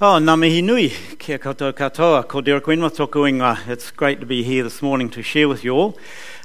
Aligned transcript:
Oh, 0.00 0.18
ngā 0.18 0.64
nui, 0.64 0.88
kia 1.20 1.38
koutou 1.38 1.72
katoa, 1.72 2.26
ko 2.26 2.42
tōku 2.42 3.28
inga. 3.28 3.60
It's 3.68 3.92
great 3.92 4.18
to 4.18 4.26
be 4.26 4.42
here 4.42 4.64
this 4.64 4.82
morning 4.82 5.08
to 5.10 5.22
share 5.22 5.46
with 5.46 5.62
you 5.62 5.72
all. 5.72 5.96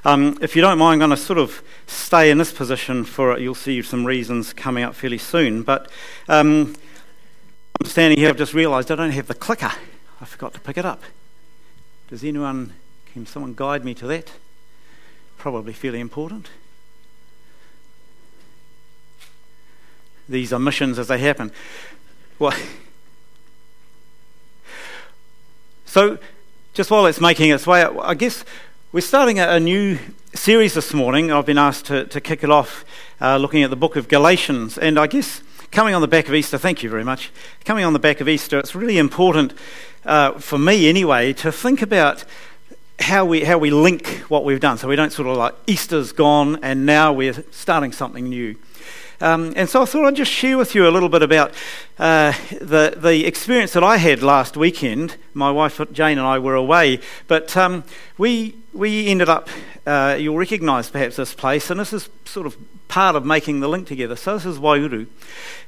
Um, 0.04 0.38
if 0.40 0.54
you 0.54 0.62
don't 0.62 0.78
mind, 0.78 1.02
I'm 1.02 1.08
going 1.08 1.18
to 1.18 1.24
sort 1.24 1.40
of 1.40 1.60
stay 1.88 2.30
in 2.30 2.38
this 2.38 2.52
position 2.52 3.04
for, 3.04 3.36
you'll 3.40 3.56
see 3.56 3.82
some 3.82 4.04
reasons 4.04 4.52
coming 4.52 4.84
up 4.84 4.94
fairly 4.94 5.18
soon. 5.18 5.64
But 5.64 5.90
um, 6.28 6.76
I'm 7.80 7.86
standing 7.86 8.20
here, 8.20 8.28
I've 8.28 8.36
just 8.36 8.54
realised 8.54 8.88
I 8.92 8.94
don't 8.94 9.10
have 9.10 9.26
the 9.26 9.34
clicker. 9.34 9.72
I 10.20 10.24
forgot 10.26 10.54
to 10.54 10.60
pick 10.60 10.78
it 10.78 10.84
up. 10.84 11.02
Does 12.08 12.22
anyone, 12.22 12.74
can 13.12 13.26
someone 13.26 13.54
guide 13.54 13.84
me 13.84 13.94
to 13.94 14.06
that? 14.06 14.30
Probably 15.38 15.72
fairly 15.72 15.98
important. 15.98 16.50
These 20.28 20.52
are 20.52 20.60
missions 20.60 21.00
as 21.00 21.08
they 21.08 21.18
happen. 21.18 21.50
Well, 22.38 22.54
So, 25.90 26.18
just 26.72 26.92
while 26.92 27.06
it's 27.06 27.20
making 27.20 27.50
its 27.50 27.66
way, 27.66 27.82
I 27.82 28.14
guess 28.14 28.44
we're 28.92 29.00
starting 29.00 29.40
a, 29.40 29.58
new 29.58 29.98
series 30.34 30.74
this 30.74 30.94
morning. 30.94 31.32
I've 31.32 31.46
been 31.46 31.58
asked 31.58 31.86
to, 31.86 32.04
to 32.04 32.20
kick 32.20 32.44
it 32.44 32.50
off 32.50 32.84
uh, 33.20 33.38
looking 33.38 33.64
at 33.64 33.70
the 33.70 33.76
book 33.76 33.96
of 33.96 34.06
Galatians. 34.06 34.78
And 34.78 35.00
I 35.00 35.08
guess 35.08 35.42
coming 35.72 35.96
on 35.96 36.00
the 36.00 36.06
back 36.06 36.28
of 36.28 36.34
Easter, 36.36 36.58
thank 36.58 36.84
you 36.84 36.90
very 36.90 37.02
much. 37.02 37.32
Coming 37.64 37.84
on 37.84 37.92
the 37.92 37.98
back 37.98 38.20
of 38.20 38.28
Easter, 38.28 38.56
it's 38.56 38.76
really 38.76 38.98
important 38.98 39.52
uh, 40.04 40.34
for 40.34 40.58
me 40.58 40.88
anyway 40.88 41.32
to 41.32 41.50
think 41.50 41.82
about 41.82 42.24
how 43.00 43.24
we, 43.24 43.42
how 43.42 43.58
we 43.58 43.70
link 43.72 44.06
what 44.28 44.44
we've 44.44 44.60
done. 44.60 44.78
So 44.78 44.86
we 44.86 44.94
don't 44.94 45.12
sort 45.12 45.26
of 45.26 45.36
like 45.36 45.56
Easter's 45.66 46.12
gone 46.12 46.60
and 46.62 46.86
now 46.86 47.12
we're 47.12 47.42
starting 47.50 47.90
something 47.90 48.28
new. 48.28 48.54
Um, 49.20 49.52
and 49.54 49.68
so 49.68 49.82
I 49.82 49.84
thought 49.84 50.06
I'd 50.06 50.16
just 50.16 50.32
share 50.32 50.56
with 50.56 50.74
you 50.74 50.88
a 50.88 50.90
little 50.90 51.10
bit 51.10 51.22
about 51.22 51.52
uh, 51.98 52.32
the, 52.58 52.94
the 52.96 53.26
experience 53.26 53.74
that 53.74 53.84
I 53.84 53.98
had 53.98 54.22
last 54.22 54.56
weekend. 54.56 55.16
My 55.34 55.50
wife 55.50 55.78
Jane 55.92 56.16
and 56.16 56.26
I 56.26 56.38
were 56.38 56.54
away, 56.54 57.00
but 57.28 57.54
um, 57.54 57.84
we, 58.16 58.54
we 58.72 59.08
ended 59.08 59.28
up, 59.28 59.48
uh, 59.86 60.16
you'll 60.18 60.38
recognise 60.38 60.88
perhaps 60.88 61.16
this 61.16 61.34
place, 61.34 61.70
and 61.70 61.78
this 61.78 61.92
is 61.92 62.08
sort 62.24 62.46
of 62.46 62.56
part 62.88 63.14
of 63.14 63.24
making 63.24 63.60
the 63.60 63.68
link 63.68 63.86
together. 63.86 64.16
So 64.16 64.34
this 64.34 64.46
is 64.46 64.58
Waiouru, 64.58 65.06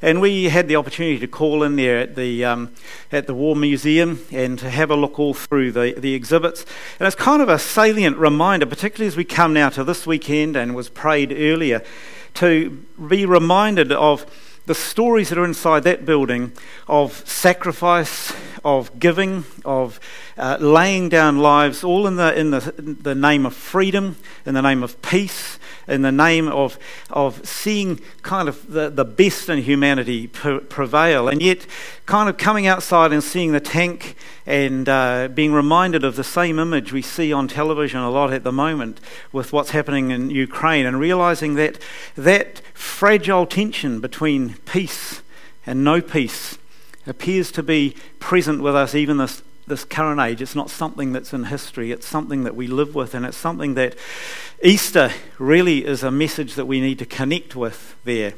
and 0.00 0.20
we 0.23 0.45
had 0.45 0.67
the 0.67 0.77
opportunity 0.77 1.19
to 1.19 1.28
call 1.28 1.62
in 1.62 1.77
there 1.77 1.98
at 1.98 2.17
the 2.17 2.45
um, 2.45 2.73
at 3.12 3.27
the 3.27 3.34
War 3.34 3.55
Museum 3.55 4.25
and 4.33 4.58
to 4.58 4.70
have 4.70 4.91
a 4.91 4.97
look 4.97 5.19
all 5.19 5.34
through 5.34 5.73
the 5.73 5.95
the 5.97 6.14
exhibits. 6.14 6.64
And 6.98 7.06
it's 7.06 7.14
kind 7.14 7.42
of 7.42 7.50
a 7.50 7.58
salient 7.58 8.17
reminder, 8.17 8.67
particularly 8.67 9.08
as 9.08 9.17
we 9.17 9.25
come 9.25 9.53
now 9.53 9.69
to 9.69 9.84
this 9.84 10.06
weekend 10.06 10.56
and 10.56 10.75
was 10.75 10.89
prayed 10.89 11.33
earlier 11.33 11.83
to 12.34 12.70
be 13.08 13.27
reminded 13.27 13.92
of 13.92 14.27
the 14.66 14.75
stories 14.75 15.28
that 15.28 15.38
are 15.38 15.44
inside 15.44 15.83
that 15.84 16.05
building 16.05 16.52
of 16.86 17.27
sacrifice, 17.28 18.33
of 18.64 18.98
giving, 18.98 19.44
of 19.64 19.98
uh, 20.36 20.56
laying 20.60 21.08
down 21.08 21.38
lives, 21.38 21.82
all 21.82 22.06
in 22.06 22.16
the, 22.16 22.38
in, 22.38 22.50
the, 22.50 22.74
in 22.78 22.96
the 23.02 23.14
name 23.14 23.44
of 23.46 23.55
freedom, 23.55 24.16
in 24.46 24.55
the 24.55 24.62
name 24.62 24.82
of 24.82 25.00
peace, 25.02 25.58
in 25.88 26.02
the 26.02 26.12
name 26.12 26.48
of, 26.48 26.78
of 27.10 27.44
seeing 27.46 28.00
kind 28.22 28.48
of 28.48 28.72
the, 28.72 28.88
the 28.88 29.05
best 29.05 29.48
in 29.48 29.58
humanity 29.58 30.28
prevail, 30.28 31.28
and 31.28 31.42
yet 31.42 31.66
kind 32.06 32.28
of 32.28 32.36
coming 32.36 32.66
outside 32.66 33.12
and 33.12 33.22
seeing 33.22 33.52
the 33.52 33.60
tank 33.60 34.14
and 34.46 34.88
uh, 34.88 35.28
being 35.28 35.52
reminded 35.52 36.05
of 36.05 36.16
the 36.16 36.24
same 36.24 36.58
image 36.58 36.92
we 36.92 37.02
see 37.02 37.33
on 37.33 37.48
television 37.48 38.00
a 38.00 38.10
lot 38.10 38.33
at 38.33 38.44
the 38.44 38.52
moment 38.52 39.00
with 39.33 39.52
what's 39.52 39.70
happening 39.70 40.10
in 40.10 40.30
Ukraine, 40.30 40.86
and 40.86 41.00
realizing 41.00 41.55
that 41.56 41.78
that 42.16 42.61
fragile 42.74 43.46
tension 43.46 44.01
between 44.01 44.55
peace 44.64 45.22
and 45.67 45.84
no 45.84 46.01
peace 46.01 46.58
appears 47.07 47.51
to 47.52 47.63
be 47.63 47.96
present 48.18 48.63
with 48.63 48.74
us 48.74 48.95
even 48.95 49.17
this 49.17 49.42
this 49.67 49.85
current 49.85 50.20
age. 50.20 50.42
It's 50.42 50.55
not 50.55 50.70
something 50.70 51.13
that's 51.13 51.33
in 51.33 51.45
history, 51.45 51.92
it's 51.92 52.07
something 52.07 52.45
that 52.45 52.57
we 52.57 52.67
live 52.67 52.95
with, 52.95 53.14
and 53.14 53.24
it's 53.24 53.36
something 53.36 53.74
that 53.74 53.96
Easter 54.63 55.11
really 55.39 55.85
is 55.85 56.02
a 56.02 56.11
message 56.11 56.55
that 56.55 56.67
we 56.67 56.80
need 56.80 56.98
to 56.98 57.07
connect 57.07 57.55
with 57.57 57.95
there. 58.05 58.35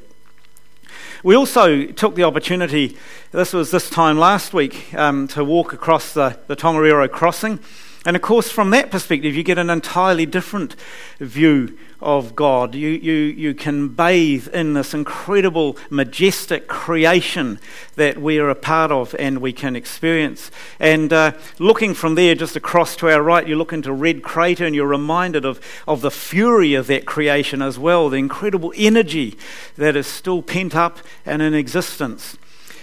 We 1.23 1.35
also 1.35 1.87
took 1.87 2.15
the 2.15 2.25
opportunity, 2.25 2.97
this 3.33 3.53
was 3.53 3.71
this 3.71 3.89
time 3.89 4.19
last 4.19 4.53
week, 4.53 4.93
um, 4.95 5.27
to 5.29 5.43
walk 5.43 5.73
across 5.73 6.13
the, 6.13 6.39
the 6.47 6.57
Tongariro 6.57 7.11
crossing. 7.11 7.61
And 8.07 8.17
of 8.17 8.23
course, 8.23 8.51
from 8.51 8.71
that 8.71 8.91
perspective, 8.91 9.35
you 9.35 9.43
get 9.43 9.57
an 9.57 9.71
entirely 9.71 10.27
different 10.27 10.77
view 11.19 11.79
of 12.03 12.37
God. 12.37 12.75
You, 12.75 12.91
you, 12.91 13.13
you 13.13 13.55
can 13.55 13.89
bathe 13.89 14.49
in 14.49 14.75
this 14.75 14.93
incredible, 14.93 15.79
majestic 15.89 16.69
creation 16.69 17.59
that 17.97 18.19
we 18.19 18.39
are 18.39 18.51
a 18.51 18.55
part 18.55 18.91
of 18.91 19.17
and 19.19 19.39
we 19.39 19.55
can 19.55 19.75
experience. 19.75 20.51
And 20.79 21.15
uh, 21.15 21.33
looking 21.59 21.95
from 21.95 22.15
there, 22.15 22.35
just 22.35 22.57
across 22.57 22.95
to 22.97 23.09
our 23.09 23.23
right, 23.23 23.49
you 23.49 23.57
look 23.57 23.73
into 23.73 23.91
Red 23.91 24.23
Crater 24.23 24.67
and 24.67 24.75
you're 24.75 24.87
reminded 24.87 25.47
of, 25.47 25.59
of 25.89 26.03
the 26.03 26.11
fury 26.11 26.75
of 26.75 26.87
that 26.89 27.07
creation 27.07 27.63
as 27.63 27.79
well, 27.79 28.11
the 28.11 28.19
incredible 28.19 28.75
energy 28.77 29.39
that 29.77 29.97
is 29.97 30.07
still 30.07 30.43
pent 30.43 30.77
up 30.77 30.99
and 31.25 31.41
in 31.41 31.55
existence. 31.55 32.37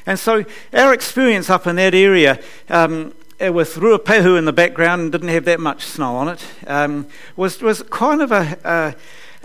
And 0.07 0.17
so, 0.17 0.45
our 0.73 0.93
experience 0.95 1.47
up 1.47 1.67
in 1.67 1.75
that 1.75 1.93
area 1.93 2.41
um, 2.69 3.13
with 3.49 3.75
Ruapehu 3.75 4.37
in 4.37 4.45
the 4.45 4.53
background 4.53 5.01
and 5.01 5.11
didn't 5.11 5.29
have 5.29 5.45
that 5.45 5.59
much 5.59 5.83
snow 5.83 6.15
on 6.15 6.29
it, 6.29 6.45
um, 6.67 7.07
was, 7.35 7.61
was 7.61 7.81
kind 7.83 8.21
of 8.21 8.31
a, 8.31 8.59
a, 8.63 8.95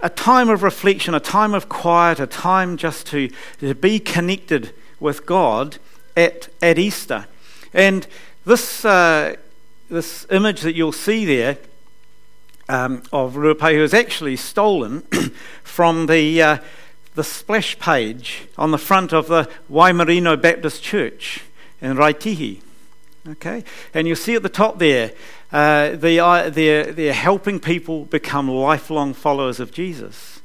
a, 0.04 0.10
time 0.10 0.50
of 0.50 0.62
reflection, 0.62 1.14
a 1.14 1.20
time 1.20 1.54
of 1.54 1.68
quiet, 1.68 2.20
a 2.20 2.26
time 2.26 2.76
just 2.76 3.06
to, 3.08 3.30
to 3.60 3.74
be 3.74 3.98
connected 3.98 4.74
with 5.00 5.24
God 5.24 5.78
at, 6.16 6.48
at 6.60 6.78
Easter. 6.78 7.26
And 7.72 8.06
this, 8.44 8.84
uh, 8.84 9.36
this 9.88 10.26
image 10.30 10.60
that 10.60 10.74
you'll 10.74 10.92
see 10.92 11.24
there 11.24 11.56
um, 12.68 13.02
of 13.12 13.34
Ruapehu 13.34 13.80
is 13.80 13.94
actually 13.94 14.36
stolen 14.36 15.00
from 15.62 16.06
the, 16.06 16.42
uh, 16.42 16.58
the 17.14 17.24
splash 17.24 17.78
page 17.78 18.48
on 18.58 18.72
the 18.72 18.78
front 18.78 19.14
of 19.14 19.28
the 19.28 19.48
Waimarino 19.70 20.40
Baptist 20.40 20.82
Church 20.82 21.44
in 21.80 21.96
Raetihi. 21.96 22.60
Okay? 23.28 23.64
And 23.94 24.06
you'll 24.06 24.16
see 24.16 24.34
at 24.34 24.42
the 24.42 24.48
top 24.48 24.78
there, 24.78 25.12
uh, 25.52 25.90
the, 25.90 26.20
uh, 26.20 26.50
they're, 26.50 26.92
they're 26.92 27.12
helping 27.12 27.60
people 27.60 28.04
become 28.04 28.48
lifelong 28.48 29.14
followers 29.14 29.60
of 29.60 29.72
Jesus. 29.72 30.40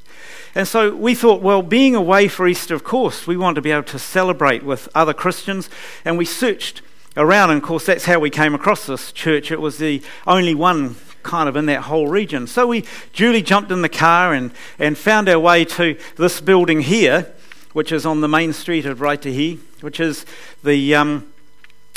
And 0.54 0.68
so 0.68 0.96
we 0.96 1.16
thought, 1.16 1.42
well, 1.42 1.62
being 1.62 1.96
away 1.96 2.28
for 2.28 2.48
Easter, 2.48 2.76
of 2.76 2.84
course, 2.84 3.26
we 3.26 3.38
want 3.38 3.56
to 3.56 3.62
be 3.62 3.72
able 3.72 3.84
to 3.84 4.00
celebrate 4.00 4.64
with 4.64 4.90
other 4.94 5.14
Christians. 5.14 5.70
And 6.04 6.18
we 6.18 6.26
searched 6.26 6.82
around, 7.16 7.52
and 7.52 7.62
of 7.62 7.68
course, 7.68 7.86
that's 7.86 8.06
how 8.06 8.20
we 8.20 8.30
came 8.30 8.54
across 8.54 8.86
this 8.86 9.12
church. 9.12 9.52
It 9.52 9.62
was 9.62 9.78
the 9.78 10.02
only 10.28 10.56
one 10.56 10.96
kind 11.24 11.48
of 11.48 11.56
in 11.56 11.68
that 11.68 11.84
whole 11.84 12.08
region. 12.08 12.48
So 12.48 12.68
we 12.68 12.84
duly 13.14 13.42
jumped 13.42 13.72
in 13.72 13.82
the 13.82 13.90
car 13.90 14.34
and, 14.34 14.52
and 14.80 14.98
found 14.98 15.30
our 15.30 15.40
way 15.40 15.66
to 15.66 15.98
this 16.18 16.42
building 16.42 16.82
here, 16.82 17.32
which 17.74 17.92
is 17.92 18.06
on 18.06 18.22
the 18.22 18.28
main 18.28 18.54
street 18.54 18.86
of 18.86 19.00
Raetihi, 19.00 19.60
which 19.82 20.00
is 20.00 20.26
the. 20.64 20.96
Um, 20.96 21.31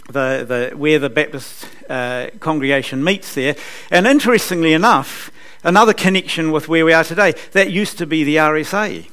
the, 0.06 0.70
the, 0.70 0.76
where 0.76 0.98
the 0.98 1.10
Baptist 1.10 1.66
uh, 1.88 2.28
congregation 2.40 3.02
meets 3.02 3.34
there. 3.34 3.56
And 3.90 4.06
interestingly 4.06 4.72
enough, 4.72 5.30
another 5.62 5.94
connection 5.94 6.52
with 6.52 6.68
where 6.68 6.84
we 6.84 6.92
are 6.92 7.04
today, 7.04 7.34
that 7.52 7.70
used 7.70 7.98
to 7.98 8.06
be 8.06 8.24
the 8.24 8.36
RSA. 8.36 9.08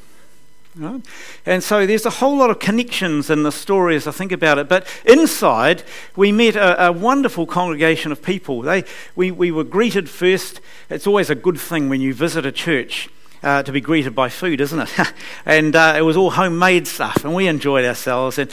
Right? 0.75 1.01
And 1.45 1.61
so 1.61 1.85
there's 1.85 2.05
a 2.05 2.09
whole 2.09 2.37
lot 2.37 2.49
of 2.49 2.59
connections 2.59 3.29
in 3.29 3.43
the 3.43 3.51
story 3.51 3.95
as 3.95 4.07
I 4.07 4.11
think 4.11 4.31
about 4.31 4.57
it. 4.57 4.69
But 4.69 4.87
inside, 5.05 5.83
we 6.15 6.31
met 6.31 6.55
a, 6.55 6.87
a 6.87 6.91
wonderful 6.91 7.45
congregation 7.45 8.11
of 8.11 8.21
people. 8.21 8.61
They, 8.61 8.85
we, 9.15 9.31
we 9.31 9.51
were 9.51 9.65
greeted 9.65 10.09
first. 10.09 10.61
It's 10.89 11.07
always 11.07 11.29
a 11.29 11.35
good 11.35 11.59
thing 11.59 11.89
when 11.89 11.99
you 11.99 12.13
visit 12.13 12.45
a 12.45 12.51
church. 12.51 13.09
Uh, 13.43 13.63
to 13.63 13.71
be 13.71 13.81
greeted 13.81 14.13
by 14.13 14.29
food, 14.29 14.61
isn't 14.61 14.81
it? 14.81 15.13
and 15.47 15.75
uh, 15.75 15.95
it 15.97 16.03
was 16.03 16.15
all 16.15 16.29
homemade 16.29 16.85
stuff, 16.85 17.25
and 17.25 17.33
we 17.33 17.47
enjoyed 17.47 17.83
ourselves 17.83 18.37
and 18.37 18.51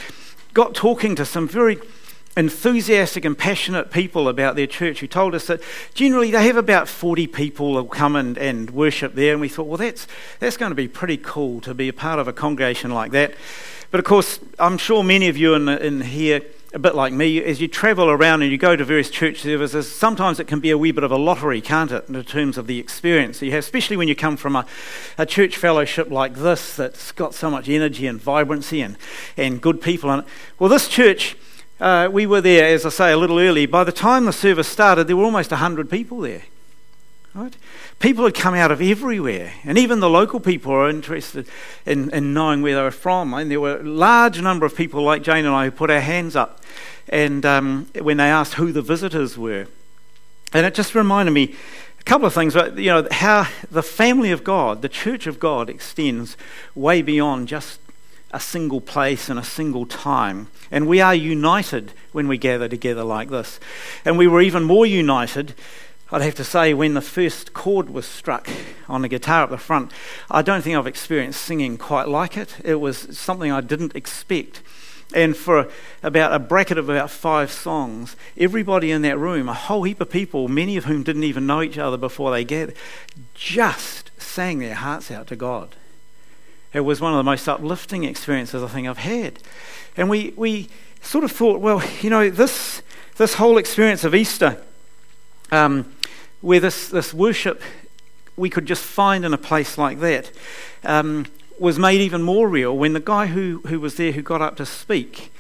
got 0.54 0.74
talking 0.74 1.14
to 1.14 1.26
some 1.26 1.46
very 1.46 1.78
enthusiastic 2.36 3.25
and 3.25 3.36
passionate 3.36 3.90
people 3.90 4.28
about 4.28 4.54
their 4.54 4.66
church 4.66 5.00
who 5.00 5.06
told 5.06 5.34
us 5.34 5.46
that 5.48 5.60
generally 5.94 6.30
they 6.30 6.46
have 6.46 6.56
about 6.56 6.88
40 6.88 7.26
people 7.26 7.75
who 7.75 7.88
come 7.88 8.14
and, 8.14 8.38
and 8.38 8.70
worship 8.70 9.14
there. 9.14 9.32
And 9.32 9.40
we 9.40 9.48
thought, 9.48 9.66
well, 9.66 9.76
that's, 9.76 10.06
that's 10.38 10.56
going 10.56 10.70
to 10.70 10.76
be 10.76 10.88
pretty 10.88 11.16
cool 11.16 11.60
to 11.62 11.75
be 11.75 11.88
a 11.88 11.92
part 11.92 12.19
of 12.19 12.28
a 12.28 12.32
congregation 12.32 12.92
like 12.92 13.10
that. 13.12 13.34
But 13.90 14.00
of 14.00 14.04
course, 14.04 14.38
I'm 14.58 14.78
sure 14.78 15.02
many 15.02 15.28
of 15.28 15.36
you 15.36 15.54
in, 15.54 15.69
in 15.69 16.00
here, 16.02 16.42
a 16.75 16.78
bit 16.78 16.94
like 16.94 17.14
me, 17.14 17.42
as 17.42 17.60
you 17.60 17.66
travel 17.66 18.10
around 18.10 18.42
and 18.42 18.52
you 18.52 18.58
go 18.58 18.76
to 18.76 18.84
various 18.84 19.08
church 19.08 19.40
services, 19.40 19.90
sometimes 19.90 20.38
it 20.38 20.46
can 20.46 20.60
be 20.60 20.70
a 20.70 20.76
wee 20.76 20.92
bit 20.92 21.04
of 21.04 21.10
a 21.10 21.16
lottery, 21.16 21.62
can't 21.62 21.90
it, 21.90 22.06
in 22.08 22.22
terms 22.25 22.58
of 22.58 22.66
the 22.66 22.78
experience 22.78 23.40
you 23.40 23.50
have, 23.52 23.60
especially 23.60 23.96
when 23.96 24.06
you 24.06 24.14
come 24.14 24.36
from 24.36 24.54
a, 24.54 24.66
a 25.16 25.25
church 25.25 25.56
fellowship 25.56 26.10
like 26.10 26.34
this 26.34 26.76
that's 26.76 27.10
got 27.12 27.34
so 27.34 27.50
much 27.50 27.70
energy 27.70 28.06
and 28.06 28.20
vibrancy 28.20 28.82
and, 28.82 28.98
and 29.38 29.62
good 29.62 29.80
people 29.80 30.10
in 30.12 30.20
it. 30.20 30.26
Well, 30.58 30.69
this 30.69 30.88
church 30.88 31.34
uh, 31.80 32.08
we 32.10 32.26
were 32.26 32.40
there, 32.40 32.66
as 32.66 32.84
I 32.84 32.88
say, 32.88 33.12
a 33.12 33.16
little 33.16 33.38
early. 33.38 33.66
By 33.66 33.84
the 33.84 33.92
time 33.92 34.25
the 34.25 34.32
service 34.32 34.69
started, 34.69 35.06
there 35.06 35.16
were 35.16 35.25
almost 35.25 35.50
100 35.50 35.88
people 35.88 36.20
there. 36.20 36.42
Right? 37.34 37.56
People 38.00 38.25
had 38.25 38.34
come 38.34 38.54
out 38.54 38.72
of 38.72 38.80
everywhere, 38.80 39.52
and 39.64 39.78
even 39.78 40.00
the 40.00 40.10
local 40.10 40.40
people 40.40 40.72
were 40.72 40.88
interested 40.88 41.46
in, 41.86 42.10
in 42.10 42.34
knowing 42.34 42.62
where 42.62 42.75
they 42.75 42.82
were 42.82 42.90
from. 42.90 43.32
And 43.34 43.50
there 43.50 43.60
were 43.60 43.78
a 43.78 43.82
large 43.82 44.40
number 44.40 44.66
of 44.66 44.75
people 44.75 45.02
like 45.02 45.22
Jane 45.22 45.44
and 45.44 45.54
I 45.54 45.66
who 45.66 45.70
put 45.70 45.90
our 45.90 46.00
hands 46.00 46.34
up 46.34 46.60
and 47.08 47.44
um, 47.46 47.88
when 48.00 48.16
they 48.16 48.28
asked 48.28 48.54
who 48.54 48.72
the 48.72 48.82
visitors 48.82 49.38
were. 49.38 49.66
And 50.52 50.66
it 50.66 50.75
just 50.75 50.94
reminded 50.94 51.32
me 51.32 51.54
a 52.00 52.02
couple 52.04 52.26
of 52.26 52.34
things, 52.34 52.54
you 52.54 52.86
know, 52.86 53.06
how 53.10 53.48
the 53.70 53.82
family 53.82 54.30
of 54.30 54.44
God, 54.44 54.82
the 54.82 54.88
church 54.88 55.26
of 55.26 55.38
God, 55.38 55.69
extends 55.69 56.36
way 56.75 57.02
beyond 57.02 57.48
just 57.48 57.80
a 58.30 58.40
single 58.40 58.80
place 58.80 59.28
and 59.28 59.38
a 59.38 59.44
single 59.44 59.86
time. 59.86 60.48
And 60.70 60.86
we 60.86 61.00
are 61.00 61.14
united 61.14 61.92
when 62.12 62.28
we 62.28 62.38
gather 62.38 62.69
together 62.69 63.04
like 63.04 63.30
this. 63.30 63.58
And 64.04 64.19
we 64.19 64.26
were 64.26 64.42
even 64.42 64.64
more 64.64 64.84
united, 64.86 65.54
I'd 66.10 66.22
have 66.22 66.34
to 66.36 66.44
say, 66.44 66.75
when 66.75 66.94
the 66.94 67.00
first 67.00 67.52
chord 67.52 67.90
was 67.90 68.06
struck 68.06 68.48
on 68.88 69.02
the 69.02 69.08
guitar 69.08 69.44
at 69.44 69.50
the 69.50 69.58
front. 69.58 69.92
I 70.30 70.42
don't 70.42 70.62
think 70.62 70.76
I've 70.76 70.86
experienced 70.86 71.42
singing 71.42 71.78
quite 71.78 72.08
like 72.08 72.36
it. 72.36 72.56
It 72.64 72.76
was 72.76 73.16
something 73.19 73.50
I 73.50 73.60
didn't 73.60 73.96
expect. 73.96 74.62
And 75.14 75.34
for 75.34 75.70
about 76.02 76.34
a 76.34 76.38
bracket 76.38 76.76
of 76.76 76.90
about 76.90 77.10
five 77.10 77.50
songs, 77.50 78.14
everybody 78.36 78.90
in 78.90 79.00
that 79.02 79.19
room, 79.19 79.48
a 79.48 79.54
whole 79.54 79.84
heap 79.84 80.02
of 80.02 80.10
people, 80.10 80.48
many 80.48 80.76
of 80.76 80.84
whom 80.84 81.02
didn't 81.02 81.25
even 81.25 81.46
know 81.46 81.62
each 81.62 81.78
other 81.78 81.96
before 81.96 82.30
they 82.30 82.44
gathered, 82.44 82.76
just 83.34 84.10
sang 84.19 84.58
their 84.58 84.75
hearts 84.75 85.10
out 85.10 85.26
to 85.28 85.36
God. 85.36 85.76
It 86.72 86.80
was 86.80 87.00
one 87.00 87.12
of 87.12 87.16
the 87.16 87.24
most 87.24 87.48
uplifting 87.48 88.04
experiences 88.04 88.62
I 88.62 88.68
think 88.68 88.86
I've 88.86 88.98
had. 88.98 89.38
And 89.96 90.10
we, 90.10 90.34
we 90.36 90.68
sort 91.00 91.24
of 91.24 91.32
thought, 91.32 91.60
well, 91.60 91.82
you 92.00 92.10
know, 92.10 92.30
this, 92.30 92.82
this 93.16 93.34
whole 93.34 93.58
experience 93.58 94.04
of 94.04 94.14
Easter, 94.14 94.62
um, 95.50 95.92
where 96.40 96.60
this, 96.60 96.88
this 96.88 97.14
worship 97.14 97.62
we 98.36 98.50
could 98.50 98.66
just 98.66 98.84
find 98.84 99.24
in 99.24 99.34
a 99.34 99.38
place 99.38 99.78
like 99.78 99.98
that, 100.00 100.30
um, 100.84 101.26
was 101.58 101.78
made 101.78 102.00
even 102.00 102.22
more 102.22 102.48
real 102.48 102.76
when 102.76 102.92
the 102.92 103.00
guy 103.00 103.26
who, 103.26 103.60
who 103.66 103.80
was 103.80 103.96
there 103.96 104.12
who 104.12 104.22
got 104.22 104.40
up 104.40 104.56
to 104.56 104.66
speak 104.66 105.32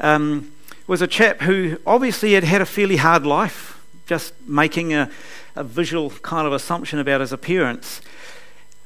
um, 0.00 0.52
was 0.86 1.02
a 1.02 1.06
chap 1.06 1.40
who 1.40 1.78
obviously 1.86 2.34
had 2.34 2.44
had 2.44 2.60
a 2.60 2.66
fairly 2.66 2.96
hard 2.96 3.26
life, 3.26 3.80
just 4.06 4.32
making 4.46 4.92
a, 4.92 5.10
a 5.56 5.64
visual 5.64 6.10
kind 6.10 6.46
of 6.46 6.52
assumption 6.52 6.98
about 6.98 7.20
his 7.20 7.32
appearance. 7.32 8.00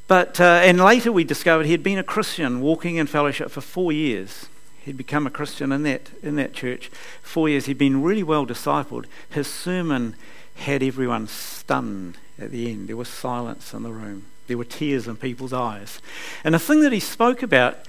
But, 0.09 0.41
uh, 0.41 0.61
and 0.65 0.81
later 0.81 1.13
we 1.13 1.23
discovered 1.23 1.67
he 1.67 1.73
had 1.73 1.83
been 1.83 1.99
a 1.99 2.03
Christian 2.03 2.63
walking 2.63 2.97
in 2.97 3.07
fellowship 3.07 3.51
for 3.51 3.61
four 3.61 3.93
years. 3.93 4.47
He'd 4.81 4.97
become 4.97 5.27
a 5.27 5.31
Christian 5.31 5.71
in 5.71 5.83
that, 5.83 6.11
in 6.23 6.37
that 6.37 6.55
church. 6.55 6.91
Four 7.23 7.51
years. 7.51 7.67
He'd 7.67 7.77
been 7.77 8.03
really 8.03 8.23
well 8.23 8.47
discipled. 8.47 9.05
His 9.29 9.47
sermon 9.47 10.17
had 10.57 10.83
everyone 10.83 11.29
stunned 11.29 12.17
at 12.39 12.51
the 12.51 12.71
end. 12.71 12.89
There 12.89 12.97
was 12.97 13.09
silence 13.09 13.75
in 13.75 13.83
the 13.83 13.93
room, 13.93 14.27
there 14.47 14.57
were 14.57 14.65
tears 14.65 15.07
in 15.07 15.17
people's 15.17 15.53
eyes. 15.53 16.01
And 16.43 16.55
the 16.55 16.59
thing 16.59 16.81
that 16.81 16.93
he 16.93 17.01
spoke 17.01 17.43
about 17.43 17.85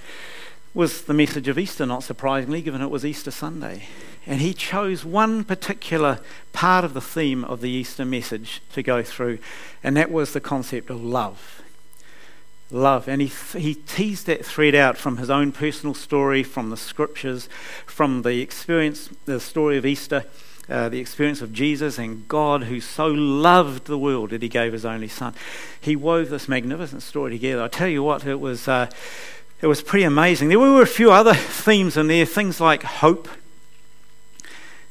was 0.74 1.02
the 1.02 1.14
message 1.14 1.48
of 1.48 1.58
Easter, 1.58 1.86
not 1.86 2.04
surprisingly, 2.04 2.60
given 2.60 2.82
it 2.82 2.90
was 2.90 3.04
Easter 3.04 3.30
Sunday. 3.30 3.84
And 4.26 4.42
he 4.42 4.52
chose 4.52 5.06
one 5.06 5.42
particular 5.42 6.20
part 6.52 6.84
of 6.84 6.92
the 6.92 7.00
theme 7.00 7.44
of 7.44 7.62
the 7.62 7.70
Easter 7.70 8.04
message 8.04 8.60
to 8.74 8.82
go 8.82 9.02
through, 9.02 9.38
and 9.82 9.96
that 9.96 10.12
was 10.12 10.34
the 10.34 10.40
concept 10.40 10.90
of 10.90 11.02
love 11.02 11.59
love. 12.70 13.08
And 13.08 13.20
he, 13.20 13.32
he 13.58 13.74
teased 13.74 14.26
that 14.26 14.44
thread 14.44 14.74
out 14.74 14.96
from 14.96 15.16
his 15.16 15.30
own 15.30 15.52
personal 15.52 15.94
story, 15.94 16.42
from 16.42 16.70
the 16.70 16.76
scriptures, 16.76 17.48
from 17.86 18.22
the 18.22 18.40
experience, 18.40 19.10
the 19.24 19.40
story 19.40 19.76
of 19.76 19.86
Easter, 19.86 20.24
uh, 20.68 20.88
the 20.88 21.00
experience 21.00 21.42
of 21.42 21.52
Jesus 21.52 21.98
and 21.98 22.28
God 22.28 22.64
who 22.64 22.80
so 22.80 23.08
loved 23.08 23.86
the 23.86 23.98
world 23.98 24.30
that 24.30 24.42
he 24.42 24.48
gave 24.48 24.72
his 24.72 24.84
only 24.84 25.08
son. 25.08 25.34
He 25.80 25.96
wove 25.96 26.30
this 26.30 26.48
magnificent 26.48 27.02
story 27.02 27.32
together. 27.32 27.62
I 27.62 27.68
tell 27.68 27.88
you 27.88 28.02
what, 28.02 28.24
it 28.24 28.38
was, 28.38 28.68
uh, 28.68 28.88
it 29.60 29.66
was 29.66 29.82
pretty 29.82 30.04
amazing. 30.04 30.48
There 30.48 30.60
were 30.60 30.82
a 30.82 30.86
few 30.86 31.10
other 31.10 31.34
themes 31.34 31.96
in 31.96 32.06
there, 32.06 32.24
things 32.24 32.60
like 32.60 32.84
hope. 32.84 33.28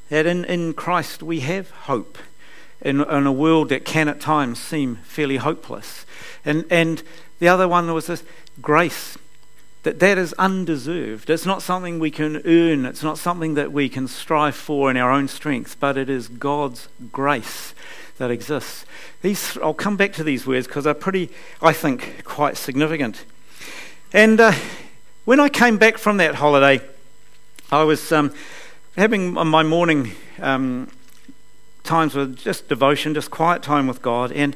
That 0.09 0.25
in, 0.25 0.43
in 0.45 0.73
Christ 0.73 1.23
we 1.23 1.41
have 1.41 1.69
hope 1.71 2.17
in, 2.81 3.01
in 3.01 3.27
a 3.27 3.31
world 3.31 3.69
that 3.69 3.85
can 3.85 4.07
at 4.07 4.19
times 4.19 4.59
seem 4.59 4.97
fairly 4.97 5.37
hopeless. 5.37 6.05
And, 6.43 6.65
and 6.69 7.03
the 7.39 7.47
other 7.47 7.67
one 7.67 7.91
was 7.93 8.07
this 8.07 8.23
grace. 8.61 9.17
That 9.83 9.99
that 9.99 10.17
is 10.17 10.33
undeserved. 10.33 11.29
It's 11.29 11.45
not 11.45 11.61
something 11.61 11.99
we 11.99 12.11
can 12.11 12.41
earn. 12.45 12.85
It's 12.85 13.01
not 13.01 13.17
something 13.17 13.53
that 13.53 13.71
we 13.71 13.87
can 13.87 14.09
strive 14.09 14.55
for 14.55 14.91
in 14.91 14.97
our 14.97 15.09
own 15.09 15.29
strength, 15.29 15.77
but 15.79 15.97
it 15.97 16.09
is 16.09 16.27
God's 16.27 16.89
grace 17.13 17.73
that 18.17 18.29
exists. 18.29 18.85
These, 19.21 19.57
I'll 19.63 19.73
come 19.73 19.95
back 19.95 20.11
to 20.13 20.23
these 20.23 20.45
words 20.45 20.67
because 20.67 20.83
they're 20.83 20.93
pretty, 20.93 21.29
I 21.61 21.71
think, 21.71 22.23
quite 22.25 22.57
significant. 22.57 23.23
And 24.11 24.39
uh, 24.39 24.51
when 25.23 25.39
I 25.39 25.47
came 25.47 25.77
back 25.77 25.97
from 25.97 26.17
that 26.17 26.35
holiday, 26.35 26.81
I 27.71 27.83
was 27.83 28.11
um, 28.11 28.33
having 28.97 29.33
my 29.33 29.63
morning 29.63 30.11
um, 30.41 30.89
times 31.83 32.15
with 32.15 32.37
just 32.37 32.67
devotion, 32.67 33.13
just 33.13 33.31
quiet 33.31 33.63
time 33.63 33.87
with 33.87 34.01
God, 34.01 34.31
and 34.31 34.55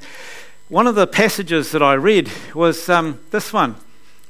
one 0.73 0.87
of 0.87 0.95
the 0.95 1.05
passages 1.05 1.71
that 1.71 1.83
I 1.83 1.93
read 1.93 2.31
was 2.55 2.89
um, 2.89 3.19
this 3.29 3.53
one 3.53 3.75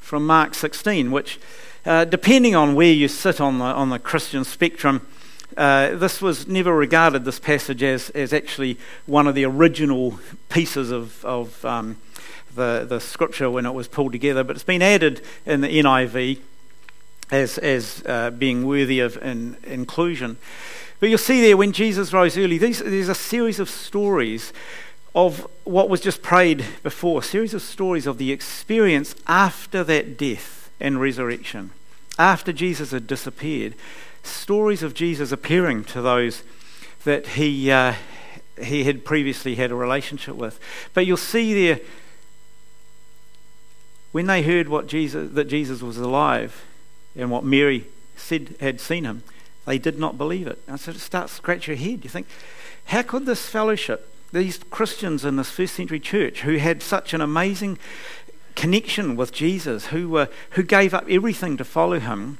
from 0.01 0.27
Mark 0.27 0.53
16, 0.53 1.09
which, 1.09 1.39
uh, 1.85 2.03
depending 2.03 2.53
on 2.53 2.75
where 2.75 2.91
you 2.91 3.07
sit 3.07 3.39
on 3.39 3.59
the, 3.59 3.63
on 3.63 3.91
the 3.91 3.97
Christian 3.97 4.43
spectrum, 4.43 5.07
uh, 5.55 5.95
this 5.95 6.21
was 6.21 6.45
never 6.45 6.75
regarded, 6.75 7.23
this 7.23 7.39
passage, 7.39 7.81
as, 7.81 8.09
as 8.09 8.33
actually 8.33 8.77
one 9.05 9.25
of 9.25 9.35
the 9.35 9.45
original 9.45 10.19
pieces 10.49 10.91
of, 10.91 11.23
of 11.23 11.63
um, 11.63 11.95
the, 12.55 12.85
the 12.89 12.99
scripture 12.99 13.49
when 13.49 13.65
it 13.65 13.73
was 13.73 13.87
pulled 13.87 14.11
together, 14.11 14.43
but 14.43 14.57
it's 14.57 14.65
been 14.65 14.81
added 14.81 15.21
in 15.45 15.61
the 15.61 15.69
NIV 15.69 16.39
as, 17.31 17.57
as 17.57 18.03
uh, 18.05 18.31
being 18.31 18.67
worthy 18.67 18.99
of 18.99 19.15
in, 19.23 19.55
inclusion. 19.63 20.35
But 20.99 21.07
you'll 21.07 21.19
see 21.19 21.39
there 21.39 21.55
when 21.55 21.71
Jesus 21.71 22.11
rose 22.11 22.37
early, 22.37 22.57
these, 22.57 22.79
there's 22.79 23.07
a 23.07 23.15
series 23.15 23.61
of 23.61 23.69
stories 23.69 24.51
of 25.15 25.47
what 25.63 25.89
was 25.89 26.01
just 26.01 26.21
prayed 26.21 26.65
before, 26.81 27.19
a 27.19 27.23
series 27.23 27.53
of 27.53 27.61
stories 27.61 28.07
of 28.07 28.17
the 28.17 28.31
experience 28.31 29.13
after 29.27 29.83
that 29.83 30.17
death 30.17 30.71
and 30.79 30.99
resurrection, 30.99 31.71
after 32.17 32.51
Jesus 32.51 32.91
had 32.91 33.05
disappeared, 33.05 33.75
stories 34.23 34.81
of 34.81 34.93
Jesus 34.93 35.31
appearing 35.31 35.83
to 35.83 36.01
those 36.01 36.43
that 37.03 37.27
he, 37.27 37.69
uh, 37.71 37.93
he 38.61 38.85
had 38.85 39.05
previously 39.05 39.55
had 39.55 39.71
a 39.71 39.75
relationship 39.75 40.35
with. 40.35 40.59
But 40.93 41.05
you'll 41.05 41.17
see 41.17 41.53
there, 41.53 41.79
when 44.11 44.25
they 44.25 44.41
heard 44.41 44.67
what 44.67 44.87
Jesus, 44.87 45.31
that 45.33 45.45
Jesus 45.45 45.81
was 45.81 45.97
alive 45.97 46.63
and 47.15 47.29
what 47.29 47.43
Mary 47.43 47.85
said 48.15 48.55
had 48.59 48.79
seen 48.79 49.03
him, 49.05 49.23
they 49.65 49.77
did 49.77 49.99
not 49.99 50.17
believe 50.17 50.47
it. 50.47 50.59
And 50.67 50.79
so 50.79 50.91
it 50.91 50.99
starts 50.99 51.33
to 51.33 51.37
scratch 51.37 51.67
your 51.67 51.77
head. 51.77 52.03
You 52.03 52.09
think, 52.09 52.27
how 52.85 53.01
could 53.01 53.25
this 53.25 53.47
fellowship 53.47 54.09
these 54.33 54.57
Christians 54.71 55.23
in 55.23 55.35
this 55.37 55.51
first 55.51 55.75
century 55.75 55.99
church 55.99 56.41
who 56.41 56.57
had 56.57 56.81
such 56.81 57.13
an 57.13 57.21
amazing 57.21 57.77
connection 58.55 59.15
with 59.15 59.31
Jesus, 59.31 59.87
who, 59.87 60.09
were, 60.09 60.27
who 60.51 60.63
gave 60.63 60.93
up 60.93 61.05
everything 61.07 61.55
to 61.57 61.63
follow 61.63 61.99
him, 61.99 62.39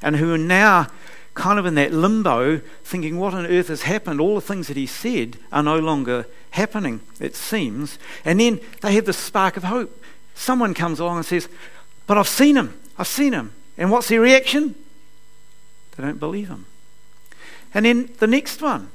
and 0.00 0.16
who 0.16 0.32
are 0.32 0.38
now 0.38 0.86
kind 1.34 1.58
of 1.58 1.66
in 1.66 1.74
that 1.74 1.92
limbo, 1.92 2.58
thinking, 2.84 3.18
what 3.18 3.34
on 3.34 3.46
earth 3.46 3.68
has 3.68 3.82
happened? 3.82 4.20
All 4.20 4.36
the 4.36 4.40
things 4.40 4.68
that 4.68 4.76
he 4.76 4.86
said 4.86 5.36
are 5.50 5.62
no 5.62 5.78
longer 5.78 6.26
happening, 6.52 7.00
it 7.20 7.34
seems. 7.34 7.98
And 8.24 8.38
then 8.38 8.60
they 8.80 8.94
have 8.94 9.06
this 9.06 9.18
spark 9.18 9.56
of 9.56 9.64
hope. 9.64 10.02
Someone 10.34 10.74
comes 10.74 11.00
along 11.00 11.18
and 11.18 11.26
says, 11.26 11.48
But 12.06 12.18
I've 12.18 12.28
seen 12.28 12.56
him. 12.56 12.78
I've 12.98 13.06
seen 13.06 13.32
him. 13.32 13.52
And 13.76 13.90
what's 13.90 14.08
their 14.08 14.20
reaction? 14.20 14.74
They 15.96 16.04
don't 16.04 16.20
believe 16.20 16.48
him. 16.48 16.66
And 17.74 17.86
then 17.86 18.10
the 18.18 18.26
next 18.26 18.60
one, 18.60 18.90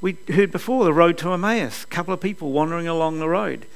we 0.00 0.16
heard 0.28 0.50
before 0.50 0.84
the 0.84 0.92
road 0.92 1.18
to 1.18 1.32
Emmaus, 1.32 1.84
a 1.84 1.86
couple 1.86 2.14
of 2.14 2.20
people 2.20 2.52
wandering 2.52 2.88
along 2.88 3.18
the 3.18 3.28
road, 3.28 3.66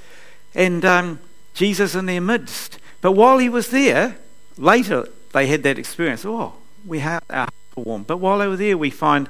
and 0.54 0.84
um, 0.84 1.20
Jesus 1.52 1.94
in 1.94 2.06
their 2.06 2.20
midst. 2.20 2.78
But 3.00 3.12
while 3.12 3.38
he 3.38 3.48
was 3.48 3.68
there, 3.68 4.16
later 4.56 5.06
they 5.32 5.46
had 5.46 5.62
that 5.64 5.78
experience. 5.78 6.24
Oh, 6.24 6.54
we 6.86 7.00
have 7.00 7.22
our 7.28 7.48
hearts 7.48 7.76
warm. 7.76 8.04
But 8.04 8.18
while 8.18 8.38
they 8.38 8.46
were 8.46 8.56
there, 8.56 8.78
we 8.78 8.90
find 8.90 9.28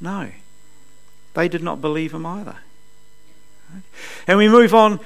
no, 0.00 0.30
they 1.34 1.48
did 1.48 1.62
not 1.62 1.80
believe 1.80 2.12
him 2.12 2.26
either. 2.26 2.56
And 4.26 4.38
we 4.38 4.48
move 4.48 4.74
on 4.74 5.00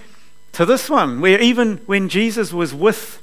to 0.53 0.67
this 0.67 0.91
one, 0.91 1.21
where 1.21 1.41
even 1.41 1.79
when 1.87 2.09
Jesus 2.09 2.53
was 2.53 2.75
with 2.75 3.23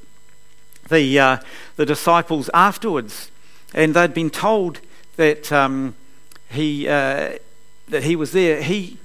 the 0.89 1.19
uh, 1.19 1.37
the 1.75 1.85
disciples 1.85 2.49
afterwards, 2.53 3.29
and 3.73 3.93
they'd 3.93 4.13
been 4.13 4.29
told 4.31 4.79
that 5.17 5.51
um, 5.51 5.95
he. 6.49 6.87
Uh, 6.87 7.33
that 7.87 8.03
he 8.03 8.15
was 8.15 8.31
there, 8.31 8.61
he, 8.61 8.97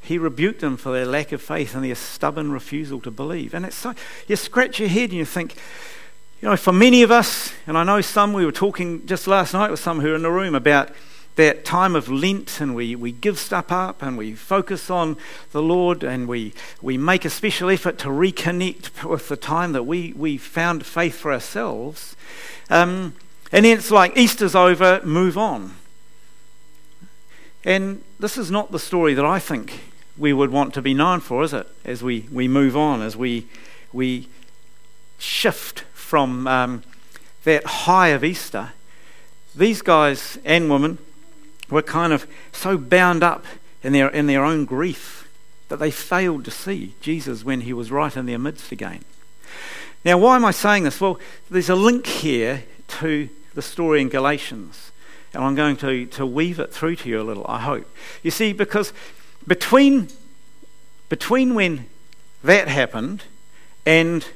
he 0.00 0.18
rebuked 0.18 0.60
them 0.60 0.76
for 0.76 0.92
their 0.92 1.06
lack 1.06 1.32
of 1.32 1.40
faith 1.42 1.74
and 1.74 1.84
their 1.84 1.94
stubborn 1.94 2.50
refusal 2.50 3.00
to 3.00 3.10
believe. 3.10 3.54
And 3.54 3.64
it's 3.64 3.76
so, 3.76 3.94
you 4.26 4.36
scratch 4.36 4.80
your 4.80 4.88
head 4.88 5.10
and 5.10 5.18
you 5.18 5.24
think, 5.24 5.56
you 6.40 6.48
know, 6.48 6.56
for 6.56 6.72
many 6.72 7.02
of 7.02 7.10
us, 7.10 7.52
and 7.66 7.78
I 7.78 7.84
know 7.84 8.00
some, 8.00 8.32
we 8.32 8.44
were 8.44 8.52
talking 8.52 9.06
just 9.06 9.26
last 9.26 9.54
night 9.54 9.70
with 9.70 9.80
some 9.80 10.00
who 10.00 10.12
are 10.12 10.16
in 10.16 10.22
the 10.22 10.30
room 10.30 10.54
about 10.54 10.90
that 11.36 11.64
time 11.64 11.96
of 11.96 12.08
Lent 12.08 12.60
and 12.60 12.74
we, 12.74 12.94
we 12.94 13.10
give 13.10 13.38
stuff 13.38 13.72
up 13.72 14.02
and 14.02 14.18
we 14.18 14.34
focus 14.34 14.90
on 14.90 15.16
the 15.52 15.62
Lord 15.62 16.02
and 16.02 16.28
we, 16.28 16.52
we 16.82 16.98
make 16.98 17.24
a 17.24 17.30
special 17.30 17.70
effort 17.70 17.98
to 17.98 18.08
reconnect 18.08 19.04
with 19.04 19.28
the 19.28 19.36
time 19.36 19.72
that 19.72 19.84
we, 19.84 20.12
we 20.14 20.36
found 20.36 20.84
faith 20.84 21.14
for 21.14 21.32
ourselves. 21.32 22.16
Um, 22.68 23.14
and 23.50 23.64
then 23.64 23.78
it's 23.78 23.90
like 23.90 24.16
Easter's 24.16 24.54
over, 24.54 25.00
move 25.04 25.38
on. 25.38 25.76
And 27.64 28.02
this 28.18 28.36
is 28.36 28.50
not 28.50 28.72
the 28.72 28.78
story 28.78 29.14
that 29.14 29.24
I 29.24 29.38
think 29.38 29.80
we 30.16 30.32
would 30.32 30.50
want 30.50 30.74
to 30.74 30.82
be 30.82 30.94
known 30.94 31.20
for, 31.20 31.42
is 31.42 31.52
it? 31.52 31.66
As 31.84 32.02
we, 32.02 32.26
we 32.30 32.48
move 32.48 32.76
on, 32.76 33.02
as 33.02 33.16
we, 33.16 33.46
we 33.92 34.28
shift 35.18 35.80
from 35.92 36.46
um, 36.46 36.82
that 37.44 37.64
high 37.64 38.08
of 38.08 38.24
Easter. 38.24 38.72
These 39.54 39.82
guys 39.82 40.38
and 40.44 40.70
women 40.70 40.98
were 41.70 41.82
kind 41.82 42.12
of 42.12 42.26
so 42.52 42.76
bound 42.76 43.22
up 43.22 43.44
in 43.82 43.92
their, 43.92 44.08
in 44.08 44.26
their 44.26 44.44
own 44.44 44.64
grief 44.64 45.28
that 45.68 45.78
they 45.78 45.90
failed 45.90 46.44
to 46.44 46.50
see 46.50 46.94
Jesus 47.00 47.44
when 47.44 47.62
he 47.62 47.72
was 47.72 47.90
right 47.90 48.16
in 48.16 48.26
their 48.26 48.38
midst 48.38 48.72
again. 48.72 49.02
Now, 50.04 50.18
why 50.18 50.36
am 50.36 50.44
I 50.44 50.50
saying 50.50 50.84
this? 50.84 51.00
Well, 51.00 51.18
there's 51.50 51.70
a 51.70 51.74
link 51.74 52.06
here 52.06 52.64
to 53.00 53.28
the 53.54 53.62
story 53.62 54.02
in 54.02 54.08
Galatians. 54.08 54.91
And 55.34 55.42
I'm 55.42 55.54
going 55.54 55.76
to, 55.78 56.06
to 56.06 56.26
weave 56.26 56.58
it 56.58 56.72
through 56.72 56.96
to 56.96 57.08
you 57.08 57.20
a 57.20 57.24
little, 57.24 57.46
I 57.48 57.60
hope. 57.60 57.88
You 58.22 58.30
see, 58.30 58.52
because 58.52 58.92
between, 59.46 60.08
between 61.08 61.54
when 61.54 61.86
that 62.44 62.68
happened 62.68 63.24
and 63.86 64.26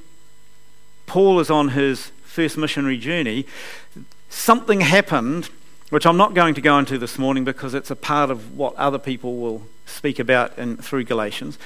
Paul 1.06 1.38
is 1.40 1.50
on 1.50 1.70
his 1.70 2.12
first 2.24 2.56
missionary 2.56 2.98
journey, 2.98 3.46
something 4.30 4.80
happened, 4.80 5.50
which 5.90 6.06
I'm 6.06 6.16
not 6.16 6.34
going 6.34 6.54
to 6.54 6.60
go 6.60 6.78
into 6.78 6.98
this 6.98 7.18
morning 7.18 7.44
because 7.44 7.74
it's 7.74 7.90
a 7.90 7.96
part 7.96 8.30
of 8.30 8.56
what 8.56 8.74
other 8.76 8.98
people 8.98 9.36
will 9.36 9.66
speak 9.84 10.18
about 10.18 10.58
in, 10.58 10.76
through 10.76 11.04
Galatians. 11.04 11.58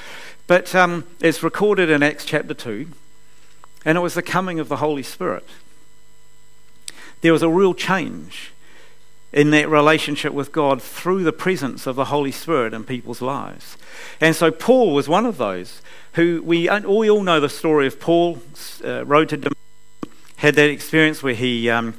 But 0.46 0.74
um, 0.74 1.04
it's 1.20 1.42
recorded 1.42 1.88
in 1.88 2.02
Acts 2.02 2.24
chapter 2.24 2.54
2, 2.54 2.88
and 3.84 3.96
it 3.96 4.00
was 4.00 4.14
the 4.14 4.22
coming 4.22 4.58
of 4.58 4.68
the 4.68 4.76
Holy 4.76 5.02
Spirit. 5.02 5.48
There 7.20 7.32
was 7.32 7.42
a 7.42 7.48
real 7.48 7.74
change 7.74 8.52
in 9.32 9.50
that 9.50 9.68
relationship 9.68 10.32
with 10.32 10.52
God 10.52 10.82
through 10.82 11.22
the 11.22 11.32
presence 11.32 11.86
of 11.86 11.96
the 11.96 12.06
Holy 12.06 12.32
Spirit 12.32 12.74
in 12.74 12.84
people's 12.84 13.22
lives. 13.22 13.76
And 14.20 14.34
so 14.34 14.50
Paul 14.50 14.92
was 14.92 15.08
one 15.08 15.26
of 15.26 15.36
those 15.36 15.82
who 16.14 16.42
we, 16.44 16.68
we 16.68 17.10
all 17.10 17.22
know 17.22 17.38
the 17.38 17.48
story 17.48 17.86
of 17.86 18.00
Paul, 18.00 18.40
uh, 18.84 19.04
road 19.06 19.28
to 19.28 19.36
Damascus, 19.36 19.56
had 20.36 20.54
that 20.56 20.70
experience 20.70 21.22
where 21.22 21.34
he, 21.34 21.70
um, 21.70 21.94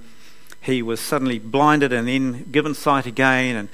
he 0.60 0.82
was 0.82 1.00
suddenly 1.00 1.40
blinded 1.40 1.94
and 1.94 2.08
then 2.08 2.52
given 2.52 2.74
sight 2.74 3.06
again. 3.06 3.56
And 3.56 3.70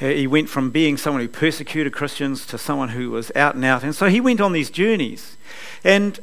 uh, 0.00 0.14
he 0.14 0.26
went 0.26 0.48
from 0.48 0.70
being 0.70 0.96
someone 0.96 1.22
who 1.22 1.28
persecuted 1.28 1.92
Christians 1.92 2.46
to 2.46 2.58
someone 2.58 2.90
who 2.90 3.10
was 3.10 3.32
out 3.34 3.54
and 3.54 3.64
out. 3.64 3.82
And 3.82 3.94
so 3.94 4.06
he 4.06 4.20
went 4.20 4.40
on 4.40 4.52
these 4.52 4.70
journeys. 4.70 5.36
And 5.82 6.20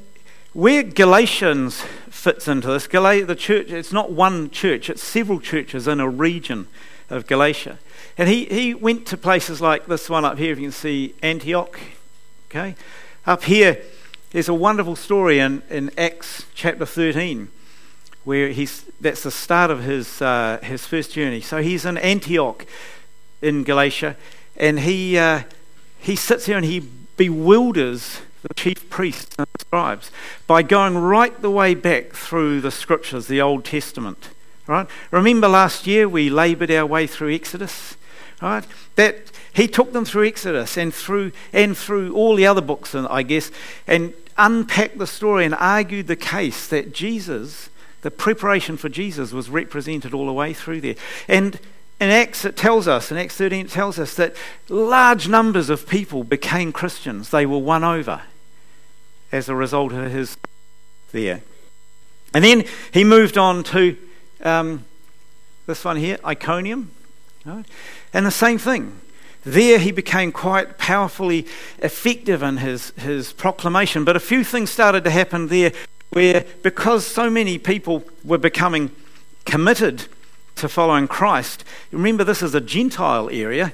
where 0.53 0.84
Galatians 0.84 1.82
fits 2.10 2.48
into 2.48 2.68
this, 2.68 2.88
the 2.88 3.36
church, 3.38 3.70
it's 3.70 3.94
not 3.94 4.12
one 4.12 4.50
church, 4.50 4.89
it's 4.89 5.03
several 5.03 5.39
churches 5.39 5.88
in 5.88 6.00
a 6.00 6.10
region 6.10 6.68
of 7.10 7.27
Galatia. 7.27 7.79
And 8.18 8.27
he, 8.27 8.46
he 8.46 8.74
went 8.74 9.06
to 9.08 9.18
places 9.18 9.62
like 9.62 9.86
this 9.86 10.10
one 10.10 10.25
up 10.25 10.38
here, 10.38 10.51
if 10.51 10.60
you 10.60 10.65
can 10.65 10.72
see 10.72 11.15
Antioch. 11.22 11.79
Okay? 12.50 12.75
Up 13.25 13.44
here, 13.44 13.82
there's 14.32 14.50
a 14.50 14.53
wonderful 14.53 14.96
story 14.96 15.39
in, 15.39 15.62
in 15.70 15.91
Acts 15.98 16.46
chapter 16.53 16.86
13 16.86 17.50
where 18.25 18.50
he's, 18.50 18.84
that's 19.00 19.24
the 19.24 19.32
start 19.32 19.72
of 19.72 19.84
his, 19.84 20.22
uh, 20.22 20.60
his 20.62 20.86
first 20.86 21.13
journey. 21.13 21.41
So 21.41 21.62
he's 21.62 21.86
in 21.86 21.98
Antioch 21.98 22.65
in 23.41 23.63
Galatia, 23.63 24.18
and 24.58 24.82
he, 24.82 25.18
uh, 25.18 25.44
he 26.00 26.15
sits 26.15 26.46
here 26.46 26.58
and 26.58 26.65
he 26.65 26.79
bewilders 27.18 28.20
the 28.41 28.53
chief 28.53 28.89
priests 28.89 29.36
and 29.38 29.48
scribes 29.60 30.12
by 30.48 30.62
going 30.62 30.98
right 30.98 31.41
the 31.41 31.51
way 31.51 31.75
back 31.75 32.13
through 32.13 32.62
the 32.62 32.72
scriptures, 32.72 33.27
the 33.27 33.41
Old 33.41 33.65
Testament. 33.65 34.29
Right? 34.67 34.88
Remember 35.12 35.48
last 35.48 35.88
year 35.88 36.08
we 36.08 36.29
laboured 36.29 36.72
our 36.72 36.86
way 36.86 37.08
through 37.08 37.34
Exodus? 37.34 37.98
Right? 38.41 38.65
That 38.96 39.31
he 39.51 39.67
took 39.67 39.93
them 39.93 40.05
through 40.05 40.27
Exodus 40.27 40.77
and 40.77 40.93
through 40.93 41.31
and 41.51 41.77
through 41.77 42.13
all 42.13 42.36
the 42.36 42.46
other 42.46 42.62
books, 42.62 42.93
and 42.93 43.08
I 43.08 43.24
guess, 43.24 43.51
and 43.88 44.13
unpacked 44.38 44.98
the 44.98 45.08
story 45.08 45.43
and 45.43 45.55
argued 45.55 46.08
the 46.08 46.15
case 46.15 46.67
that 46.67 46.93
Jesus, 46.93 47.69
the 48.01 48.12
preparation 48.12 48.77
for 48.77 48.88
Jesus, 48.88 49.34
was 49.34 49.50
represented 49.50 50.13
all 50.13 50.27
the 50.27 50.34
way 50.34 50.53
through 50.53 50.81
there. 50.81 50.96
And 51.27 51.60
in 52.00 52.10
Acts, 52.10 52.46
it 52.46 52.56
tells 52.56 52.88
us, 52.88 53.12
in 53.12 53.18
Acts 53.18 53.36
13, 53.36 53.65
it 53.65 53.72
tells 53.72 54.00
us 54.00 54.15
that 54.15 54.36
large 54.70 55.27
numbers 55.27 55.70
of 55.70 55.88
people 55.88 56.24
became 56.24 56.72
Christians. 56.72 57.29
They 57.29 57.46
were 57.46 57.58
won 57.58 57.84
over 57.84 58.22
as 59.32 59.50
a 59.50 59.56
result 59.56 59.91
of 59.91 60.12
his 60.12 60.38
there. 61.12 61.41
And 62.34 62.44
then 62.44 62.65
he 62.94 63.03
moved 63.03 63.38
on 63.38 63.63
to 63.65 63.98
um, 64.44 64.86
this 65.65 65.84
one 65.84 65.98
here, 65.98 66.18
Iconium. 66.25 66.91
Right? 67.46 67.65
And 68.13 68.25
the 68.25 68.32
same 68.32 68.58
thing. 68.58 69.00
There 69.44 69.79
he 69.79 69.91
became 69.91 70.32
quite 70.32 70.77
powerfully 70.77 71.48
effective 71.79 72.44
in 72.44 72.58
his, 72.58 72.91
his 72.91 73.34
proclamation. 73.34 74.06
But 74.06 74.15
a 74.15 74.20
few 74.22 74.44
things 74.44 74.70
started 74.70 75.03
to 75.06 75.10
happen 75.10 75.48
there 75.48 75.72
where, 76.12 76.46
because 76.62 77.06
so 77.06 77.29
many 77.29 77.58
people 77.58 78.03
were 78.24 78.38
becoming 78.38 78.91
committed 79.46 80.06
to 80.60 80.70
following 80.70 81.08
Christ, 81.08 81.63
remember 81.92 82.24
this 82.24 82.42
is 82.42 82.56
a 82.56 82.62
Gentile 82.62 83.30
area, 83.32 83.74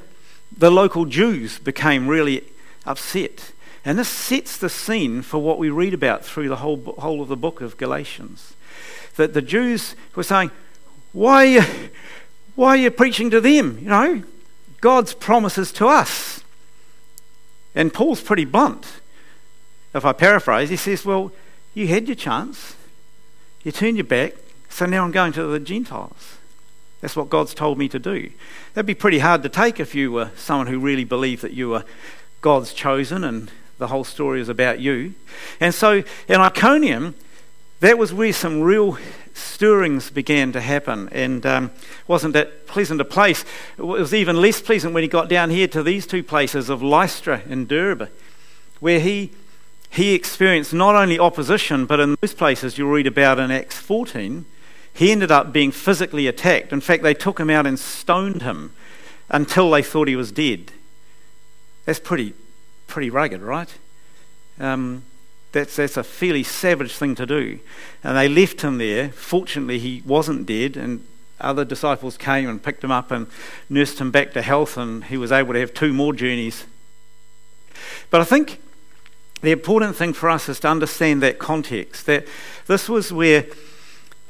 the 0.56 0.72
local 0.72 1.06
Jews 1.06 1.60
became 1.60 2.08
really 2.08 2.44
upset. 2.86 3.52
And 3.84 4.00
this 4.00 4.10
sets 4.10 4.58
the 4.58 4.70
scene 4.70 5.22
for 5.22 5.40
what 5.40 5.60
we 5.60 5.70
read 5.70 5.94
about 5.94 6.26
through 6.26 6.50
the 6.50 6.58
whole, 6.58 6.96
whole 6.98 7.22
of 7.22 7.28
the 7.28 7.38
book 7.38 7.62
of 7.62 7.78
Galatians. 7.78 8.54
That 9.16 9.34
the 9.34 9.42
Jews 9.42 9.96
were 10.16 10.24
saying, 10.24 10.52
why 11.12 11.90
why 12.56 12.70
are 12.70 12.78
you 12.78 12.92
preaching 12.92 13.30
to 13.32 13.42
them? 13.42 13.80
You 13.82 13.90
know, 13.90 14.24
God's 14.82 15.14
promises 15.14 15.72
to 15.74 15.88
us. 15.88 16.44
And 17.76 17.94
Paul's 17.94 18.22
pretty 18.22 18.46
blunt. 18.46 19.02
If 19.94 20.06
I 20.06 20.14
paraphrase, 20.14 20.70
he 20.70 20.78
says, 20.78 21.06
Well, 21.06 21.32
you 21.74 21.88
had 21.88 22.08
your 22.08 22.16
chance. 22.16 22.76
You 23.64 23.72
turned 23.72 23.98
your 23.98 24.06
back, 24.06 24.34
so 24.70 24.86
now 24.86 25.04
I'm 25.04 25.12
going 25.12 25.34
to 25.34 25.44
the 25.44 25.60
Gentiles. 25.60 26.38
That's 27.02 27.16
what 27.16 27.30
God's 27.30 27.54
told 27.54 27.78
me 27.78 27.88
to 27.90 28.00
do. 28.00 28.32
That'd 28.74 28.88
be 28.88 28.96
pretty 28.96 29.20
hard 29.20 29.44
to 29.44 29.50
take 29.50 29.80
if 29.80 29.94
you 29.94 30.12
were 30.12 30.32
someone 30.36 30.68
who 30.68 30.80
really 30.80 31.04
believed 31.04 31.42
that 31.44 31.54
you 31.54 31.70
were 31.70 31.84
God's 32.42 32.74
chosen 32.74 33.24
and 33.24 33.52
the 33.78 33.88
whole 33.88 34.04
story 34.04 34.42
is 34.42 34.50
about 34.50 34.80
you. 34.80 35.14
And 35.60 35.74
so 35.74 36.04
in 36.28 36.40
Iconium, 36.40 37.16
that 37.82 37.98
was 37.98 38.14
where 38.14 38.32
some 38.32 38.62
real 38.62 38.98
stirrings 39.34 40.10
began 40.10 40.52
to 40.54 40.62
happen 40.62 41.10
and 41.12 41.46
um, 41.46 41.72
wasn't 42.08 42.34
that 42.34 42.68
pleasant 42.68 43.02
a 43.02 43.06
place. 43.06 43.44
It 43.78 43.84
was 43.84 44.14
even 44.14 44.42
less 44.42 44.62
pleasant 44.62 44.94
when 44.94 45.04
he 45.04 45.10
got 45.10 45.28
down 45.28 45.50
here 45.50 45.68
to 45.70 45.84
these 45.84 46.08
two 46.08 46.24
places 46.24 46.70
of 46.70 46.82
Lystra 46.82 47.42
and 47.50 47.68
Derbe, 47.68 48.10
where 48.80 49.00
he, 49.00 49.32
he 49.90 50.14
experienced 50.14 50.74
not 50.74 50.96
only 50.96 51.20
opposition, 51.20 51.86
but 51.86 52.00
in 52.00 52.16
those 52.22 52.34
places 52.34 52.78
you'll 52.78 52.92
read 52.92 53.08
about 53.08 53.40
in 53.40 53.52
Acts 53.52 53.78
14, 53.78 54.46
he 54.96 55.12
ended 55.12 55.32
up 55.32 55.52
being 55.52 55.72
physically 55.72 56.28
attacked. 56.28 56.72
In 56.72 56.82
fact, 56.82 57.04
they 57.04 57.14
took 57.14 57.40
him 57.40 57.50
out 57.50 57.68
and 57.68 57.78
stoned 57.78 58.42
him 58.42 58.74
until 59.30 59.70
they 59.72 59.84
thought 59.84 60.08
he 60.08 60.16
was 60.16 60.32
dead. 60.32 60.72
That's 61.86 62.00
pretty 62.00 62.34
pretty 62.88 63.10
rugged, 63.10 63.42
right? 63.42 63.74
Um, 64.60 65.04
that's, 65.52 65.76
that's 65.78 65.98
a 65.98 66.04
fairly 66.04 66.44
savage 66.44 66.96
thing 66.96 67.16
to 67.16 67.26
do. 67.26 67.60
And 68.04 68.18
they 68.18 68.28
left 68.28 68.62
him 68.62 68.78
there. 68.78 69.10
Fortunately, 69.10 69.80
he 69.80 70.02
wasn't 70.06 70.46
dead, 70.46 70.78
and 70.78 71.06
other 71.40 71.66
disciples 71.66 72.18
came 72.18 72.48
and 72.48 72.62
picked 72.62 72.84
him 72.84 72.92
up 72.92 73.12
and 73.12 73.28
nursed 73.70 74.00
him 74.00 74.12
back 74.12 74.34
to 74.34 74.42
health, 74.42 74.78
and 74.78 75.06
he 75.06 75.18
was 75.18 75.32
able 75.32 75.54
to 75.54 75.60
have 75.60 75.74
two 75.74 75.94
more 75.94 76.14
journeys. 76.14 76.66
But 78.10 78.22
I 78.22 78.24
think 78.24 78.62
the 79.42 79.52
important 79.52 79.96
thing 79.96 80.14
for 80.14 80.30
us 80.30 80.48
is 80.50 80.60
to 80.62 80.68
understand 80.68 81.22
that 81.24 81.40
context 81.40 82.06
that 82.06 82.26
this 82.68 82.88
was 82.88 83.12
where 83.12 83.46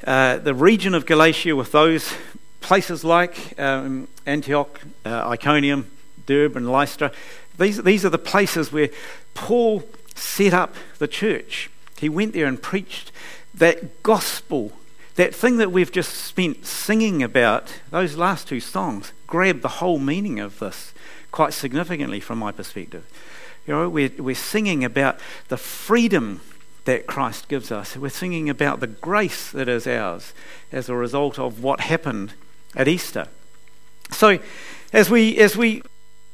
uh, 0.06 0.38
the 0.38 0.54
region 0.54 0.94
of 0.94 1.04
Galatia, 1.04 1.56
with 1.56 1.72
those 1.72 2.14
places 2.60 3.04
like 3.04 3.58
um, 3.58 4.08
Antioch, 4.24 4.80
uh, 5.04 5.28
Iconium, 5.28 5.90
Derbe, 6.26 6.56
and 6.56 6.70
Lystra, 6.70 7.12
these, 7.58 7.82
these 7.82 8.04
are 8.04 8.10
the 8.10 8.18
places 8.18 8.72
where 8.72 8.90
Paul 9.34 9.84
set 10.14 10.54
up 10.54 10.74
the 10.98 11.08
church. 11.08 11.70
He 11.98 12.08
went 12.08 12.34
there 12.34 12.46
and 12.46 12.60
preached 12.60 13.10
that 13.54 14.02
gospel, 14.02 14.72
that 15.16 15.34
thing 15.34 15.56
that 15.56 15.72
we've 15.72 15.92
just 15.92 16.12
spent 16.12 16.66
singing 16.66 17.22
about, 17.22 17.72
those 17.90 18.16
last 18.16 18.48
two 18.48 18.60
songs, 18.60 19.12
grabbed 19.26 19.62
the 19.62 19.68
whole 19.68 19.98
meaning 19.98 20.38
of 20.38 20.58
this 20.58 20.92
quite 21.32 21.52
significantly 21.52 22.20
from 22.20 22.38
my 22.38 22.52
perspective. 22.52 23.04
You 23.66 23.74
know, 23.74 23.88
we're, 23.88 24.10
we're 24.18 24.34
singing 24.34 24.84
about 24.84 25.18
the 25.48 25.56
freedom 25.56 26.40
that 26.86 27.06
Christ 27.06 27.48
gives 27.48 27.70
us. 27.70 27.96
We're 27.96 28.08
singing 28.08 28.48
about 28.48 28.80
the 28.80 28.86
grace 28.86 29.50
that 29.50 29.68
is 29.68 29.86
ours 29.86 30.32
as 30.72 30.88
a 30.88 30.94
result 30.94 31.38
of 31.38 31.62
what 31.62 31.80
happened 31.80 32.32
at 32.74 32.88
Easter. 32.88 33.28
So, 34.10 34.38
as 34.92 35.10
we 35.10 35.36
as 35.38 35.56
we 35.56 35.82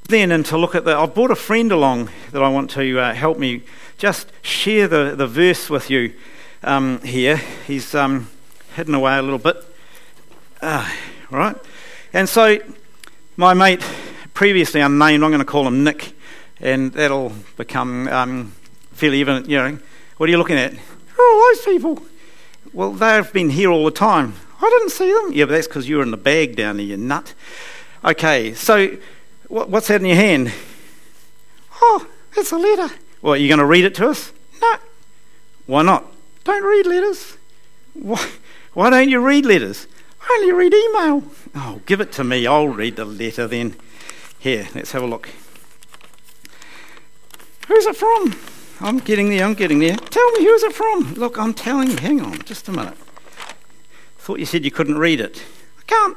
then 0.08 0.30
and 0.30 0.44
to 0.46 0.58
look 0.58 0.74
at 0.74 0.84
the, 0.84 0.96
I've 0.96 1.14
brought 1.14 1.30
a 1.30 1.36
friend 1.36 1.72
along 1.72 2.10
that 2.32 2.42
I 2.42 2.48
want 2.48 2.70
to 2.72 2.98
uh, 2.98 3.14
help 3.14 3.38
me 3.38 3.62
just 3.98 4.30
share 4.42 4.88
the, 4.88 5.14
the 5.16 5.26
verse 5.26 5.70
with 5.70 5.90
you 5.90 6.12
um, 6.62 7.00
here. 7.02 7.36
He's 7.66 7.94
um, 7.94 8.28
hidden 8.74 8.94
away 8.94 9.16
a 9.16 9.22
little 9.22 9.38
bit, 9.38 9.56
uh, 10.60 10.90
right? 11.30 11.56
And 12.12 12.28
so, 12.28 12.58
my 13.36 13.54
mate, 13.54 13.82
previously 14.34 14.80
unnamed, 14.80 15.24
I'm 15.24 15.30
going 15.30 15.38
to 15.38 15.44
call 15.44 15.66
him 15.66 15.82
Nick, 15.82 16.12
and 16.60 16.92
that'll 16.92 17.32
become 17.56 18.08
um, 18.08 18.52
fairly 18.92 19.20
evident. 19.20 19.48
You 19.48 19.56
know, 19.56 19.78
what 20.22 20.28
are 20.28 20.30
you 20.30 20.38
looking 20.38 20.56
at? 20.56 20.72
Oh, 21.18 21.52
those 21.52 21.64
people. 21.64 22.00
Well, 22.72 22.92
they've 22.92 23.32
been 23.32 23.50
here 23.50 23.72
all 23.72 23.84
the 23.84 23.90
time. 23.90 24.34
I 24.60 24.70
didn't 24.78 24.90
see 24.90 25.12
them. 25.12 25.32
Yeah, 25.32 25.46
but 25.46 25.54
that's 25.54 25.66
because 25.66 25.88
you 25.88 25.96
were 25.96 26.04
in 26.04 26.12
the 26.12 26.16
bag 26.16 26.54
down 26.54 26.76
there, 26.76 26.86
you 26.86 26.96
nut. 26.96 27.34
Okay, 28.04 28.54
so 28.54 28.98
what's 29.48 29.88
that 29.88 30.00
in 30.00 30.06
your 30.06 30.14
hand? 30.14 30.52
Oh, 31.80 32.06
it's 32.36 32.52
a 32.52 32.56
letter. 32.56 32.94
Well, 33.20 33.34
are 33.34 33.36
you 33.36 33.48
going 33.48 33.58
to 33.58 33.64
read 33.64 33.84
it 33.84 33.96
to 33.96 34.10
us? 34.10 34.32
No. 34.60 34.76
Why 35.66 35.82
not? 35.82 36.06
Don't 36.44 36.62
read 36.62 36.86
letters. 36.86 37.36
Why, 37.94 38.24
why 38.74 38.90
don't 38.90 39.08
you 39.08 39.18
read 39.18 39.44
letters? 39.44 39.88
I 40.20 40.38
only 40.40 40.52
read 40.52 40.72
email. 40.72 41.24
Oh, 41.56 41.80
give 41.84 42.00
it 42.00 42.12
to 42.12 42.22
me. 42.22 42.46
I'll 42.46 42.68
read 42.68 42.94
the 42.94 43.04
letter 43.04 43.48
then. 43.48 43.74
Here, 44.38 44.68
let's 44.72 44.92
have 44.92 45.02
a 45.02 45.06
look. 45.06 45.30
Who's 47.66 47.86
it 47.86 47.96
from? 47.96 48.36
I'm 48.82 48.98
getting 48.98 49.30
there, 49.30 49.44
I'm 49.44 49.54
getting 49.54 49.78
there. 49.78 49.96
Tell 49.96 50.30
me, 50.32 50.44
who's 50.44 50.64
it 50.64 50.72
from? 50.72 51.14
Look, 51.14 51.38
I'm 51.38 51.54
telling 51.54 51.90
you. 51.90 51.96
Hang 51.98 52.20
on, 52.20 52.38
just 52.42 52.68
a 52.68 52.72
minute. 52.72 52.96
Thought 54.18 54.40
you 54.40 54.46
said 54.46 54.64
you 54.64 54.72
couldn't 54.72 54.98
read 54.98 55.20
it. 55.20 55.40
I 55.78 55.82
can't. 55.86 56.16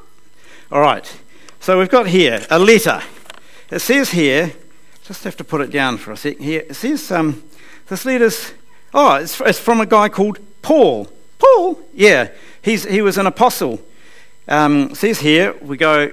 All 0.71 0.81
right. 0.81 1.21
So 1.59 1.77
we've 1.77 1.89
got 1.89 2.07
here 2.07 2.43
a 2.49 2.57
letter. 2.57 3.01
It 3.69 3.79
says 3.79 4.09
here, 4.09 4.51
just 5.03 5.23
have 5.23 5.37
to 5.37 5.43
put 5.43 5.61
it 5.61 5.69
down 5.69 5.97
for 5.97 6.11
a 6.11 6.17
sec. 6.17 6.37
Here, 6.37 6.65
it 6.67 6.73
says 6.75 7.11
um, 7.11 7.43
this 7.87 8.03
letter's, 8.03 8.53
oh, 8.95 9.15
it's, 9.15 9.39
it's 9.41 9.59
from 9.59 9.79
a 9.79 9.85
guy 9.85 10.09
called 10.09 10.39
Paul. 10.63 11.07
Paul? 11.37 11.79
Yeah, 11.93 12.29
he's, 12.63 12.83
he 12.85 13.03
was 13.03 13.19
an 13.19 13.27
apostle. 13.27 13.79
Um, 14.47 14.95
says 14.95 15.19
here, 15.19 15.55
we 15.61 15.77
go, 15.77 16.11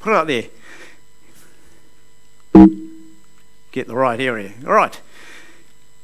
put 0.00 0.12
it 0.12 0.16
up 0.16 0.26
there. 0.26 0.44
Get 3.80 3.86
the 3.86 3.96
right 3.96 4.20
area. 4.20 4.52
All 4.66 4.74
right. 4.74 5.00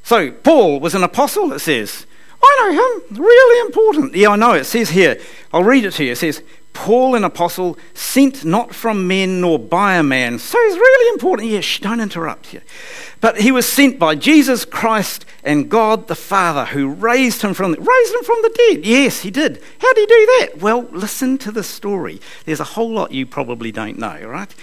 So, 0.03 0.31
Paul 0.31 0.81
was 0.81 0.95
an 0.95 1.03
apostle, 1.03 1.53
it 1.53 1.59
says. 1.59 2.07
I 2.43 2.57
know 2.59 2.73
him. 2.73 3.23
Really 3.23 3.67
important. 3.67 4.15
Yeah, 4.15 4.31
I 4.31 4.37
know. 4.37 4.55
It 4.55 4.65
says 4.65 4.89
here, 4.89 5.21
I'll 5.53 5.63
read 5.63 5.85
it 5.85 5.91
to 5.91 6.05
you. 6.05 6.13
It 6.13 6.17
says, 6.17 6.43
Paul, 6.73 7.17
an 7.17 7.25
apostle, 7.25 7.77
sent 7.93 8.47
not 8.47 8.75
from 8.75 9.07
men 9.07 9.43
nor 9.43 9.59
by 9.59 9.97
a 9.97 10.03
man. 10.03 10.39
So 10.39 10.59
he's 10.65 10.77
really 10.77 11.13
important. 11.13 11.51
Yes, 11.51 11.67
shh, 11.67 11.81
don't 11.81 12.01
interrupt 12.01 12.47
here. 12.47 12.63
But 13.21 13.43
he 13.43 13.53
was 13.53 13.69
sent 13.69 13.99
by 13.99 14.15
Jesus 14.15 14.65
Christ 14.65 15.27
and 15.45 15.69
God 15.69 16.09
the 16.09 16.15
Father, 16.15 16.65
who 16.65 16.89
raised 16.89 17.43
him 17.43 17.53
from 17.53 17.73
the, 17.73 17.79
raised 17.79 18.15
him 18.15 18.25
from 18.25 18.41
the 18.41 18.55
dead. 18.71 18.87
Yes, 18.87 19.21
he 19.21 19.31
did. 19.31 19.63
How 19.81 19.93
did 19.93 20.01
he 20.01 20.07
do 20.07 20.27
that? 20.41 20.63
Well, 20.63 20.89
listen 20.93 21.37
to 21.39 21.53
the 21.53 21.63
story. 21.63 22.23
There's 22.47 22.61
a 22.61 22.65
whole 22.65 22.91
lot 22.91 23.13
you 23.13 23.27
probably 23.27 23.71
don't 23.71 23.99
know, 23.99 24.19
right? 24.27 24.55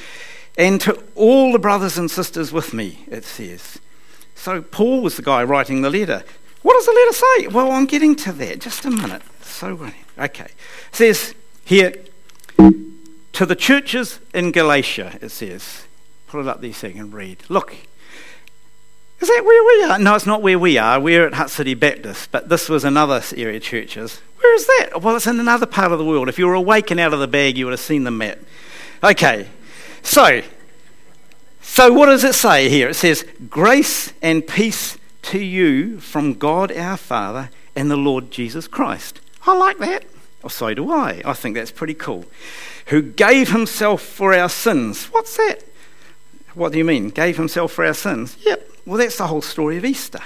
And 0.58 0.80
to 0.82 1.04
all 1.16 1.52
the 1.52 1.60
brothers 1.60 1.98
and 1.98 2.10
sisters 2.10 2.52
with 2.52 2.74
me, 2.74 3.06
it 3.08 3.24
says. 3.24 3.80
So 4.36 4.62
Paul 4.62 5.02
was 5.02 5.16
the 5.16 5.22
guy 5.22 5.44
writing 5.44 5.82
the 5.82 5.90
letter. 5.90 6.24
What 6.62 6.74
does 6.74 6.86
the 6.86 6.92
letter 6.92 7.14
say? 7.14 7.48
Well, 7.48 7.72
I'm 7.72 7.86
getting 7.86 8.16
to 8.18 8.32
that. 8.34 8.60
Just 8.60 8.86
a 8.86 8.92
minute. 8.92 9.22
So, 9.42 9.92
okay. 10.18 10.46
It 10.46 10.52
says, 10.92 11.34
here, 11.66 11.94
to 13.34 13.46
the 13.46 13.56
churches 13.56 14.20
in 14.34 14.52
Galatia, 14.52 15.18
it 15.22 15.30
says. 15.30 15.86
Put 16.28 16.42
it 16.42 16.48
up 16.48 16.62
there 16.62 16.74
so 16.74 16.88
you 16.88 16.94
can 16.94 17.12
read. 17.12 17.38
Look, 17.50 17.76
is 19.20 19.28
that 19.28 19.44
where 19.46 19.64
we 19.64 19.84
are? 19.92 20.00
No, 20.00 20.16
it's 20.16 20.26
not 20.26 20.42
where 20.42 20.60
we 20.60 20.78
are. 20.78 21.00
We're 21.00 21.28
at 21.28 21.34
Hutt 21.34 21.50
City 21.50 21.74
Baptist, 21.74 22.32
but 22.32 22.50
this 22.50 22.70
was 22.70 22.84
another 22.84 23.22
area 23.36 23.58
of 23.58 23.64
churches. 23.64 24.22
Where 24.40 24.56
is 24.56 24.66
that? 24.66 25.02
Well, 25.02 25.16
it's 25.16 25.28
in 25.28 25.40
another 25.40 25.66
part 25.66 25.92
of 25.92 26.00
the 26.00 26.06
world. 26.06 26.28
If 26.28 26.38
you 26.38 26.46
were 26.46 26.56
awake 26.56 26.92
and 26.92 27.00
out 27.00 27.14
of 27.14 27.20
the 27.20 27.28
bag, 27.28 27.58
you 27.58 27.66
would 27.66 27.72
have 27.72 27.80
seen 27.80 28.04
the 28.04 28.12
map. 28.12 28.40
Okay, 29.04 29.48
so, 30.04 30.42
so 31.62 31.92
what 31.92 32.06
does 32.06 32.24
it 32.24 32.36
say 32.36 32.70
here? 32.70 32.90
It 32.90 32.96
says, 32.96 33.26
Grace 33.50 34.14
and 34.22 34.46
peace 34.46 34.98
to 35.24 35.40
you 35.40 36.00
from 36.00 36.36
God 36.36 36.72
our 36.72 36.98
Father 36.98 37.50
and 37.76 37.90
the 37.90 37.98
Lord 37.98 38.30
Jesus 38.30 38.68
Christ. 38.68 39.20
I 39.46 39.58
like 39.58 39.80
that. 39.80 40.06
Or 40.44 40.50
so 40.50 40.74
do 40.74 40.92
I. 40.92 41.22
I 41.26 41.34
think 41.34 41.56
that's 41.56 41.72
pretty 41.72 41.94
cool. 41.94 42.26
Who 42.88 43.02
gave 43.02 43.50
himself 43.50 44.02
for 44.02 44.34
our 44.34 44.50
sins. 44.50 45.06
What's 45.06 45.38
that? 45.38 45.64
What 46.54 46.74
do 46.74 46.78
you 46.78 46.86
mean? 46.86 47.10
Gave 47.10 47.38
himself 47.38 47.72
for 47.72 47.86
our 47.86 47.94
sins? 47.94 48.38
Yep. 48.42 48.70
Well, 48.86 48.98
that's 48.98 49.18
the 49.18 49.28
whole 49.28 49.42
story 49.42 49.78
of 49.78 49.86
Easter. 49.86 50.20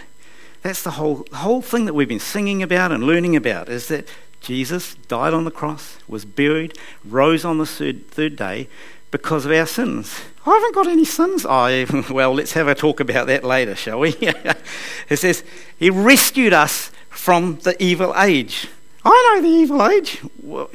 That's 0.63 0.82
the 0.82 0.92
whole, 0.92 1.26
whole 1.32 1.62
thing 1.62 1.86
that 1.86 1.94
we've 1.94 2.08
been 2.08 2.20
singing 2.20 2.63
about 2.63 2.92
and 2.92 3.04
learning 3.04 3.36
about 3.36 3.70
is 3.70 3.88
that 3.88 4.08
Jesus 4.42 4.96
died 5.08 5.34
on 5.34 5.46
the 5.46 5.52
cross, 5.52 5.98
was 6.08 6.26
buried, 6.26 6.78
rose 7.06 7.46
on 7.46 7.60
the 7.60 7.66
third, 7.66 8.08
third 8.10 8.36
day 8.36 8.68
because 9.12 9.46
of 9.46 9.52
our 9.52 9.65
sins. 9.65 10.20
I 10.46 10.54
haven't 10.54 10.76
got 10.76 10.88
any 10.88 11.06
sins. 11.06 11.46
Oh, 11.48 12.06
well, 12.12 12.34
let's 12.34 12.54
have 12.54 12.67
a 12.67 12.76
talk 12.76 13.00
about 13.00 13.28
that 13.28 13.43
later, 13.43 13.76
shall 13.76 14.00
we? 14.00 14.10
it 15.10 15.17
says, 15.17 15.43
He 15.78 15.89
rescued 15.89 16.54
us 16.54 16.91
from 17.10 17.58
the 17.63 17.82
evil 17.84 18.13
age. 18.17 18.67
I 19.04 19.36
know 19.36 19.41
the 19.41 19.56
evil 19.56 19.88
age. 19.88 20.22
Well, 20.41 20.70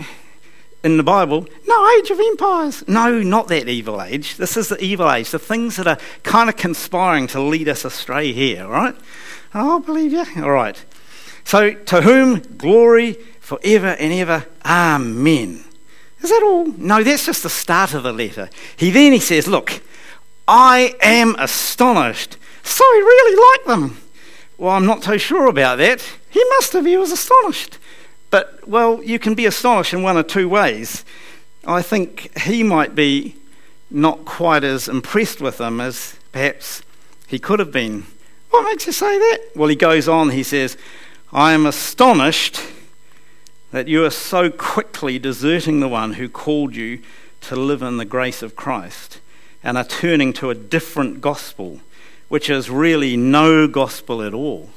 in 0.85 0.97
the 0.97 1.03
Bible, 1.03 1.47
no 1.67 1.99
age 1.99 2.11
of 2.11 2.19
empires. 2.19 2.87
No, 2.89 3.23
not 3.23 3.49
that 3.49 3.69
evil 3.69 4.03
age. 4.03 4.37
This 4.37 4.57
is 4.57 4.69
the 4.69 4.83
evil 4.83 5.11
age, 5.11 5.31
the 5.31 5.39
things 5.39 5.77
that 5.77 5.87
are 5.87 5.99
kind 6.25 6.49
of 6.49 6.57
conspiring 6.57 7.29
to 7.29 7.41
lead 7.41 7.69
us 7.69 7.85
astray 7.85 8.33
here, 8.33 8.67
right? 8.67 8.97
Oh, 9.55 9.77
I 9.77 9.81
believe 9.81 10.13
you. 10.13 10.25
All 10.43 10.51
right. 10.51 10.83
So, 11.45 11.73
to 11.75 12.03
whom 12.03 12.41
glory 12.57 13.17
forever 13.41 13.89
and 13.89 14.13
ever. 14.13 14.47
Amen. 14.65 15.65
Is 16.23 16.31
that 16.31 16.43
all? 16.43 16.67
No, 16.67 17.03
that's 17.03 17.27
just 17.27 17.43
the 17.43 17.51
start 17.51 17.95
of 17.95 18.05
the 18.05 18.13
letter. 18.13 18.49
He 18.77 18.91
then 18.91 19.13
he 19.13 19.19
says, 19.19 19.49
Look, 19.49 19.83
I 20.47 20.95
am 21.03 21.35
astonished. 21.39 22.37
So 22.63 22.85
he 22.95 23.01
really 23.01 23.53
liked 23.53 23.67
them. 23.67 23.99
Well, 24.57 24.71
I'm 24.71 24.87
not 24.87 25.03
so 25.03 25.19
sure 25.19 25.47
about 25.47 25.79
that. 25.79 26.01
He 26.31 26.45
must 26.51 26.73
have, 26.75 26.87
he 26.87 26.97
was 26.97 27.11
astonished. 27.11 27.79
But, 28.31 28.67
well, 28.67 29.03
you 29.03 29.19
can 29.19 29.35
be 29.35 29.47
astonished 29.47 29.93
in 29.93 30.03
one 30.03 30.17
or 30.17 30.23
two 30.23 30.49
ways. 30.49 31.05
I 31.67 31.83
think 31.83 32.37
he 32.39 32.63
might 32.63 32.95
be 32.95 33.37
not 33.91 34.25
quite 34.25 34.65
as 34.65 34.89
impressed 34.89 35.41
with 35.41 35.59
them 35.59 35.81
as 35.81 36.17
perhaps 36.31 36.83
he 37.27 37.39
could 37.39 37.59
have 37.59 37.73
been. 37.73 38.07
What 38.51 38.65
makes 38.65 38.87
you 38.87 38.93
say 38.93 39.19
that? 39.19 39.51
Well, 39.55 39.69
he 39.69 39.77
goes 39.77 40.09
on, 40.09 40.31
he 40.31 40.43
says, 40.43 40.77
I 41.33 41.53
am 41.53 41.67
astonished 41.67 42.61
that 43.73 43.89
you 43.89 44.05
are 44.05 44.11
so 44.11 44.51
quickly 44.51 45.19
deserting 45.19 45.81
the 45.81 45.89
one 45.89 46.15
who 46.15 46.29
called 46.29 46.77
you 46.77 47.01
to 47.41 47.57
live 47.57 47.83
in 47.83 47.97
the 47.97 48.05
grace 48.05 48.43
of 48.43 48.55
Christ 48.55 49.19
and 49.65 49.77
are 49.77 49.85
turning 49.85 50.33
to 50.35 50.51
a 50.51 50.55
different 50.55 51.21
gospel, 51.21 51.81
which 52.29 52.49
is 52.49 52.71
really 52.71 53.17
no 53.17 53.67
gospel 53.67 54.23
at 54.23 54.35
all. 54.35 54.71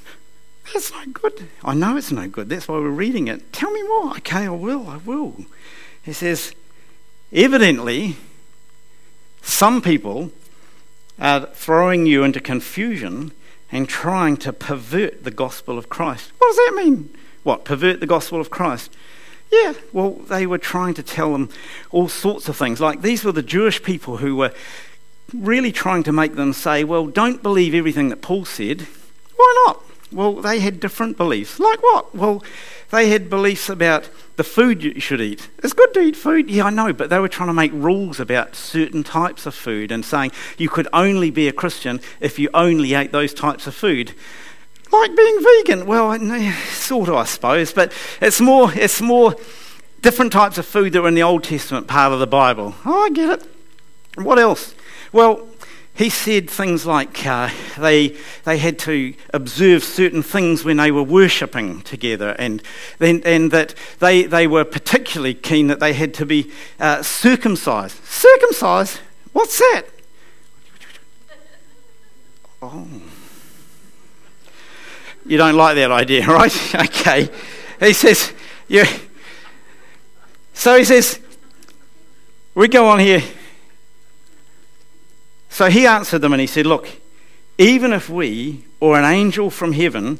That's 0.73 0.91
no 0.91 1.05
good. 1.13 1.47
I 1.63 1.75
know 1.75 1.97
it's 1.97 2.11
no 2.11 2.27
good. 2.27 2.49
That's 2.49 2.67
why 2.67 2.75
we're 2.75 2.89
reading 2.89 3.27
it. 3.27 3.53
Tell 3.53 3.69
me 3.71 3.83
more. 3.83 4.11
Okay, 4.17 4.45
I 4.45 4.49
will. 4.49 4.87
I 4.87 4.97
will. 4.97 5.45
He 6.01 6.13
says, 6.13 6.55
evidently, 7.31 8.15
some 9.41 9.81
people 9.81 10.31
are 11.19 11.47
throwing 11.47 12.05
you 12.05 12.23
into 12.23 12.39
confusion 12.39 13.31
and 13.71 13.89
trying 13.89 14.37
to 14.37 14.53
pervert 14.53 15.23
the 15.23 15.31
gospel 15.31 15.77
of 15.77 15.89
Christ. 15.89 16.31
What 16.37 16.47
does 16.47 16.57
that 16.57 16.83
mean? 16.83 17.09
What, 17.45 17.63
pervert 17.63 17.99
the 17.99 18.07
gospel 18.07 18.41
of 18.41 18.49
Christ? 18.49 18.91
Yeah, 19.51 19.73
well, 19.93 20.13
they 20.13 20.47
were 20.47 20.57
trying 20.57 20.95
to 20.95 21.03
tell 21.03 21.31
them 21.31 21.49
all 21.91 22.09
sorts 22.09 22.49
of 22.49 22.57
things. 22.57 22.81
Like 22.81 23.03
these 23.03 23.23
were 23.23 23.31
the 23.31 23.43
Jewish 23.43 23.83
people 23.83 24.17
who 24.17 24.35
were 24.35 24.51
really 25.31 25.71
trying 25.71 26.01
to 26.03 26.11
make 26.11 26.33
them 26.33 26.53
say, 26.53 26.83
well, 26.83 27.05
don't 27.05 27.43
believe 27.43 27.75
everything 27.75 28.09
that 28.09 28.23
Paul 28.23 28.45
said. 28.45 28.87
Why 29.35 29.63
not? 29.67 29.83
Well, 30.11 30.33
they 30.33 30.59
had 30.59 30.79
different 30.79 31.17
beliefs. 31.17 31.59
Like 31.59 31.83
what? 31.83 32.15
Well, 32.15 32.43
they 32.89 33.09
had 33.09 33.29
beliefs 33.29 33.69
about 33.69 34.09
the 34.37 34.43
food 34.43 34.83
you 34.83 34.99
should 34.99 35.21
eat. 35.21 35.47
It's 35.63 35.73
good 35.73 35.93
to 35.93 35.99
eat 35.99 36.15
food, 36.15 36.49
yeah, 36.49 36.65
I 36.65 36.69
know, 36.71 36.93
but 36.93 37.11
they 37.11 37.19
were 37.19 37.29
trying 37.29 37.49
to 37.49 37.53
make 37.53 37.71
rules 37.73 38.19
about 38.19 38.55
certain 38.55 39.03
types 39.03 39.45
of 39.45 39.53
food 39.53 39.91
and 39.91 40.03
saying 40.03 40.31
you 40.57 40.69
could 40.69 40.87
only 40.93 41.29
be 41.29 41.47
a 41.47 41.53
Christian 41.53 42.01
if 42.19 42.39
you 42.39 42.49
only 42.55 42.95
ate 42.95 43.11
those 43.11 43.35
types 43.35 43.67
of 43.67 43.75
food. 43.75 44.15
Like 45.01 45.15
being 45.15 45.43
vegan. 45.43 45.85
Well, 45.85 46.17
sort 46.71 47.09
of, 47.09 47.15
I 47.15 47.25
suppose, 47.25 47.73
but 47.73 47.91
it's 48.21 48.41
more, 48.41 48.71
it's 48.73 49.01
more 49.01 49.35
different 50.01 50.31
types 50.31 50.57
of 50.57 50.65
food 50.65 50.93
that 50.93 51.01
were 51.01 51.07
in 51.07 51.15
the 51.15 51.23
Old 51.23 51.43
Testament 51.43 51.87
part 51.87 52.13
of 52.13 52.19
the 52.19 52.27
Bible. 52.27 52.73
Oh, 52.85 53.05
I 53.05 53.09
get 53.09 53.39
it. 53.39 53.47
What 54.23 54.39
else? 54.39 54.73
Well, 55.11 55.47
he 55.93 56.09
said 56.09 56.49
things 56.49 56.85
like 56.85 57.25
uh, 57.25 57.49
they, 57.77 58.15
they 58.43 58.57
had 58.57 58.77
to 58.79 59.13
observe 59.33 59.83
certain 59.83 60.23
things 60.23 60.65
when 60.65 60.77
they 60.77 60.91
were 60.91 61.03
worshipping 61.03 61.81
together, 61.81 62.35
and, 62.37 62.61
and, 62.99 63.25
and 63.25 63.51
that 63.51 63.75
they, 63.99 64.23
they 64.23 64.47
were 64.47 64.65
particularly 64.65 65.33
keen 65.33 65.67
that 65.67 65.79
they 65.79 65.93
had 65.93 66.13
to 66.15 66.25
be 66.25 66.51
uh, 66.79 67.01
circumcised. 67.01 68.03
Circumcised? 68.05 68.99
What's 69.33 69.57
that? 69.57 69.83
Oh. 72.61 72.87
You 75.25 75.37
don't 75.37 75.55
like 75.55 75.75
that 75.75 75.91
idea, 75.91 76.25
right? 76.27 76.75
okay. 76.75 77.29
He 77.79 77.93
says, 77.93 78.31
yeah. 78.67 78.87
So 80.53 80.77
he 80.77 80.85
says, 80.85 81.19
we 82.53 82.67
go 82.67 82.87
on 82.87 82.99
here. 82.99 83.21
So 85.49 85.69
he 85.69 85.85
answered 85.87 86.19
them 86.19 86.33
and 86.33 86.41
he 86.41 86.47
said, 86.47 86.65
Look, 86.65 86.89
even 87.57 87.93
if 87.93 88.09
we 88.09 88.65
or 88.81 88.99
an 88.99 89.05
angel 89.05 89.49
from 89.49 89.71
heaven 89.71 90.19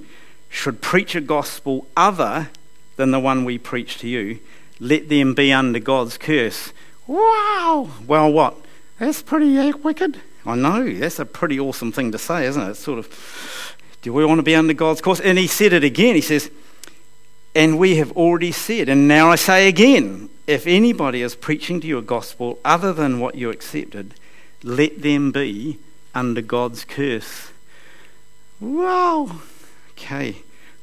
should 0.50 0.82
preach 0.82 1.14
a 1.16 1.22
gospel 1.22 1.88
other 1.98 2.50
than 2.96 3.12
the 3.12 3.20
one 3.20 3.44
we 3.44 3.58
preach 3.58 3.98
to 3.98 4.08
you, 4.08 4.40
let 4.80 5.10
them 5.10 5.34
be 5.34 5.52
under 5.52 5.80
God's 5.80 6.18
curse. 6.18 6.72
Wow! 7.06 7.90
Well, 8.08 8.32
what? 8.32 8.56
That's 8.98 9.22
pretty 9.22 9.58
eh, 9.58 9.74
wicked. 9.84 10.22
I 10.46 10.56
know, 10.56 10.94
that's 10.94 11.20
a 11.20 11.26
pretty 11.26 11.60
awesome 11.60 11.92
thing 11.92 12.12
to 12.14 12.18
say, 12.18 12.46
isn't 12.46 12.62
it? 12.62 12.70
It's 12.70 12.80
sort 12.80 13.00
of, 13.00 13.75
do 14.06 14.14
we 14.14 14.24
want 14.24 14.38
to 14.38 14.44
be 14.44 14.54
under 14.54 14.76
God's 14.76 15.02
curse? 15.02 15.20
And 15.20 15.36
he 15.36 15.48
said 15.48 15.74
it 15.74 15.84
again. 15.84 16.14
He 16.14 16.22
says, 16.22 16.52
and 17.56 17.80
we 17.80 17.96
have 17.96 18.12
already 18.12 18.52
said, 18.52 18.88
and 18.88 19.08
now 19.08 19.32
I 19.32 19.36
say 19.36 19.68
again, 19.68 20.30
if 20.46 20.68
anybody 20.68 21.24
is 21.24 21.34
preaching 21.34 21.82
to 21.82 21.88
you 21.88 21.98
a 21.98 22.04
gospel 22.04 22.60
other 22.64 22.94
than 22.94 23.20
what 23.20 23.34
you 23.34 23.50
accepted, 23.50 24.14
let 24.62 25.02
them 25.02 25.32
be 25.32 25.80
under 26.14 26.44
God's 26.44 26.86
curse. 26.86 27.52
Wow. 28.60 29.42
Okay. 29.94 30.36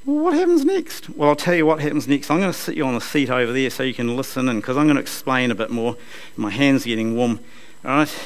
Well, 0.04 0.24
what 0.24 0.34
happens 0.34 0.64
next? 0.64 1.08
Well, 1.10 1.28
I'll 1.28 1.36
tell 1.36 1.54
you 1.54 1.64
what 1.64 1.78
happens 1.78 2.08
next. 2.08 2.28
I'm 2.28 2.40
going 2.40 2.52
to 2.52 2.58
sit 2.58 2.76
you 2.76 2.84
on 2.84 2.94
the 2.94 3.00
seat 3.00 3.30
over 3.30 3.52
there 3.52 3.70
so 3.70 3.84
you 3.84 3.94
can 3.94 4.16
listen 4.16 4.48
in 4.48 4.56
because 4.56 4.76
I'm 4.76 4.86
going 4.86 4.96
to 4.96 5.00
explain 5.00 5.52
a 5.52 5.54
bit 5.54 5.70
more. 5.70 5.96
My 6.36 6.50
hand's 6.50 6.82
getting 6.84 7.14
warm. 7.14 7.38
All 7.84 7.98
right. 7.98 8.18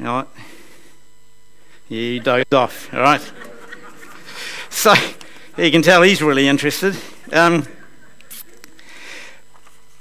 All 0.00 0.04
right. 0.04 0.28
Yeah, 1.88 1.98
he 1.98 2.18
dozed 2.18 2.52
off. 2.52 2.92
All 2.92 3.00
right. 3.00 3.32
So 4.80 4.94
you 5.58 5.70
can 5.70 5.82
tell 5.82 6.00
he's 6.02 6.22
really 6.22 6.48
interested. 6.48 6.96
Um, 7.32 7.66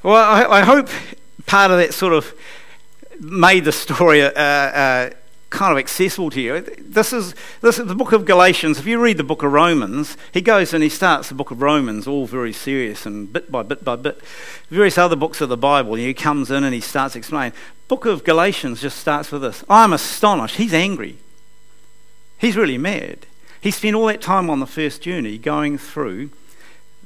well, 0.03 0.15
I, 0.15 0.59
I, 0.59 0.61
hope 0.61 0.89
part 1.47 1.71
of 1.71 1.77
that 1.79 1.93
sort 1.93 2.13
of 2.13 2.33
made 3.19 3.65
the 3.65 3.71
story 3.71 4.21
uh, 4.21 4.29
uh, 4.29 5.09
kind 5.49 5.71
of 5.71 5.79
accessible 5.79 6.29
to 6.29 6.39
you. 6.39 6.61
This 6.79 7.11
is, 7.11 7.33
this 7.61 7.79
is 7.79 7.87
the 7.87 7.95
book 7.95 8.13
of 8.13 8.25
Galatians. 8.25 8.79
If 8.79 8.85
you 8.85 9.01
read 9.01 9.17
the 9.17 9.23
book 9.23 9.43
of 9.43 9.51
Romans, 9.51 10.15
he 10.31 10.39
goes 10.39 10.73
and 10.73 10.83
he 10.83 10.89
starts 10.89 11.29
the 11.29 11.35
book 11.35 11.51
of 11.51 11.61
Romans 11.61 12.07
all 12.07 12.27
very 12.27 12.53
serious 12.53 13.05
and 13.05 13.33
bit 13.33 13.51
by 13.51 13.63
bit 13.63 13.83
by 13.83 13.95
bit. 13.95 14.21
Various 14.69 14.97
other 14.97 15.15
books 15.15 15.41
of 15.41 15.49
the 15.49 15.57
Bible, 15.57 15.95
he 15.95 16.13
comes 16.13 16.51
in 16.51 16.63
and 16.63 16.73
he 16.73 16.81
starts 16.81 17.15
explaining. 17.15 17.53
Book 17.87 18.05
of 18.05 18.23
Galatians 18.23 18.81
just 18.81 18.97
starts 18.97 19.31
with 19.31 19.41
this. 19.41 19.63
I'm 19.67 19.93
astonished. 19.93 20.57
He's 20.57 20.75
angry. 20.75 21.17
He's 22.37 22.55
really 22.55 22.77
mad. 22.77 23.25
He 23.61 23.71
spent 23.71 23.95
all 23.95 24.05
that 24.07 24.21
time 24.21 24.49
on 24.49 24.59
the 24.59 24.67
first 24.67 25.01
journey 25.01 25.37
going 25.37 25.77
through 25.77 26.29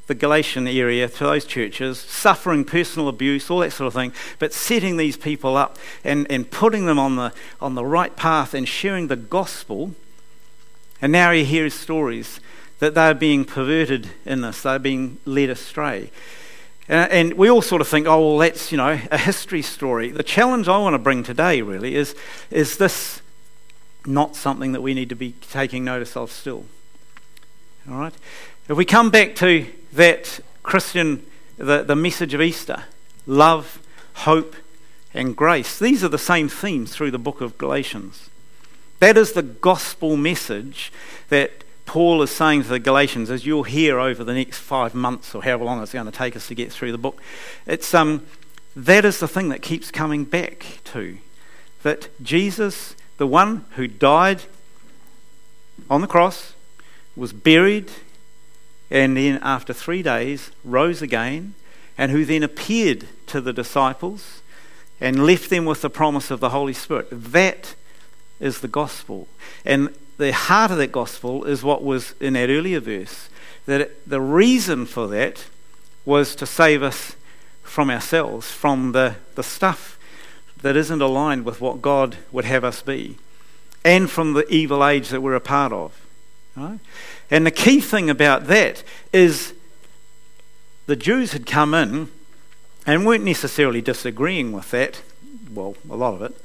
the 0.08 0.16
Galatian 0.16 0.68
area 0.68 1.08
to 1.08 1.24
those 1.24 1.46
churches, 1.46 1.98
suffering 1.98 2.66
personal 2.66 3.08
abuse, 3.08 3.50
all 3.50 3.60
that 3.60 3.72
sort 3.72 3.88
of 3.88 3.94
thing, 3.94 4.12
but 4.38 4.54
setting 4.54 4.98
these 4.98 5.16
people 5.16 5.56
up 5.56 5.78
and, 6.04 6.30
and 6.30 6.52
putting 6.52 6.86
them 6.86 7.00
on 7.00 7.16
the, 7.16 7.34
on 7.62 7.76
the 7.76 7.86
right 7.86 8.16
path 8.16 8.54
and 8.54 8.68
sharing 8.68 9.08
the 9.08 9.16
gospel. 9.16 9.96
And 11.02 11.12
now 11.12 11.32
he 11.32 11.46
hears 11.46 11.74
stories 11.74 12.40
that 12.80 12.96
they're 12.96 13.14
being 13.14 13.46
perverted 13.46 14.10
in 14.26 14.42
this, 14.42 14.62
they're 14.62 14.78
being 14.78 15.20
led 15.26 15.50
astray. 15.50 16.12
Uh, 16.90 17.08
and 17.10 17.36
we 17.36 17.50
all 17.50 17.62
sort 17.62 17.80
of 17.80 17.88
think, 17.88 18.06
oh, 18.06 18.20
well, 18.20 18.38
that's, 18.40 18.70
you 18.70 18.78
know, 18.78 19.00
a 19.10 19.18
history 19.18 19.62
story. 19.62 20.12
The 20.12 20.22
challenge 20.22 20.68
I 20.68 20.78
want 20.80 20.96
to 20.96 21.00
bring 21.00 21.24
today, 21.24 21.62
really, 21.62 21.96
is, 21.96 22.14
is 22.52 22.78
this 22.78 23.22
not 24.06 24.36
something 24.36 24.72
that 24.74 24.82
we 24.82 24.94
need 24.94 25.10
to 25.10 25.16
be 25.16 25.34
taking 25.50 25.84
notice 25.84 26.16
of 26.16 26.32
still? 26.32 26.66
All 27.90 27.98
right? 27.98 28.14
If 28.68 28.78
we 28.78 28.86
come 28.86 29.10
back 29.10 29.36
to 29.36 29.66
that 29.94 30.40
Christian, 30.64 31.26
the, 31.58 31.84
the 31.84 31.96
message 31.96 32.34
of 32.34 32.42
Easter 32.42 32.84
love, 33.26 33.82
hope, 34.14 34.56
and 35.14 35.36
grace. 35.36 35.80
These 35.80 36.04
are 36.04 36.10
the 36.10 36.18
same 36.18 36.50
themes 36.50 36.94
through 36.94 37.12
the 37.12 37.20
book 37.20 37.42
of 37.42 37.58
Galatians. 37.58 38.30
That 39.00 39.18
is 39.18 39.34
the 39.34 39.44
gospel 39.44 40.18
message 40.18 40.92
that 41.30 41.64
Paul 41.86 42.22
is 42.22 42.32
saying 42.32 42.64
to 42.64 42.70
the 42.70 42.80
Galatians, 42.80 43.30
as 43.30 43.46
you'll 43.46 43.64
hear 43.64 44.00
over 44.00 44.24
the 44.24 44.34
next 44.34 44.60
five 44.60 44.96
months 44.96 45.36
or 45.36 45.44
however 45.44 45.66
long 45.66 45.82
it's 45.84 45.94
going 45.94 46.06
to 46.06 46.12
take 46.12 46.36
us 46.36 46.48
to 46.48 46.56
get 46.56 46.72
through 46.72 46.92
the 46.92 46.98
book. 46.98 47.22
It's, 47.68 47.94
um, 47.94 48.26
that 48.76 49.06
is 49.06 49.20
the 49.20 49.28
thing 49.28 49.50
that 49.50 49.62
keeps 49.62 49.92
coming 49.92 50.24
back 50.24 50.80
to. 50.86 51.18
That 51.84 52.10
Jesus, 52.24 52.96
the 53.18 53.28
one 53.28 53.66
who 53.76 53.88
died 53.88 54.44
on 55.90 56.02
the 56.02 56.08
cross, 56.08 56.54
was 57.16 57.34
buried, 57.34 57.92
and 58.90 59.18
then 59.18 59.40
after 59.42 59.74
three 59.74 60.02
days 60.02 60.52
rose 60.64 61.02
again, 61.02 61.54
and 61.98 62.12
who 62.12 62.26
then 62.26 62.44
appeared 62.44 63.08
to 63.28 63.42
the 63.42 63.54
disciples 63.54 64.42
and 65.00 65.26
left 65.26 65.50
them 65.50 65.66
with 65.66 65.82
the 65.82 65.90
promise 65.90 66.32
of 66.32 66.40
the 66.40 66.50
Holy 66.50 66.74
Spirit. 66.74 67.08
That 67.12 67.76
is 68.40 68.62
the 68.62 68.68
gospel. 68.68 69.28
And 69.66 69.94
the 70.18 70.32
heart 70.32 70.72
of 70.72 70.78
that 70.78 70.92
gospel 70.92 71.44
is 71.44 71.64
what 71.64 71.84
was 71.84 72.16
in 72.20 72.34
that 72.34 72.50
earlier 72.50 72.80
verse 72.80 73.30
that 73.66 73.92
the 74.08 74.22
reason 74.22 74.86
for 74.86 75.08
that 75.08 75.46
was 76.06 76.36
to 76.36 76.46
save 76.46 76.84
us 76.84 77.16
from 77.62 77.90
ourselves, 77.90 78.52
from 78.52 78.92
the, 78.92 79.16
the 79.36 79.44
stuff 79.44 79.93
that 80.64 80.76
isn't 80.76 81.02
aligned 81.02 81.46
with 81.46 81.62
what 81.62 81.82
God 81.82 82.18
would 82.32 82.46
have 82.46 82.64
us 82.64 82.82
be, 82.82 83.18
and 83.86 84.10
from 84.10 84.34
the 84.34 84.48
evil 84.52 84.84
age 84.84 85.10
that 85.10 85.22
we're 85.22 85.36
a 85.36 85.40
part 85.40 85.72
of. 85.72 86.02
Right? 86.56 86.80
And 87.30 87.46
the 87.46 87.52
key 87.52 87.80
thing 87.80 88.10
about 88.10 88.48
that 88.48 88.84
is 89.12 89.54
the 90.88 90.96
Jews 90.96 91.34
had 91.34 91.46
come 91.46 91.74
in 91.74 92.10
and 92.86 93.06
weren't 93.06 93.24
necessarily 93.24 93.82
disagreeing 93.82 94.52
with 94.52 94.72
that, 94.72 95.02
well, 95.54 95.76
a 95.90 95.96
lot 95.96 96.16
of 96.16 96.22
it, 96.22 96.36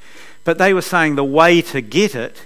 but 0.45 0.59
they 0.59 0.75
were 0.75 0.83
saying 0.83 1.15
the 1.15 1.25
way 1.25 1.63
to 1.63 1.81
get 1.81 2.15
it 2.15 2.43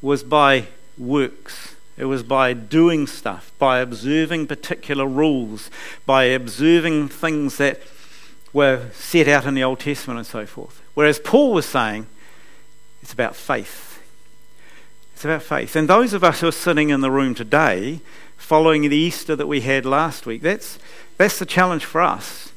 was 0.00 0.22
by 0.22 0.66
works. 0.98 1.74
It 1.96 2.04
was 2.04 2.22
by 2.22 2.52
doing 2.52 3.06
stuff, 3.06 3.50
by 3.58 3.78
observing 3.78 4.48
particular 4.48 5.06
rules, 5.06 5.70
by 6.04 6.24
observing 6.24 7.08
things 7.08 7.56
that 7.56 7.80
were 8.56 8.88
set 8.94 9.28
out 9.28 9.44
in 9.44 9.52
the 9.52 9.62
Old 9.62 9.78
Testament 9.78 10.16
and 10.16 10.26
so 10.26 10.46
forth. 10.46 10.80
Whereas 10.94 11.18
Paul 11.18 11.52
was 11.52 11.66
saying 11.66 12.06
it's 13.02 13.12
about 13.12 13.36
faith. 13.36 14.02
It's 15.12 15.26
about 15.26 15.42
faith. 15.42 15.76
And 15.76 15.86
those 15.86 16.14
of 16.14 16.24
us 16.24 16.40
who 16.40 16.48
are 16.48 16.52
sitting 16.52 16.88
in 16.88 17.02
the 17.02 17.10
room 17.10 17.34
today, 17.34 18.00
following 18.38 18.88
the 18.88 18.96
Easter 18.96 19.36
that 19.36 19.46
we 19.46 19.60
had 19.60 19.84
last 19.84 20.24
week, 20.24 20.40
that's, 20.40 20.78
that's 21.18 21.38
the 21.38 21.44
challenge 21.44 21.84
for 21.84 22.00
us. 22.00 22.50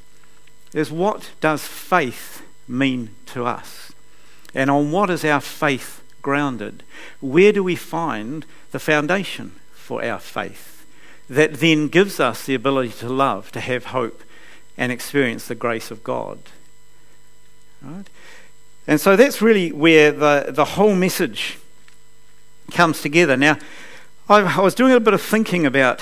Is 0.71 0.89
what 0.89 1.31
does 1.41 1.67
faith 1.67 2.43
mean 2.65 3.09
to 3.33 3.43
us? 3.45 3.91
And 4.55 4.69
on 4.69 4.93
what 4.93 5.09
is 5.09 5.25
our 5.25 5.41
faith 5.41 6.01
grounded? 6.21 6.83
Where 7.19 7.51
do 7.51 7.61
we 7.61 7.75
find 7.75 8.45
the 8.71 8.79
foundation 8.79 9.51
for 9.73 10.01
our 10.01 10.19
faith 10.19 10.85
that 11.29 11.55
then 11.55 11.89
gives 11.89 12.21
us 12.21 12.45
the 12.45 12.55
ability 12.55 12.93
to 12.99 13.09
love, 13.09 13.51
to 13.51 13.59
have 13.59 13.87
hope, 13.87 14.23
and 14.79 14.91
experience 14.91 15.47
the 15.47 15.55
grace 15.55 15.91
of 15.91 16.03
God? 16.03 16.39
Right? 17.83 18.07
And 18.87 18.99
so 18.99 19.15
that's 19.15 19.39
really 19.39 19.71
where 19.71 20.11
the, 20.11 20.47
the 20.49 20.65
whole 20.65 20.95
message 20.95 21.59
comes 22.71 23.01
together. 23.01 23.37
Now, 23.37 23.57
I, 24.29 24.61
was 24.61 24.73
doing 24.73 24.93
a 24.93 24.99
bit 24.99 25.13
of 25.13 25.21
thinking 25.21 25.65
about 25.65 26.01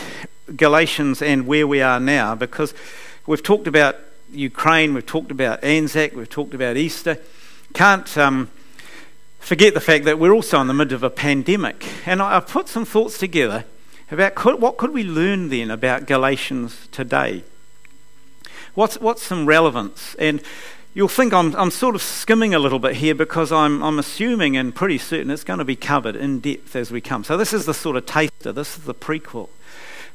Galatians 0.56 1.22
and 1.22 1.48
where 1.48 1.68
we 1.68 1.82
are 1.82 2.00
now 2.00 2.36
because 2.36 2.74
we've 3.26 3.44
talked 3.44 3.68
about 3.68 3.98
Ukraine, 4.32 4.94
we've 4.94 5.06
talked 5.06 5.32
about 5.32 5.63
Anzac, 5.63 6.13
we've 6.13 6.30
talked 6.30 6.54
about 6.54 6.78
Easter. 6.78 7.18
Can't 7.74 8.18
um, 8.18 8.50
forget 9.40 9.74
the 9.74 9.82
fact 9.82 10.06
that 10.06 10.20
we're 10.20 10.34
also 10.34 10.62
in 10.62 10.68
the 10.68 10.74
midst 10.74 10.94
of 10.94 11.04
a 11.04 11.10
pandemic. 11.10 11.86
And 12.06 12.22
I've 12.22 12.48
put 12.48 12.68
some 12.70 12.86
thoughts 12.86 13.18
together 13.18 13.66
about 14.12 14.36
could, 14.36 14.62
what 14.62 14.78
could 14.78 14.92
we 14.92 15.04
learn 15.04 15.50
then 15.50 15.72
about 15.72 16.06
Galatians 16.06 16.88
today? 16.92 17.44
What's, 18.78 19.00
what's 19.02 19.24
some 19.24 19.48
relevance? 19.48 20.16
And 20.20 20.40
You'll 20.94 21.08
think 21.08 21.32
I'm, 21.32 21.56
I'm 21.56 21.70
sort 21.70 21.94
of 21.94 22.02
skimming 22.02 22.56
a 22.56 22.60
little 22.60 22.80
bit 22.80 22.96
here 22.96 23.13
because 23.13 23.52
I'm, 23.52 23.84
I'm 23.84 24.00
assuming 24.00 24.58
and 24.58 24.74
pretty 24.74 24.98
certain 24.98 25.30
it's 25.30 25.44
going 25.44 25.60
to 25.60 25.66
be 25.66 25.76
covered 25.76 26.16
in 26.16 26.40
depth 26.40 26.76
as 26.76 26.90
we 26.90 27.02
come. 27.02 27.24
So, 27.24 27.38
this 27.38 27.54
is 27.54 27.68
the 27.68 27.74
sort 27.76 27.98
of 27.98 28.08
taster, 28.08 28.52
this 28.52 28.76
is 28.76 28.86
the 28.86 28.96
prequel. 28.96 29.50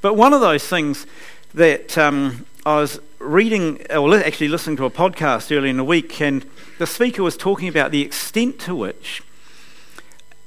But 0.01 0.14
one 0.14 0.33
of 0.33 0.40
those 0.40 0.66
things 0.66 1.07
that 1.55 1.96
um, 1.96 2.46
I 2.66 2.81
was 2.81 2.98
reading, 3.20 3.87
or 3.90 4.12
actually 4.18 4.48
listening 4.48 4.77
to 4.79 4.85
a 4.85 4.90
podcast 4.90 5.57
earlier 5.57 5.70
in 5.70 5.77
the 5.77 5.85
week, 5.85 6.20
and 6.20 6.44
the 6.81 6.87
speaker 6.88 7.22
was 7.22 7.37
talking 7.37 7.68
about 7.68 7.92
the 7.92 8.03
extent 8.03 8.59
to 8.62 8.75
which 8.75 9.22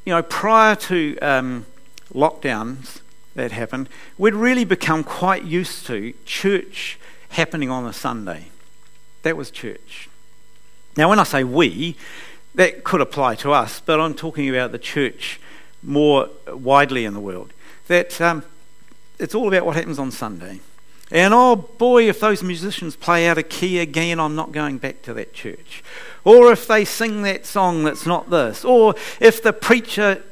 you 0.04 0.12
know, 0.12 0.22
prior 0.22 0.76
to 0.76 1.18
um, 1.20 1.66
lockdowns 2.14 3.00
that 3.36 3.54
happened, 3.54 3.88
we'd 4.18 4.34
really 4.34 4.66
become 4.66 5.02
quite 5.02 5.46
used 5.46 5.86
to 5.88 6.14
church 6.26 7.00
happening 7.36 7.70
on 7.70 7.86
a 7.86 7.94
Sunday. 7.94 8.46
That 9.24 9.38
was 9.38 9.52
church. 9.52 10.10
Now, 10.98 11.10
when 11.10 11.20
I 11.20 11.24
say 11.24 11.44
we, 11.44 11.96
that 12.56 12.84
could 12.84 13.02
apply 13.02 13.36
to 13.36 13.52
us, 13.52 13.82
but 13.86 14.00
I'm 14.00 14.14
talking 14.14 14.50
about 14.50 14.72
the 14.72 14.80
church 14.80 15.40
more 15.84 16.30
widely 16.48 17.04
in 17.06 17.14
the 17.14 17.20
world. 17.20 17.52
That 17.88 18.20
um, 18.22 18.44
it's 19.20 19.36
all 19.36 19.48
about 19.48 19.66
what 19.66 19.76
happens 19.76 20.00
on 20.00 20.12
Sunday. 20.12 20.62
And 21.12 21.34
oh 21.34 21.56
boy, 21.56 22.10
if 22.10 22.20
those 22.20 22.42
musicians 22.42 22.96
play 22.96 23.28
out 23.28 23.38
of 23.38 23.50
key 23.50 23.80
again, 23.80 24.20
I'm 24.20 24.36
not 24.36 24.52
going 24.52 24.80
back 24.80 25.04
to 25.04 25.14
that 25.14 25.34
church. 25.34 25.84
Or 26.24 26.52
if 26.52 26.66
they 26.68 26.86
sing 26.86 27.22
that 27.24 27.46
song 27.46 27.84
that's 27.84 28.06
not 28.06 28.30
this. 28.30 28.66
Or 28.66 28.96
if 29.20 29.44
the 29.44 29.54
preacher 29.54 30.24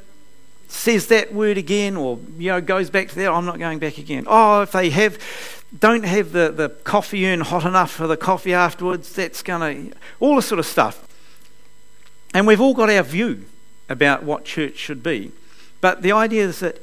says 0.66 1.06
that 1.06 1.32
word 1.32 1.56
again 1.56 1.96
or 1.96 2.18
you 2.36 2.48
know 2.48 2.60
goes 2.60 2.90
back 2.90 3.08
to 3.10 3.14
that, 3.16 3.30
I'm 3.30 3.44
not 3.44 3.60
going 3.60 3.78
back 3.78 3.98
again. 3.98 4.24
Oh, 4.26 4.62
if 4.62 4.72
they 4.72 4.90
have 4.90 5.18
don't 5.78 6.04
have 6.04 6.32
the, 6.32 6.50
the 6.50 6.68
coffee 6.68 7.26
urn 7.26 7.40
hot 7.40 7.64
enough 7.64 7.90
for 7.90 8.06
the 8.06 8.16
coffee 8.16 8.54
afterwards, 8.54 9.12
that's 9.12 9.42
gonna 9.42 9.90
all 10.20 10.36
this 10.36 10.46
sort 10.46 10.58
of 10.58 10.66
stuff. 10.66 11.06
And 12.32 12.46
we've 12.46 12.60
all 12.60 12.74
got 12.74 12.90
our 12.90 13.02
view 13.02 13.44
about 13.88 14.22
what 14.22 14.44
church 14.44 14.76
should 14.76 15.02
be. 15.02 15.32
But 15.80 16.02
the 16.02 16.12
idea 16.12 16.44
is 16.44 16.60
that 16.60 16.78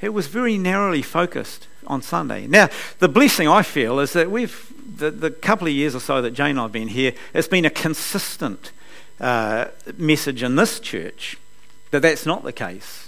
it 0.00 0.10
was 0.10 0.26
very 0.26 0.58
narrowly 0.58 1.02
focused 1.02 1.66
on 1.86 2.02
Sunday. 2.02 2.46
Now, 2.46 2.68
the 2.98 3.08
blessing 3.08 3.48
I 3.48 3.62
feel 3.62 3.98
is 4.00 4.12
that 4.12 4.30
we've, 4.30 4.72
the, 4.98 5.10
the 5.10 5.30
couple 5.30 5.66
of 5.66 5.72
years 5.72 5.94
or 5.94 6.00
so 6.00 6.20
that 6.22 6.32
Jane 6.32 6.50
and 6.50 6.60
I 6.60 6.62
have 6.62 6.72
been 6.72 6.88
here, 6.88 7.12
it's 7.34 7.48
been 7.48 7.64
a 7.64 7.70
consistent 7.70 8.72
uh, 9.20 9.66
message 9.96 10.42
in 10.42 10.56
this 10.56 10.80
church 10.80 11.38
that 11.90 12.02
that's 12.02 12.26
not 12.26 12.44
the 12.44 12.52
case. 12.52 13.05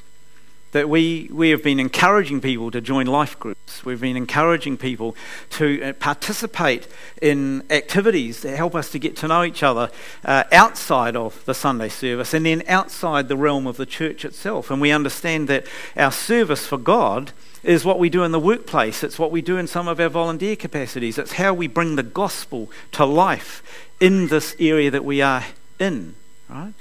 That 0.73 0.89
we, 0.89 1.31
we 1.33 1.49
have 1.51 1.63
been 1.63 1.81
encouraging 1.81 2.43
people 2.43 2.71
to 2.73 2.81
join 2.83 3.07
life 3.07 3.39
groups. 3.39 3.87
We've 3.87 4.01
been 4.01 4.19
encouraging 4.19 4.77
people 4.77 5.17
to 5.51 5.83
uh, 5.83 5.93
participate 5.95 6.87
in 7.23 7.63
activities 7.71 8.43
that 8.43 8.55
help 8.55 8.75
us 8.75 8.91
to 8.91 8.99
get 8.99 9.17
to 9.17 9.29
know 9.29 9.45
each 9.45 9.63
other 9.63 9.91
uh, 10.25 10.45
outside 10.53 11.17
of 11.17 11.43
the 11.47 11.55
Sunday 11.55 11.89
service 11.89 12.35
and 12.35 12.45
then 12.45 12.63
outside 12.69 13.29
the 13.29 13.37
realm 13.37 13.67
of 13.67 13.79
the 13.79 13.87
church 13.87 14.27
itself. 14.27 14.71
And 14.71 14.79
we 14.79 14.91
understand 14.91 15.49
that 15.49 15.67
our 15.97 16.13
service 16.13 16.67
for 16.67 16.77
God 16.77 17.33
is 17.63 17.85
what 17.85 17.99
we 17.99 18.11
do 18.11 18.23
in 18.23 18.33
the 18.33 18.39
workplace, 18.41 19.03
it's 19.03 19.19
what 19.19 19.31
we 19.31 19.43
do 19.43 19.57
in 19.57 19.67
some 19.67 19.89
of 19.89 19.99
our 19.99 20.09
volunteer 20.09 20.55
capacities, 20.55 21.19
it's 21.19 21.33
how 21.33 21.53
we 21.53 21.67
bring 21.67 21.97
the 21.97 22.03
gospel 22.03 22.71
to 22.93 23.05
life 23.05 23.63
in 24.01 24.29
this 24.29 24.55
area 24.61 24.91
that 24.91 25.05
we 25.05 25.21
are 25.23 25.45
in. 25.79 26.15
Right? 26.49 26.75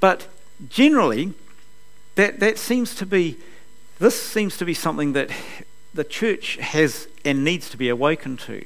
But 0.00 0.26
generally, 0.68 1.34
that, 2.18 2.40
that 2.40 2.58
seems 2.58 2.96
to 2.96 3.06
be, 3.06 3.36
this 4.00 4.20
seems 4.20 4.56
to 4.56 4.64
be 4.64 4.74
something 4.74 5.12
that 5.12 5.30
the 5.94 6.02
church 6.02 6.56
has 6.56 7.06
and 7.24 7.44
needs 7.44 7.70
to 7.70 7.76
be 7.76 7.88
awakened 7.88 8.40
to. 8.40 8.64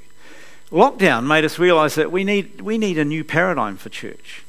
Lockdown 0.70 1.26
made 1.26 1.44
us 1.44 1.58
realize 1.58 1.94
that 1.96 2.10
we 2.10 2.24
need, 2.24 2.62
we 2.62 2.78
need 2.78 2.96
a 2.96 3.04
new 3.04 3.22
paradigm 3.22 3.76
for 3.76 3.90
church. 3.90 4.44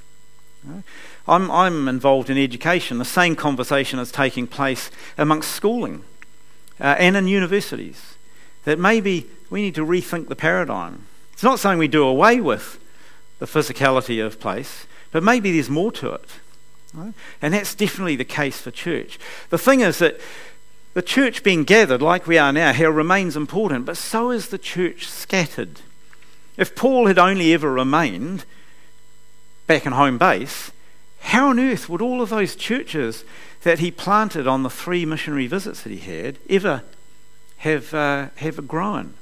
I'm, 1.28 1.52
I'm 1.52 1.90
involved 1.90 2.30
in 2.30 2.38
education. 2.38 2.98
The 2.98 3.04
same 3.04 3.36
conversation 3.36 4.00
is 4.00 4.10
taking 4.10 4.48
place 4.48 4.90
amongst 5.18 5.52
schooling 5.52 6.06
uh, 6.80 6.96
and 6.98 7.18
in 7.18 7.28
universities. 7.28 8.16
That 8.64 8.80
maybe 8.80 9.30
we 9.50 9.64
need 9.64 9.76
to 9.76 9.86
rethink 9.86 10.30
the 10.30 10.36
paradigm. 10.38 11.08
It's 11.34 11.44
not 11.44 11.60
saying 11.60 11.78
we 11.78 11.90
do 11.90 12.06
away 12.06 12.40
with 12.40 12.80
the 13.40 13.48
physicality 13.48 14.26
of 14.26 14.40
place, 14.40 14.88
but 15.12 15.24
maybe 15.24 15.52
there's 15.52 15.70
more 15.70 15.92
to 15.92 16.14
it. 16.14 16.30
Right? 16.94 17.14
And 17.42 17.54
that's 17.54 17.76
definitely 17.76 18.16
the 18.16 18.26
case 18.26 18.62
for 18.62 18.72
church. 18.72 19.20
The 19.50 19.58
thing 19.58 19.82
is 19.82 20.00
that 20.00 20.20
the 20.94 21.02
church 21.02 21.44
being 21.44 21.64
gathered 21.64 22.02
like 22.02 22.28
we 22.28 22.38
are 22.38 22.54
now 22.54 22.72
here 22.72 22.92
remains 22.92 23.36
important, 23.36 23.86
but 23.86 23.98
so 23.98 24.30
is 24.30 24.50
the 24.50 24.60
church 24.60 25.08
scattered. 25.08 25.82
If 26.56 26.76
Paul 26.76 27.08
had 27.08 27.18
only 27.18 27.54
ever 27.54 27.72
remained 27.72 28.46
back 29.66 29.88
in 29.88 29.94
home 29.94 30.20
base, 30.20 30.72
how 31.20 31.50
on 31.50 31.60
earth 31.60 31.90
would 31.90 32.02
all 32.02 32.22
of 32.22 32.30
those 32.30 32.56
churches 32.56 33.24
that 33.64 33.80
he 33.80 33.90
planted 33.90 34.46
on 34.46 34.62
the 34.62 34.70
three 34.70 35.06
missionary 35.06 35.48
visits 35.48 35.82
that 35.82 35.92
he 35.92 35.98
had 35.98 36.38
ever 36.50 36.84
have, 37.58 37.94
uh, 37.94 38.28
have 38.36 38.68
grown? 38.68 39.16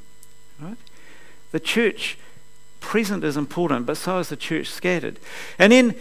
Right? 0.60 0.78
The 1.52 1.60
church 1.60 2.18
present 2.82 3.24
is 3.24 3.38
important, 3.38 3.86
but 3.86 3.98
so 3.98 4.18
is 4.18 4.30
the 4.30 4.36
church 4.36 4.68
scattered. 4.68 5.20
And 5.58 5.72
then 5.72 5.96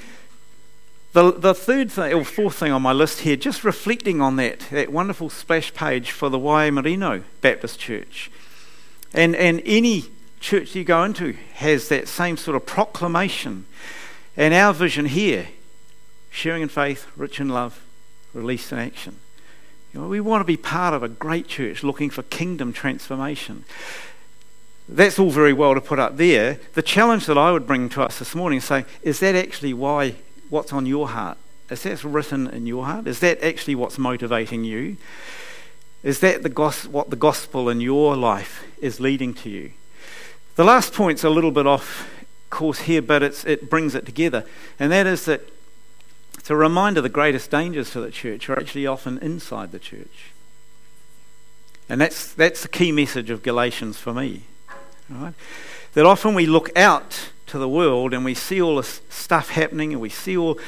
the, 1.12 1.32
the 1.32 1.54
third 1.54 1.90
thing, 1.90 2.12
or 2.12 2.24
fourth 2.24 2.56
thing 2.56 2.72
on 2.72 2.82
my 2.82 2.92
list 2.92 3.20
here, 3.20 3.36
just 3.36 3.64
reflecting 3.64 4.20
on 4.20 4.36
that, 4.36 4.60
that 4.70 4.92
wonderful 4.92 5.28
splash 5.28 5.74
page 5.74 6.12
for 6.12 6.28
the 6.28 6.38
Waimarino 6.38 7.24
Baptist 7.40 7.78
Church. 7.80 8.30
And, 9.12 9.34
and 9.34 9.60
any 9.64 10.04
church 10.38 10.74
you 10.74 10.84
go 10.84 11.02
into 11.02 11.34
has 11.54 11.88
that 11.88 12.08
same 12.08 12.36
sort 12.36 12.56
of 12.56 12.64
proclamation. 12.64 13.66
And 14.36 14.54
our 14.54 14.72
vision 14.72 15.06
here, 15.06 15.48
sharing 16.30 16.62
in 16.62 16.68
faith, 16.68 17.06
rich 17.16 17.40
in 17.40 17.48
love, 17.48 17.82
released 18.32 18.70
in 18.70 18.78
action. 18.78 19.16
You 19.92 20.00
know, 20.00 20.08
we 20.08 20.20
want 20.20 20.40
to 20.40 20.44
be 20.44 20.56
part 20.56 20.94
of 20.94 21.02
a 21.02 21.08
great 21.08 21.48
church 21.48 21.82
looking 21.82 22.10
for 22.10 22.22
kingdom 22.22 22.72
transformation. 22.72 23.64
That's 24.88 25.18
all 25.18 25.30
very 25.30 25.52
well 25.52 25.74
to 25.74 25.80
put 25.80 25.98
up 25.98 26.16
there. 26.16 26.60
The 26.74 26.82
challenge 26.82 27.26
that 27.26 27.36
I 27.36 27.50
would 27.52 27.66
bring 27.66 27.88
to 27.90 28.02
us 28.02 28.18
this 28.20 28.34
morning 28.34 28.58
is 28.58 28.64
saying, 28.64 28.86
is 29.02 29.20
that 29.20 29.34
actually 29.34 29.74
why 29.74 30.14
what's 30.50 30.72
on 30.72 30.84
your 30.86 31.08
heart? 31.08 31.38
Is 31.70 31.84
that 31.84 32.04
written 32.04 32.48
in 32.48 32.66
your 32.66 32.84
heart? 32.84 33.06
Is 33.06 33.20
that 33.20 33.42
actually 33.42 33.76
what's 33.76 33.96
motivating 33.96 34.64
you? 34.64 34.96
Is 36.02 36.20
that 36.20 36.42
the 36.42 36.48
gos- 36.48 36.86
what 36.86 37.10
the 37.10 37.16
gospel 37.16 37.68
in 37.68 37.80
your 37.80 38.16
life 38.16 38.66
is 38.80 39.00
leading 39.00 39.32
to 39.34 39.50
you? 39.50 39.72
The 40.56 40.64
last 40.64 40.92
point's 40.92 41.24
a 41.24 41.30
little 41.30 41.52
bit 41.52 41.66
off 41.66 42.10
course 42.50 42.80
here, 42.80 43.00
but 43.00 43.22
it 43.22 43.70
brings 43.70 43.94
it 43.94 44.04
together, 44.04 44.44
and 44.78 44.90
that 44.90 45.06
is 45.06 45.24
that 45.26 45.48
it's 46.38 46.50
a 46.50 46.56
reminder 46.56 47.00
the 47.00 47.08
greatest 47.08 47.50
dangers 47.50 47.90
to 47.90 48.00
the 48.00 48.10
church 48.10 48.48
are 48.48 48.58
actually 48.58 48.86
often 48.86 49.18
inside 49.18 49.72
the 49.72 49.78
church. 49.78 50.32
And 51.88 52.00
that's, 52.00 52.32
that's 52.32 52.62
the 52.62 52.68
key 52.68 52.92
message 52.92 53.30
of 53.30 53.42
Galatians 53.42 53.98
for 53.98 54.14
me. 54.14 54.44
Right? 55.08 55.34
That 55.94 56.06
often 56.06 56.34
we 56.34 56.46
look 56.46 56.76
out 56.76 57.30
to 57.50 57.58
the 57.58 57.68
world 57.68 58.14
and 58.14 58.24
we 58.24 58.34
see 58.34 58.60
all 58.60 58.76
this 58.76 59.00
stuff 59.08 59.50
happening 59.50 59.92
and 59.92 60.00
we 60.00 60.08
see 60.08 60.36
all 60.36 60.58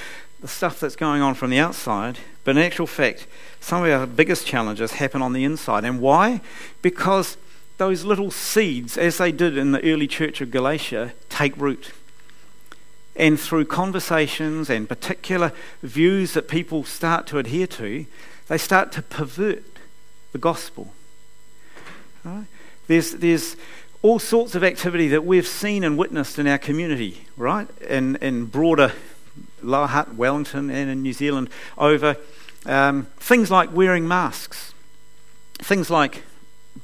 the 0.41 0.49
stuff 0.49 0.81
that's 0.81 0.97
going 0.97 1.23
on 1.23 1.35
from 1.35 1.51
the 1.51 1.59
outside, 1.59 2.19
but 2.45 2.57
in 2.57 2.63
actual 2.63 2.87
fact, 2.87 3.27
some 3.61 3.85
of 3.85 3.91
our 3.91 4.07
biggest 4.07 4.47
challenges 4.47 4.93
happen 4.93 5.23
on 5.23 5.33
the 5.33 5.45
inside. 5.45 5.85
And 5.85 6.01
why? 6.01 6.41
Because 6.83 7.37
those 7.79 8.05
little 8.05 8.31
seeds, 8.31 8.99
as 8.99 9.19
they 9.19 9.31
did 9.31 9.57
in 9.57 9.71
the 9.71 9.93
early 9.93 10.09
church 10.09 10.41
of 10.41 10.51
Galatia, 10.51 11.13
take 11.29 11.57
root. 11.57 11.93
And 13.15 13.39
through 13.39 13.67
conversations 13.67 14.69
and 14.69 14.89
particular 14.89 15.53
views 15.83 16.35
that 16.35 16.49
people 16.49 16.83
start 16.83 17.27
to 17.29 17.39
adhere 17.39 17.69
to, 17.69 18.07
they 18.49 18.59
start 18.59 18.91
to 18.93 19.03
pervert 19.03 19.65
the 20.33 20.39
gospel. 20.39 20.93
Right? 22.25 22.47
There's, 22.89 23.13
there's 23.13 23.57
all 24.03 24.19
sorts 24.19 24.57
of 24.57 24.65
activity 24.65 25.09
that 25.09 25.25
we've 25.25 25.47
seen 25.47 25.85
and 25.85 25.97
witnessed 25.97 26.39
in 26.39 26.47
our 26.49 26.59
community, 26.59 27.25
right? 27.37 27.69
In, 27.89 28.17
in 28.17 28.47
broader 28.47 28.93
Lower 29.63 29.87
Hutt, 29.87 30.15
Wellington, 30.15 30.71
and 30.71 30.91
in 30.91 31.03
New 31.03 31.13
Zealand 31.13 31.49
over 31.79 32.17
um, 32.67 33.07
things 33.19 33.51
like 33.51 33.73
wearing 33.73 34.07
masks, 34.07 34.75
things 35.59 35.89
like 35.89 36.25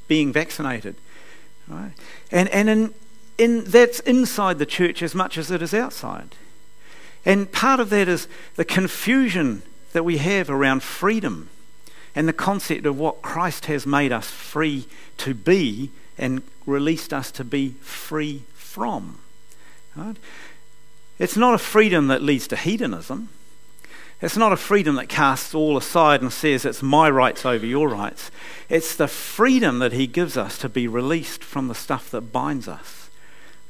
being 0.06 0.32
vaccinated, 0.32 0.94
right? 1.66 1.92
And, 2.30 2.48
and 2.50 2.68
in, 2.68 2.94
in, 3.36 3.64
that's 3.64 3.98
inside 4.00 4.58
the 4.58 4.66
church 4.66 5.02
as 5.02 5.14
much 5.14 5.36
as 5.36 5.50
it 5.50 5.60
is 5.60 5.74
outside. 5.74 6.36
And 7.24 7.50
part 7.50 7.80
of 7.80 7.90
that 7.90 8.08
is 8.08 8.28
the 8.54 8.64
confusion 8.64 9.62
that 9.92 10.04
we 10.04 10.18
have 10.18 10.48
around 10.48 10.82
freedom 10.82 11.50
and 12.14 12.28
the 12.28 12.32
concept 12.32 12.86
of 12.86 12.98
what 12.98 13.22
Christ 13.22 13.66
has 13.66 13.86
made 13.86 14.12
us 14.12 14.30
free 14.30 14.86
to 15.18 15.34
be 15.34 15.90
and 16.18 16.42
released 16.66 17.12
us 17.12 17.30
to 17.32 17.44
be 17.44 17.70
free 17.80 18.42
from. 18.54 19.18
Right? 19.96 20.16
It's 21.18 21.36
not 21.36 21.54
a 21.54 21.58
freedom 21.58 22.08
that 22.08 22.22
leads 22.22 22.48
to 22.48 22.56
hedonism. 22.56 23.28
It's 24.20 24.36
not 24.36 24.52
a 24.52 24.56
freedom 24.56 24.96
that 24.96 25.08
casts 25.08 25.54
all 25.54 25.76
aside 25.76 26.22
and 26.22 26.32
says 26.32 26.64
it's 26.64 26.82
my 26.82 27.08
rights 27.08 27.46
over 27.46 27.64
your 27.64 27.88
rights. 27.88 28.30
It's 28.68 28.96
the 28.96 29.06
freedom 29.06 29.78
that 29.78 29.92
He 29.92 30.08
gives 30.08 30.36
us 30.36 30.58
to 30.58 30.68
be 30.68 30.88
released 30.88 31.44
from 31.44 31.68
the 31.68 31.74
stuff 31.74 32.10
that 32.10 32.32
binds 32.32 32.66
us, 32.66 33.10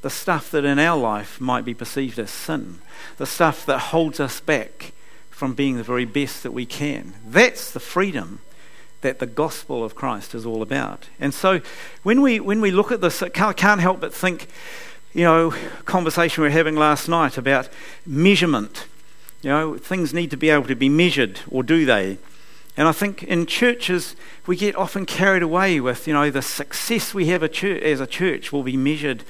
the 0.00 0.11
stuff 0.11 0.50
that 0.50 0.64
in 0.64 0.78
our 0.78 0.98
life 0.98 1.40
might 1.40 1.66
be 1.66 1.74
perceived 1.74 2.18
as 2.18 2.30
sin, 2.30 2.78
the 3.18 3.26
stuff 3.26 3.66
that 3.66 3.78
holds 3.78 4.20
us 4.20 4.40
back 4.40 4.92
from 5.28 5.52
being 5.52 5.76
the 5.76 5.82
very 5.82 6.06
best 6.06 6.42
that 6.42 6.52
we 6.52 6.64
can. 6.64 7.14
That's 7.26 7.70
the 7.70 7.80
freedom 7.80 8.40
that 9.00 9.18
the 9.18 9.26
gospel 9.26 9.84
of 9.84 9.94
Christ 9.94 10.34
is 10.34 10.44
all 10.44 10.62
about. 10.62 11.08
And 11.20 11.32
so 11.32 11.61
when 12.02 12.20
we, 12.20 12.40
when 12.40 12.61
we 12.61 12.70
look 12.70 12.90
at 12.90 13.00
this, 13.00 13.22
I 13.22 13.28
can't, 13.28 13.80
help 13.80 14.00
but 14.00 14.12
think, 14.12 14.48
you 15.14 15.24
know, 15.24 15.54
conversation 15.84 16.42
we 16.42 16.48
were 16.48 16.52
having 16.52 16.76
last 16.76 17.08
night 17.08 17.38
about 17.38 17.68
measurement 18.06 18.87
You 19.42 19.50
know, 19.50 19.78
things 19.78 20.12
need 20.12 20.30
to 20.30 20.37
be 20.37 20.50
able 20.50 20.66
to 20.66 20.74
be 20.74 20.88
measured, 20.88 21.40
or 21.48 21.62
do 21.62 21.84
they? 21.84 22.18
And 22.76 22.88
I 22.88 22.92
think 22.92 23.22
in 23.22 23.46
churches, 23.46 24.16
we 24.46 24.56
get 24.56 24.74
often 24.76 25.06
carried 25.06 25.42
away 25.42 25.80
with, 25.80 26.06
you 26.06 26.12
know, 26.14 26.30
the 26.30 26.42
success 26.42 27.14
we 27.14 27.26
have 27.26 27.42
as 27.42 28.00
a 28.00 28.06
church 28.06 28.52
will 28.52 28.62
be 28.62 28.76
measured 28.76 29.24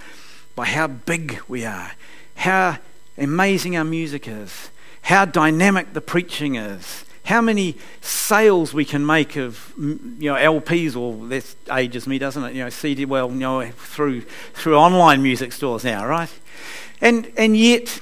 by 0.54 0.66
how 0.66 0.86
big 0.86 1.40
we 1.46 1.64
are, 1.64 1.92
how 2.36 2.78
amazing 3.16 3.76
our 3.76 3.84
music 3.84 4.26
is, 4.28 4.70
how 5.02 5.24
dynamic 5.24 5.92
the 5.92 6.00
preaching 6.00 6.56
is, 6.56 7.04
how 7.28 7.42
many 7.42 7.76
sales 8.00 8.72
we 8.72 8.86
can 8.86 9.04
make 9.04 9.36
of 9.36 9.74
you 9.76 10.32
know 10.32 10.34
LPs 10.34 10.96
or 10.96 11.26
that 11.28 11.54
ages 11.70 12.06
me, 12.06 12.18
doesn't 12.18 12.42
it? 12.42 12.54
You 12.54 12.64
know, 12.64 12.70
CD 12.70 13.04
well, 13.04 13.28
you 13.30 13.36
know, 13.36 13.70
through 13.70 14.22
through 14.54 14.76
online 14.76 15.22
music 15.22 15.52
stores 15.52 15.84
now, 15.84 16.06
right? 16.06 16.32
And 17.02 17.30
and 17.36 17.54
yet 17.54 18.00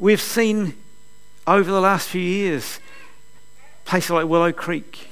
we've 0.00 0.20
seen 0.20 0.74
over 1.46 1.70
the 1.70 1.80
last 1.80 2.08
few 2.08 2.20
years 2.20 2.80
places 3.84 4.10
like 4.10 4.26
Willow 4.26 4.50
Creek, 4.50 5.06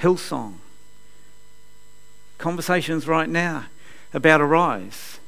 Hillsong, 0.00 0.54
conversations 2.38 3.06
right 3.06 3.28
now 3.28 3.66
about 4.12 4.40
Arise, 4.40 5.20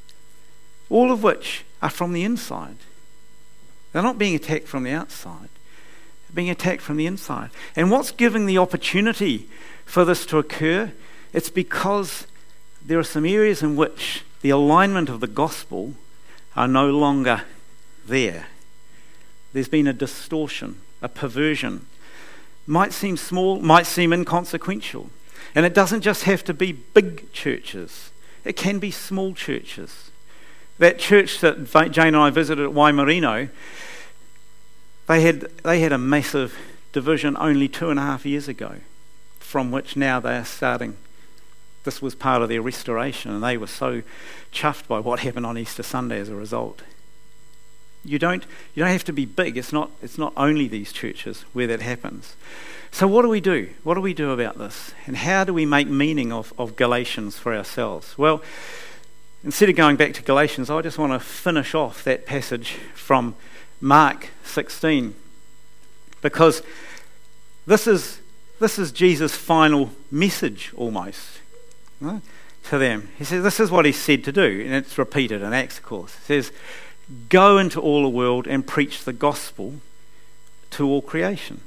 all 0.89 1.13
of 1.13 1.23
which 1.23 1.65
are 1.81 1.91
from 1.91 2.13
the 2.13 2.25
inside. 2.25 2.79
They're 3.93 4.03
not 4.03 4.19
being 4.19 4.35
attacked 4.35 4.67
from 4.67 4.83
the 4.83 4.91
outside, 4.91 5.50
being 6.35 6.51
attacked 6.51 6.83
from 6.83 6.97
the 6.97 7.07
inside. 7.07 7.51
And 7.77 7.91
what's 7.91 8.11
giving 8.11 8.47
the 8.47 8.59
opportunity 8.59 9.49
for 9.85 10.05
this 10.05 10.25
to 10.27 10.39
occur? 10.39 10.93
It's 11.33 11.51
because 11.51 12.27
there 12.85 12.99
are 12.99 13.05
some 13.05 13.25
areas 13.25 13.63
in 13.63 13.77
which 13.77 14.25
the 14.43 14.51
alignment 14.51 15.09
of 15.09 15.21
the 15.21 15.27
gospel 15.27 15.95
are 16.57 16.69
no 16.69 16.91
longer 16.91 17.43
there. 18.07 18.47
There's 19.53 19.69
been 19.69 19.87
a 19.87 19.93
distortion, 19.93 20.81
a 21.03 21.09
perversion. 21.09 21.87
Might 22.67 22.93
seem 22.93 23.17
small, 23.17 23.61
might 23.61 23.87
seem 23.87 24.13
inconsequential. 24.13 25.11
And 25.55 25.67
it 25.67 25.75
doesn't 25.75 26.03
just 26.03 26.25
have 26.25 26.45
to 26.45 26.55
be 26.55 26.73
big 26.73 27.33
churches, 27.33 28.11
it 28.45 28.55
can 28.55 28.79
be 28.79 28.91
small 28.91 29.35
churches. 29.35 30.11
That 30.79 30.99
church 30.99 31.41
that 31.41 31.65
Jane 31.93 32.15
and 32.15 32.17
I 32.17 32.31
visited 32.31 32.65
at 32.65 32.73
Waimarino, 32.73 33.51
they 35.11 35.23
had, 35.23 35.41
they 35.65 35.81
had 35.81 35.91
a 35.91 35.99
massive 35.99 36.57
division 36.93 37.37
only 37.41 37.67
two 37.67 37.91
and 37.91 37.99
a 37.99 38.03
half 38.03 38.25
years 38.25 38.47
ago, 38.47 38.77
from 39.41 39.73
which 39.73 39.97
now 39.97 40.21
they 40.21 40.37
are 40.37 40.45
starting. 40.45 40.97
This 41.83 42.01
was 42.01 42.15
part 42.15 42.43
of 42.43 42.49
their 42.49 42.63
restoration, 42.63 43.33
and 43.33 43.43
they 43.43 43.57
were 43.57 43.67
so 43.67 44.03
chuffed 44.53 44.87
by 44.87 45.01
what 45.01 45.19
happened 45.19 45.47
on 45.47 45.59
Easter 45.59 45.83
Sunday 45.83 46.21
as 46.21 46.29
a 46.29 46.37
result. 46.37 46.83
You 48.05 48.21
don't, 48.21 48.45
you 48.73 48.85
don't 48.85 48.93
have 48.93 49.05
to 49.07 49.13
be 49.13 49.25
big. 49.27 49.57
It's 49.57 49.73
not, 49.73 49.91
it's 50.01 50.17
not 50.17 50.33
only 50.37 50.69
these 50.69 50.93
churches 50.93 51.45
where 51.55 51.67
that 51.67 51.81
happens. 51.81 52.37
So, 52.93 53.09
what 53.09 53.23
do 53.23 53.29
we 53.29 53.41
do? 53.41 53.69
What 53.83 53.95
do 53.95 54.01
we 54.01 54.15
do 54.15 54.31
about 54.31 54.59
this? 54.59 54.95
And 55.07 55.17
how 55.17 55.43
do 55.43 55.53
we 55.53 55.67
make 55.67 55.89
meaning 55.89 56.33
of, 56.33 56.55
of 56.57 56.77
Galatians 56.77 57.37
for 57.37 57.53
ourselves? 57.53 58.17
Well, 58.17 58.43
instead 59.43 59.69
of 59.69 59.75
going 59.75 59.97
back 59.97 60.15
to 60.15 60.23
Galatians, 60.23 60.71
I 60.71 60.81
just 60.83 60.99
want 60.99 61.13
to 61.13 61.19
finish 61.19 61.75
off 61.75 62.05
that 62.05 62.27
passage 62.27 62.75
from 62.95 63.35
Mark 63.81 64.29
16 64.45 65.15
because 66.23 66.63
this 67.67 67.87
is, 67.87 68.21
this 68.59 68.79
is 68.79 68.93
Jesus' 68.93 69.35
final 69.35 69.91
message 70.11 70.73
almost 70.77 71.41
right, 72.01 72.21
to 72.65 72.79
them. 72.79 73.09
He 73.19 73.25
says, 73.25 73.43
This 73.43 73.61
is 73.61 73.71
what 73.71 73.85
he 73.85 73.93
said 73.93 74.25
to 74.25 74.33
do, 74.33 74.63
and 74.65 74.75
it's 74.75 74.99
repeated 74.99 75.43
in 75.43 75.53
Acts, 75.53 75.79
of 75.79 75.85
course. 75.85 76.15
He 76.17 76.25
says, 76.25 76.53
Go 77.29 77.59
into 77.59 77.81
all 77.81 78.03
the 78.03 78.09
world 78.09 78.47
and 78.47 78.67
preach 78.67 79.05
the 79.05 79.13
gospel 79.13 79.75
to 80.73 80.87
all 80.87 81.03
creation. 81.03 81.63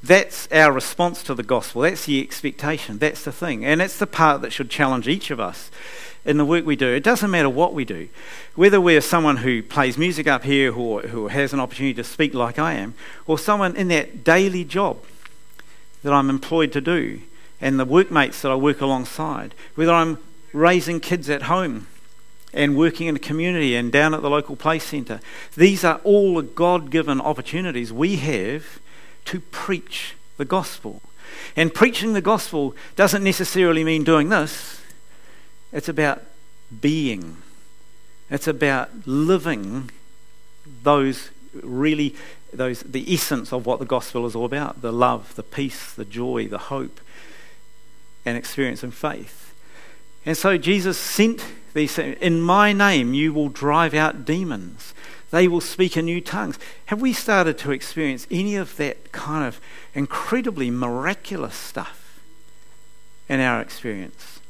That's 0.00 0.46
our 0.52 0.70
response 0.70 1.24
to 1.24 1.34
the 1.34 1.42
gospel. 1.42 1.82
That's 1.82 2.06
the 2.06 2.22
expectation. 2.22 2.98
That's 2.98 3.24
the 3.24 3.32
thing. 3.32 3.64
And 3.64 3.82
it's 3.82 3.98
the 3.98 4.06
part 4.06 4.42
that 4.42 4.52
should 4.52 4.70
challenge 4.70 5.08
each 5.08 5.32
of 5.32 5.40
us 5.40 5.72
in 6.28 6.36
the 6.36 6.44
work 6.44 6.66
we 6.66 6.76
do. 6.76 6.86
It 6.86 7.02
doesn't 7.02 7.30
matter 7.30 7.48
what 7.48 7.72
we 7.72 7.86
do. 7.86 8.08
Whether 8.54 8.80
we're 8.80 9.00
someone 9.00 9.38
who 9.38 9.62
plays 9.62 9.96
music 9.96 10.26
up 10.26 10.44
here 10.44 10.74
or 10.74 11.00
who 11.00 11.28
has 11.28 11.54
an 11.54 11.58
opportunity 11.58 11.94
to 11.94 12.04
speak 12.04 12.34
like 12.34 12.58
I 12.58 12.74
am, 12.74 12.94
or 13.26 13.38
someone 13.38 13.74
in 13.74 13.88
that 13.88 14.24
daily 14.24 14.62
job 14.62 15.02
that 16.02 16.12
I'm 16.12 16.28
employed 16.28 16.70
to 16.72 16.82
do, 16.82 17.22
and 17.62 17.80
the 17.80 17.86
workmates 17.86 18.42
that 18.42 18.52
I 18.52 18.56
work 18.56 18.82
alongside, 18.82 19.54
whether 19.74 19.90
I'm 19.90 20.18
raising 20.52 21.00
kids 21.00 21.30
at 21.30 21.42
home 21.42 21.86
and 22.52 22.76
working 22.76 23.06
in 23.06 23.16
a 23.16 23.18
community 23.18 23.74
and 23.74 23.90
down 23.90 24.12
at 24.12 24.20
the 24.20 24.30
local 24.30 24.54
play 24.54 24.78
centre. 24.78 25.20
These 25.56 25.82
are 25.82 26.00
all 26.04 26.34
the 26.34 26.42
God 26.42 26.90
given 26.90 27.22
opportunities 27.22 27.90
we 27.90 28.16
have 28.16 28.80
to 29.24 29.40
preach 29.40 30.14
the 30.36 30.44
gospel. 30.44 31.00
And 31.56 31.72
preaching 31.72 32.12
the 32.12 32.20
gospel 32.20 32.76
doesn't 32.96 33.24
necessarily 33.24 33.82
mean 33.82 34.04
doing 34.04 34.28
this, 34.28 34.82
it's 35.72 35.88
about 35.88 36.22
being, 36.80 37.38
it's 38.30 38.46
about 38.46 38.90
living 39.06 39.90
those 40.82 41.30
really 41.54 42.14
those 42.52 42.80
the 42.82 43.12
essence 43.12 43.52
of 43.52 43.66
what 43.66 43.78
the 43.78 43.84
gospel 43.84 44.26
is 44.26 44.36
all 44.36 44.44
about 44.44 44.80
the 44.82 44.92
love 44.92 45.34
the 45.34 45.42
peace 45.42 45.92
the 45.94 46.04
joy 46.04 46.46
the 46.46 46.58
hope 46.58 47.00
and 48.24 48.36
experience 48.36 48.82
and 48.82 48.92
faith 48.94 49.54
and 50.26 50.36
so 50.36 50.58
jesus 50.58 50.98
sent 50.98 51.42
these 51.72 51.98
in 51.98 52.40
my 52.40 52.72
name 52.72 53.14
you 53.14 53.32
will 53.32 53.48
drive 53.48 53.94
out 53.94 54.26
demons 54.26 54.92
they 55.30 55.46
will 55.46 55.60
speak 55.60 55.96
in 55.96 56.06
new 56.06 56.20
tongues. 56.20 56.58
Have 56.86 57.00
we 57.00 57.12
started 57.12 57.58
to 57.58 57.70
experience 57.70 58.26
any 58.30 58.56
of 58.56 58.76
that 58.76 59.12
kind 59.12 59.46
of 59.46 59.60
incredibly 59.94 60.70
miraculous 60.70 61.54
stuff 61.54 62.20
in 63.28 63.40
our 63.40 63.60
experience? 63.60 64.40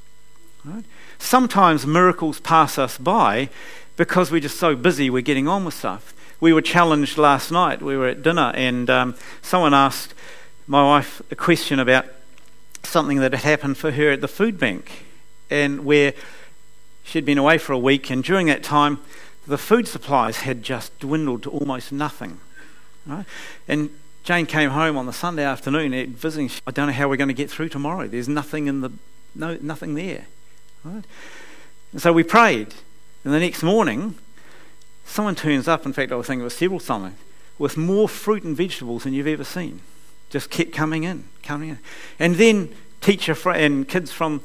Right? 0.65 0.85
Sometimes 1.19 1.87
miracles 1.87 2.41
pass 2.41 2.79
us 2.79 2.99
by 2.99 3.49
because 3.97 4.31
we're 4.31 4.41
just 4.41 4.59
so 4.59 4.77
busy, 4.77 5.11
we're 5.11 5.23
getting 5.23 5.49
on 5.49 5.65
with 5.65 5.75
stuff. 5.75 6.15
We 6.41 6.53
were 6.53 6.63
challenged 6.63 7.19
last 7.19 7.51
night, 7.51 7.83
we 7.83 7.97
were 7.97 8.07
at 8.07 8.23
dinner, 8.23 8.53
and 8.55 8.89
um, 8.89 9.17
someone 9.43 9.75
asked 9.75 10.15
my 10.67 10.83
wife 10.83 11.21
a 11.31 11.37
question 11.37 11.81
about 11.81 12.07
something 12.85 13.19
that 13.19 13.33
had 13.33 13.43
happened 13.43 13.77
for 13.77 13.91
her 13.91 14.11
at 14.13 14.21
the 14.21 14.29
food 14.29 14.59
bank, 14.59 15.05
and 15.51 15.85
where 15.85 16.15
she'd 17.03 17.25
been 17.25 17.39
away 17.39 17.59
for 17.59 17.73
a 17.73 17.79
week, 17.79 18.09
and 18.11 18.23
during 18.23 18.47
that 18.47 18.63
time, 18.63 19.01
the 19.49 19.59
food 19.59 19.89
supplies 19.89 20.39
had 20.39 20.63
just 20.63 20.97
dwindled 21.01 21.43
to 21.43 21.51
almost 21.51 21.91
nothing. 21.91 22.39
Right? 23.07 23.25
And 23.67 23.91
Jane 24.23 24.47
came 24.47 24.71
home 24.71 24.99
on 24.99 25.07
the 25.07 25.13
Sunday 25.13 25.43
afternoon 25.43 26.13
visiting. 26.13 26.51
I 26.67 26.71
don't 26.71 26.87
know 26.87 26.93
how 26.93 27.09
we're 27.09 27.17
going 27.17 27.29
to 27.29 27.35
get 27.35 27.51
through 27.51 27.71
tomorrow. 27.71 28.07
There's 28.07 28.29
nothing 28.29 28.67
in 28.67 28.83
the 28.83 28.93
no 29.35 29.57
nothing 29.63 29.95
there. 29.95 30.27
Right? 30.85 31.05
And 31.93 32.01
so 32.03 32.13
we 32.13 32.23
prayed. 32.23 32.75
And 33.25 33.35
the 33.35 33.41
next 33.41 33.63
morning, 33.63 34.17
someone 35.05 35.35
turns 35.35 35.69
up. 35.69 35.87
In 35.87 35.93
fact, 35.93 36.13
I 36.13 36.17
was 36.17 36.27
thinking 36.27 36.43
it 36.43 36.45
was 36.45 36.57
several 36.57 36.81
something 36.81 37.17
with 37.59 37.77
more 37.77 38.09
fruit 38.09 38.45
and 38.45 38.57
vegetables 38.57 39.05
than 39.05 39.13
you've 39.13 39.27
ever 39.27 39.45
seen. 39.45 39.81
Just 40.31 40.51
kept 40.51 40.73
coming 40.73 41.05
in, 41.05 41.25
coming 41.43 41.71
in. 41.71 41.79
And 42.19 42.37
then 42.37 42.75
teacher 43.01 43.37
and 43.51 43.89
kids 43.89 44.13
from 44.13 44.43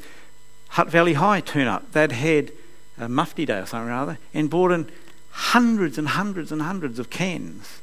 Hutt 0.69 0.89
Valley 0.89 1.13
High 1.13 1.41
turn 1.41 1.67
up. 1.67 1.91
They'd 1.91 2.11
had 2.11 2.51
a 2.97 3.07
mufti 3.09 3.45
day 3.45 3.59
or 3.59 3.65
something 3.65 3.89
or 3.89 3.93
other, 3.93 4.17
and 4.33 4.49
brought 4.49 4.71
in 4.71 4.89
hundreds 5.31 5.97
and 5.97 6.09
hundreds 6.09 6.51
and 6.51 6.61
hundreds 6.61 6.99
of 6.99 7.09
cans. 7.09 7.81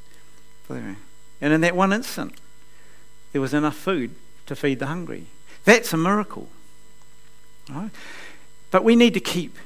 And 0.68 0.96
in 1.40 1.60
that 1.60 1.74
one 1.74 1.92
instant, 1.92 2.34
there 3.32 3.40
was 3.40 3.54
enough 3.54 3.76
food 3.76 4.14
to 4.46 4.56
feed 4.56 4.78
the 4.78 4.86
hungry. 4.86 5.26
That's 5.64 5.92
a 5.92 5.96
miracle. 5.96 6.48
Right? 7.68 7.90
But 8.70 8.84
we 8.84 8.96
need 8.96 9.14
to 9.14 9.20
keep 9.20 9.56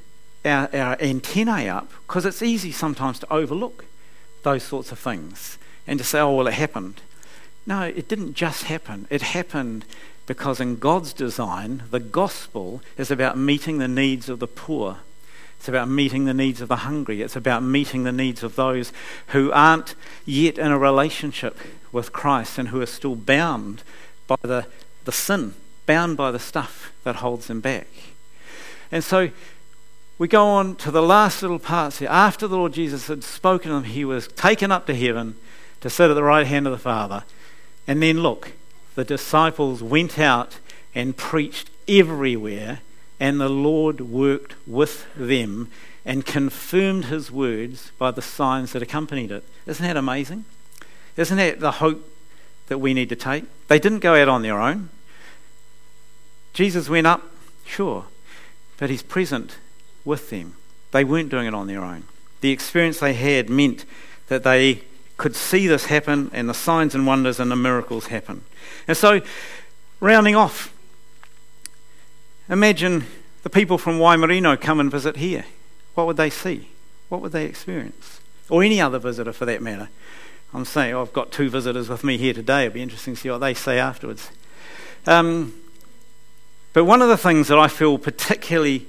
our, 0.45 0.69
our 0.75 0.97
antennae 1.01 1.69
up 1.69 1.91
because 2.07 2.25
it's 2.25 2.43
easy 2.43 2.73
sometimes 2.73 3.19
to 3.21 3.33
overlook 3.33 3.85
those 4.43 4.63
sorts 4.63 4.93
of 4.93 4.99
things 4.99 5.59
and 5.87 5.99
to 5.99 6.05
say, 6.05 6.21
oh, 6.21 6.35
well, 6.35 6.47
it 6.47 6.55
happened. 6.55 7.01
No, 7.67 7.83
it 7.83 8.09
didn't 8.09 8.35
just 8.35 8.65
happen. 8.65 9.07
It 9.11 9.23
happened 9.23 9.85
because 10.27 10.61
in 10.61 10.77
God's 10.77 11.13
design, 11.13 11.85
the 11.91 12.01
gospel 12.01 12.83
is 12.97 13.11
about 13.11 13.37
meeting 13.37 13.79
the 13.79 13.89
needs 13.89 14.29
of 14.29 14.39
the 14.39 14.47
poor 14.47 14.99
it's 15.65 15.69
about 15.71 15.89
meeting 15.89 16.27
the 16.27 16.35
needs 16.35 16.61
of 16.61 16.69
the 16.69 16.77
hungry. 16.77 17.23
It's 17.23 17.37
about 17.37 17.63
meeting 17.63 18.05
the 18.05 18.13
needs 18.13 18.43
of 18.43 18.55
those 18.55 18.93
who 19.29 19.51
aren't 19.51 19.95
yet 20.27 20.59
in 20.59 20.71
a 20.71 20.79
relationship 20.79 21.57
with 21.91 22.13
Christ 22.13 22.59
and 22.59 22.69
who 22.69 22.83
are 22.83 22.87
still 22.87 23.17
bound 23.17 23.83
by 24.27 24.37
the, 24.43 24.67
the 25.07 25.11
sin, 25.11 25.55
bound 25.87 26.19
by 26.19 26.31
the 26.33 26.39
stuff 26.39 26.93
that 27.05 27.17
holds 27.17 27.47
them 27.47 27.61
back. 27.61 27.87
And 28.91 29.03
so 29.03 29.31
we 30.19 30.29
go 30.29 30.47
on 30.47 30.77
to 30.77 30.91
the 30.91 31.03
last 31.03 31.43
little 31.43 31.59
parts 31.59 31.99
here. 31.99 32.09
After 32.09 32.47
the 32.47 32.57
Lord 32.57 32.73
Jesus 32.73 33.09
had 33.09 33.25
spoken 33.25 33.71
to 33.71 33.89
he 33.89 34.05
was 34.05 34.29
taken 34.29 34.71
up 34.71 34.87
to 34.87 34.95
heaven 34.95 35.37
to 35.81 35.91
sit 35.91 36.11
at 36.11 36.15
the 36.15 36.23
right 36.23 36.47
hand 36.47 36.67
of 36.67 36.73
the 36.73 36.79
Father. 36.79 37.25
And 37.87 38.03
then 38.03 38.21
look, 38.21 38.53
the 38.95 39.05
disciples 39.05 39.83
went 39.83 40.19
out 40.19 40.59
and 40.95 41.17
preached 41.17 41.71
everywhere 41.89 42.81
and 43.19 43.41
the 43.41 43.49
Lord 43.49 44.01
worked 44.01 44.55
with 44.67 45.07
them 45.15 45.71
and 46.05 46.27
confirmed 46.27 47.07
his 47.07 47.31
words 47.31 47.91
by 47.99 48.11
the 48.11 48.23
signs 48.23 48.73
that 48.73 48.83
accompanied 48.83 49.31
it. 49.31 49.45
Isn't 49.67 49.87
that 49.87 49.97
amazing? 49.97 50.45
Isn't 51.17 51.39
that 51.39 51.61
the 51.61 51.73
hope 51.73 52.09
that 52.67 52.79
we 52.79 52.95
need 52.95 53.09
to 53.09 53.17
take? 53.17 53.45
They 53.69 53.79
didn't 53.79 54.01
go 54.01 54.15
out 54.15 54.29
on 54.29 54.43
their 54.43 54.61
own. 54.61 54.91
Jesus 56.53 56.89
went 56.89 57.07
up, 57.07 57.23
sure, 57.65 58.05
but 58.79 58.91
he's 58.91 59.03
present 59.03 59.59
with 60.05 60.31
them. 60.31 60.57
They 60.93 61.05
weren't 61.05 61.29
doing 61.29 61.47
it 61.47 61.55
on 61.55 61.67
their 61.67 61.83
own. 61.83 62.05
The 62.41 62.51
experience 62.51 63.01
they 63.01 63.15
had 63.15 63.49
meant 63.49 63.85
that 64.29 64.43
they 64.45 64.83
could 65.17 65.37
see 65.37 65.67
this 65.67 65.87
happen 65.87 66.31
and 66.33 66.49
the 66.49 66.55
signs 66.55 66.95
and 66.95 67.07
wonders 67.07 67.39
and 67.39 67.51
the 67.51 67.57
miracles 67.57 68.07
happen. 68.07 68.45
And 68.87 68.97
so, 68.97 69.21
rounding 70.01 70.35
off, 70.35 70.75
imagine 72.49 73.07
the 73.43 73.51
people 73.51 73.79
from 73.79 73.99
Waimarino 73.99 74.61
come 74.61 74.81
and 74.81 74.91
visit 74.91 75.17
here. 75.17 75.45
What 75.95 76.07
would 76.07 76.17
they 76.17 76.31
see? 76.31 76.69
What 77.09 77.21
would 77.21 77.33
they 77.33 77.45
experience? 77.45 78.21
Or 78.51 78.63
any 78.63 78.81
other 78.81 78.99
visitor 78.99 79.33
for 79.33 79.47
that 79.47 79.63
matter. 79.63 79.89
I'm 80.53 80.65
saying, 80.65 80.95
oh, 80.95 81.03
I've 81.03 81.13
got 81.13 81.33
two 81.33 81.51
visitors 81.51 81.89
with 81.89 82.05
me 82.05 82.17
here 82.17 82.33
today. 82.33 82.67
It'll 82.67 82.75
be 82.75 82.83
interesting 82.83 83.15
to 83.15 83.21
see 83.21 83.31
what 83.31 83.39
they 83.39 83.55
say 83.55 83.79
afterwards. 83.79 84.31
Um, 85.07 85.53
but 86.75 86.85
one 86.85 87.01
of 87.01 87.09
the 87.09 87.17
things 87.17 87.49
that 87.49 87.59
I 87.59 87.69
feel 87.69 87.97
particularly 87.97 88.87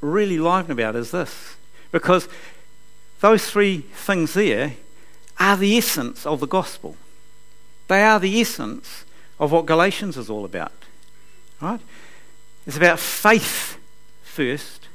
really 0.00 0.38
liven 0.38 0.72
about 0.72 0.96
is 0.96 1.10
this. 1.10 1.54
Because 1.92 2.28
those 3.20 3.48
three 3.48 3.80
things 3.92 4.32
there 4.32 4.74
are 5.38 5.56
the 5.56 5.76
essence 5.76 6.24
of 6.24 6.40
the 6.40 6.46
gospel. 6.46 6.96
They 7.88 8.02
are 8.02 8.18
the 8.18 8.40
essence 8.40 9.04
of 9.38 9.52
what 9.52 9.66
Galatians 9.66 10.16
is 10.16 10.30
all 10.30 10.46
about. 10.46 10.72
Right? 11.60 11.80
It's 12.66 12.78
about 12.78 12.98
faith 12.98 13.78
first, 14.22 14.88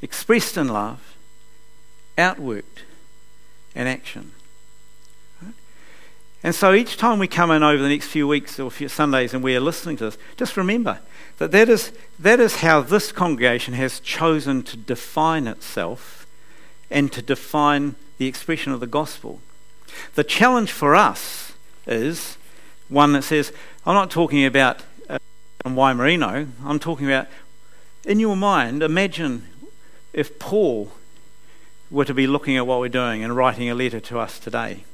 expressed 0.00 0.56
in 0.56 0.68
love, 0.68 1.16
outworked 2.16 2.84
in 3.74 3.88
action. 3.88 4.30
And 6.46 6.54
so 6.54 6.72
each 6.72 6.96
time 6.96 7.18
we 7.18 7.26
come 7.26 7.50
in 7.50 7.64
over 7.64 7.82
the 7.82 7.88
next 7.88 8.06
few 8.06 8.28
weeks 8.28 8.60
or 8.60 8.70
few 8.70 8.88
Sundays 8.88 9.34
and 9.34 9.42
we 9.42 9.56
are 9.56 9.60
listening 9.60 9.96
to 9.96 10.04
this, 10.04 10.18
just 10.36 10.56
remember 10.56 11.00
that 11.38 11.50
that 11.50 11.68
is, 11.68 11.90
that 12.20 12.38
is 12.38 12.58
how 12.58 12.82
this 12.82 13.10
congregation 13.10 13.74
has 13.74 13.98
chosen 13.98 14.62
to 14.62 14.76
define 14.76 15.48
itself 15.48 16.24
and 16.88 17.10
to 17.10 17.20
define 17.20 17.96
the 18.18 18.28
expression 18.28 18.72
of 18.72 18.78
the 18.78 18.86
gospel. 18.86 19.40
The 20.14 20.22
challenge 20.22 20.70
for 20.70 20.94
us 20.94 21.52
is 21.84 22.36
one 22.88 23.12
that 23.14 23.22
says, 23.22 23.52
I'm 23.84 23.94
not 23.94 24.12
talking 24.12 24.44
about 24.44 24.84
uh, 25.08 25.18
Waimarino, 25.64 26.46
I'm 26.64 26.78
talking 26.78 27.06
about, 27.06 27.26
in 28.04 28.20
your 28.20 28.36
mind, 28.36 28.84
imagine 28.84 29.48
if 30.12 30.38
Paul 30.38 30.92
were 31.90 32.04
to 32.04 32.14
be 32.14 32.28
looking 32.28 32.56
at 32.56 32.68
what 32.68 32.78
we're 32.78 32.88
doing 32.88 33.24
and 33.24 33.34
writing 33.34 33.68
a 33.68 33.74
letter 33.74 33.98
to 33.98 34.20
us 34.20 34.38
today. 34.38 34.84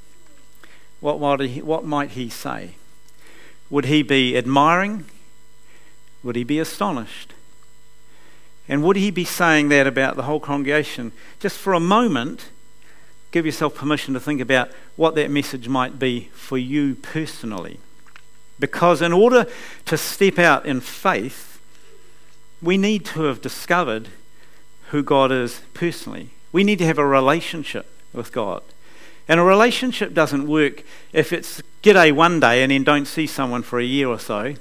What 1.03 1.19
might 1.19 1.41
he, 1.41 1.61
what 1.61 1.85
might 1.85 2.11
he 2.11 2.29
say? 2.29 2.77
Would 3.69 3.87
he 3.87 4.05
be 4.05 4.37
admiring? 4.37 5.05
Would 6.23 6.37
he 6.37 6.45
be 6.45 6.61
astonished? 6.61 7.35
And 8.69 8.85
would 8.85 8.95
he 8.95 9.11
be 9.11 9.25
saying 9.25 9.69
that 9.71 9.89
about 9.89 10.15
the 10.15 10.23
whole 10.23 10.39
congregation? 10.39 11.11
Just 11.41 11.59
for 11.59 11.75
a 11.75 11.81
moment, 11.81 12.51
give 13.33 13.45
yourself 13.45 13.75
permission 13.75 14.15
to 14.15 14.21
think 14.21 14.41
about 14.41 14.71
what 14.95 15.17
that 15.17 15.29
message 15.29 15.69
might 15.69 15.99
be 15.99 16.31
for 16.35 16.57
you 16.57 16.95
personally. 16.95 17.81
Because 18.61 19.03
in 19.03 19.13
order 19.13 19.47
to 19.87 19.99
step 19.99 20.39
out 20.39 20.65
in 20.67 20.81
faith, 20.81 21.61
we 22.63 22.77
need 22.79 23.05
to 23.07 23.23
have 23.23 23.41
discovered 23.41 24.07
who 24.91 25.03
God 25.03 25.33
is 25.33 25.63
personally. 25.75 26.31
We 26.53 26.63
need 26.63 26.79
to 26.79 26.87
have 26.87 26.99
a 26.99 27.07
relationship 27.07 27.87
with 28.13 28.31
God. 28.31 28.63
And 29.29 29.39
a 29.39 29.43
relationship 29.43 30.15
doesn't 30.15 30.47
work 30.47 30.83
if 31.13 31.33
it's 31.33 31.63
g'day 31.83 32.13
one 32.13 32.41
day 32.41 32.63
and 32.63 32.71
then 32.71 32.85
don't 32.85 33.07
see 33.07 33.27
someone 33.27 33.63
for 33.63 33.79
a 33.79 33.85
year 33.85 34.09
or 34.09 34.19
so. 34.19 34.55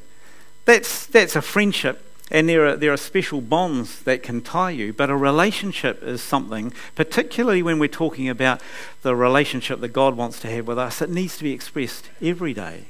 That's, 0.66 1.06
that's 1.08 1.36
a 1.36 1.42
friendship 1.42 2.06
and 2.32 2.48
there 2.48 2.66
are, 2.66 2.76
there 2.78 2.94
are 2.94 2.98
special 2.98 3.42
bonds 3.42 4.04
that 4.04 4.24
can 4.24 4.42
tie 4.42 4.72
you, 4.72 4.94
but 4.94 5.10
a 5.10 5.16
relationship 5.16 6.02
is 6.02 6.22
something, 6.22 6.74
particularly 6.96 7.62
when 7.62 7.78
we're 7.78 7.90
talking 7.90 8.30
about 8.30 8.62
the 9.02 9.16
relationship 9.16 9.82
that 9.82 9.90
God 9.90 10.16
wants 10.16 10.40
to 10.40 10.50
have 10.50 10.66
with 10.66 10.80
us, 10.80 11.00
that 11.00 11.10
needs 11.10 11.38
to 11.38 11.44
be 11.44 11.52
expressed 11.52 12.10
every 12.22 12.54
day. 12.54 12.86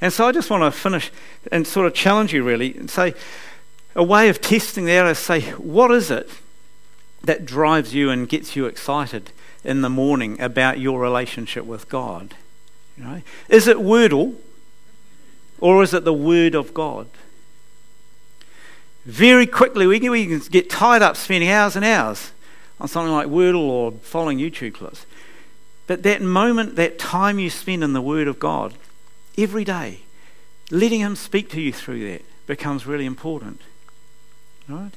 And 0.00 0.12
so 0.12 0.26
I 0.26 0.32
just 0.32 0.50
want 0.50 0.64
to 0.64 0.78
finish 0.78 1.12
and 1.52 1.64
sort 1.64 1.86
of 1.86 1.94
challenge 1.94 2.32
you 2.32 2.42
really 2.42 2.76
and 2.76 2.90
say, 2.90 3.14
a 3.94 4.02
way 4.02 4.28
of 4.28 4.40
testing 4.40 4.86
that 4.86 5.06
is 5.06 5.18
say, 5.18 5.42
what 5.52 5.92
is 5.92 6.10
it 6.10 6.28
that 7.22 7.46
drives 7.46 7.94
you 7.94 8.10
and 8.10 8.28
gets 8.28 8.56
you 8.56 8.66
excited 8.66 9.30
in 9.66 9.82
the 9.82 9.90
morning 9.90 10.40
about 10.40 10.78
your 10.78 11.00
relationship 11.00 11.64
with 11.64 11.88
God? 11.88 12.34
You 12.96 13.04
know? 13.04 13.22
Is 13.48 13.66
it 13.66 13.76
Wordle 13.76 14.36
or 15.60 15.82
is 15.82 15.92
it 15.92 16.04
the 16.04 16.14
Word 16.14 16.54
of 16.54 16.72
God? 16.72 17.08
very 19.06 19.46
quickly 19.46 19.86
we 19.86 20.00
can, 20.00 20.10
we 20.10 20.26
can 20.26 20.40
get 20.50 20.68
tied 20.68 21.00
up 21.00 21.16
spending 21.16 21.48
hours 21.48 21.76
and 21.76 21.84
hours 21.84 22.32
on 22.80 22.88
something 22.88 23.12
like 23.12 23.28
Wordle 23.28 23.60
or 23.60 23.92
following 23.92 24.38
YouTube 24.38 24.74
clips. 24.74 25.06
But 25.86 26.02
that 26.02 26.20
moment, 26.20 26.74
that 26.76 26.98
time 26.98 27.38
you 27.38 27.48
spend 27.48 27.84
in 27.84 27.92
the 27.92 28.02
Word 28.02 28.26
of 28.26 28.40
God 28.40 28.74
every 29.38 29.64
day, 29.64 30.00
letting 30.70 31.00
Him 31.00 31.14
speak 31.14 31.48
to 31.50 31.60
you 31.60 31.72
through 31.72 32.10
that 32.10 32.24
becomes 32.46 32.84
really 32.84 33.06
important. 33.06 33.60
Right? 34.68 34.92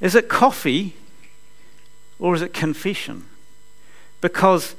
Is 0.00 0.14
it 0.14 0.28
coffee 0.28 0.94
or 2.18 2.34
is 2.34 2.42
it 2.42 2.52
confession? 2.52 3.24
Because 4.22 4.74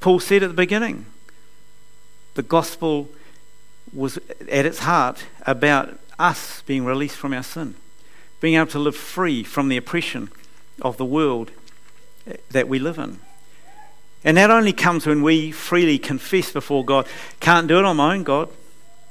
Paul 0.00 0.18
said 0.18 0.42
at 0.42 0.48
the 0.48 0.54
beginning, 0.54 1.06
the 2.34 2.42
gospel 2.42 3.08
was 3.92 4.18
at 4.50 4.66
its 4.66 4.80
heart 4.80 5.24
about 5.46 5.98
us 6.18 6.62
being 6.62 6.84
released 6.84 7.16
from 7.16 7.32
our 7.32 7.42
sin, 7.42 7.74
being 8.40 8.54
able 8.54 8.66
to 8.68 8.78
live 8.78 8.96
free 8.96 9.44
from 9.44 9.68
the 9.68 9.76
oppression 9.76 10.30
of 10.80 10.96
the 10.96 11.04
world 11.04 11.50
that 12.50 12.66
we 12.66 12.78
live 12.78 12.98
in. 12.98 13.18
And 14.24 14.36
that 14.36 14.50
only 14.50 14.72
comes 14.72 15.06
when 15.06 15.22
we 15.22 15.50
freely 15.52 15.98
confess 15.98 16.50
before 16.50 16.84
God, 16.84 17.06
can't 17.40 17.68
do 17.68 17.78
it 17.78 17.84
on 17.84 17.96
my 17.96 18.14
own, 18.14 18.22
God. 18.22 18.48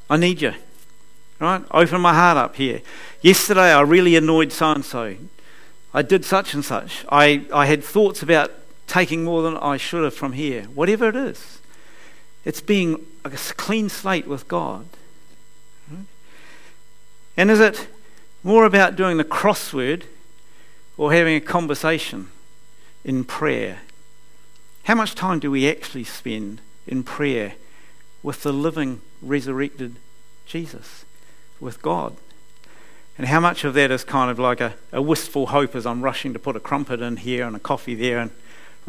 I 0.10 0.18
need 0.18 0.42
you. 0.42 0.54
Right? 1.40 1.64
Open 1.72 2.02
my 2.02 2.14
heart 2.14 2.38
up 2.38 2.56
here. 2.56 2.82
Yesterday 3.22 3.74
I 3.74 3.82
really 3.82 4.16
annoyed 4.16 4.52
so 4.52 4.72
and 4.72 4.84
so. 4.84 5.16
I 5.94 6.02
did 6.02 6.26
such 6.26 6.54
and 6.54 6.66
such. 6.66 7.06
I, 7.10 7.46
I 7.54 7.68
had 7.68 7.84
thoughts 7.84 8.24
about 8.24 8.52
taking 8.90 9.24
more 9.24 9.42
than 9.44 9.56
I 9.58 9.78
should 9.78 10.04
have 10.04 10.16
from 10.16 10.34
here. 10.34 10.64
Whatever 10.64 11.08
it 11.08 11.16
is. 11.16 11.60
It's 12.44 12.60
being 12.60 13.06
a 13.24 13.30
clean 13.30 13.88
slate 13.88 14.28
with 14.28 14.48
God. 14.48 14.88
Hmm? 15.88 16.02
And 17.38 17.52
is 17.52 17.60
it 17.60 17.88
more 18.44 18.66
about 18.66 18.96
doing 18.96 19.18
the 19.18 19.24
crossword 19.24 20.04
or 20.98 21.14
having 21.14 21.36
a 21.36 21.42
conversation 21.42 22.30
in 23.06 23.24
prayer? 23.24 23.80
How 24.84 24.96
much 24.96 25.14
time 25.14 25.40
do 25.40 25.52
we 25.52 25.70
actually 25.70 26.04
spend 26.04 26.60
in 26.88 27.04
prayer 27.04 27.54
with 28.24 28.42
the 28.42 28.52
living, 28.52 29.02
resurrected 29.22 29.98
Jesus, 30.48 31.06
with 31.60 31.82
God? 31.82 32.18
And 33.20 33.28
how 33.28 33.42
much 33.42 33.66
of 33.66 33.74
that 33.76 33.92
is 33.92 34.04
kind 34.04 34.32
of 34.32 34.40
like 34.40 34.62
a, 34.62 34.74
a 34.92 35.02
wistful 35.02 35.48
hope 35.48 35.76
as 35.76 35.86
I'm 35.86 36.02
rushing 36.02 36.34
to 36.34 36.40
put 36.40 36.56
a 36.56 36.60
crumpet 36.60 37.02
in 37.02 37.18
here 37.18 37.46
and 37.46 37.56
a 37.56 37.60
coffee 37.60 37.94
there 37.94 38.18
and 38.20 38.32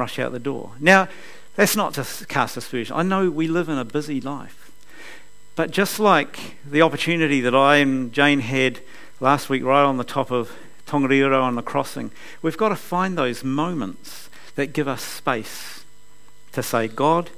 rush 0.01 0.19
out 0.19 0.33
the 0.33 0.41
door? 0.41 0.73
Now, 0.81 1.09
that's 1.55 1.77
not 1.77 1.95
to 1.95 2.27
cast 2.27 2.57
aspersion. 2.57 2.97
I 2.97 3.03
know 3.03 3.31
we 3.31 3.47
live 3.47 3.69
in 3.69 3.79
a 3.79 3.85
busy 3.85 4.21
life. 4.21 4.73
But 5.57 5.71
just 5.71 6.01
like 6.01 6.57
the 6.65 6.83
opportunity 6.83 7.41
that 7.43 7.55
I 7.55 7.77
and 7.77 8.13
Jane 8.13 8.41
had 8.41 8.81
last 9.21 9.51
week, 9.51 9.63
right 9.63 9.85
on 9.85 9.99
the 9.99 10.05
top 10.05 10.31
of 10.31 10.53
Tongariro 10.87 11.43
on 11.43 11.57
the 11.57 11.63
crossing, 11.63 12.11
we've 12.41 12.57
got 12.57 12.71
to 12.71 12.77
find 12.77 13.19
those 13.19 13.45
moments 13.45 14.31
that 14.55 14.73
give 14.73 14.89
us 14.89 15.03
space 15.03 15.85
to 16.53 16.63
say, 16.63 16.89
God, 16.89 17.31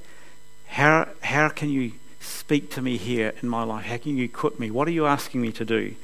how, 0.69 1.09
how 1.23 1.49
can 1.49 1.69
you 1.69 1.93
speak 2.21 2.71
to 2.71 2.81
me 2.81 2.97
here 2.97 3.35
in 3.43 3.49
my 3.49 3.65
life? 3.65 3.87
How 3.87 3.97
can 3.97 4.17
you 4.17 4.25
equip 4.25 4.61
me? 4.61 4.71
What 4.71 4.87
are 4.89 4.93
you 4.93 5.07
asking 5.07 5.41
me 5.41 5.51
to 5.53 5.65
do? 5.65 5.97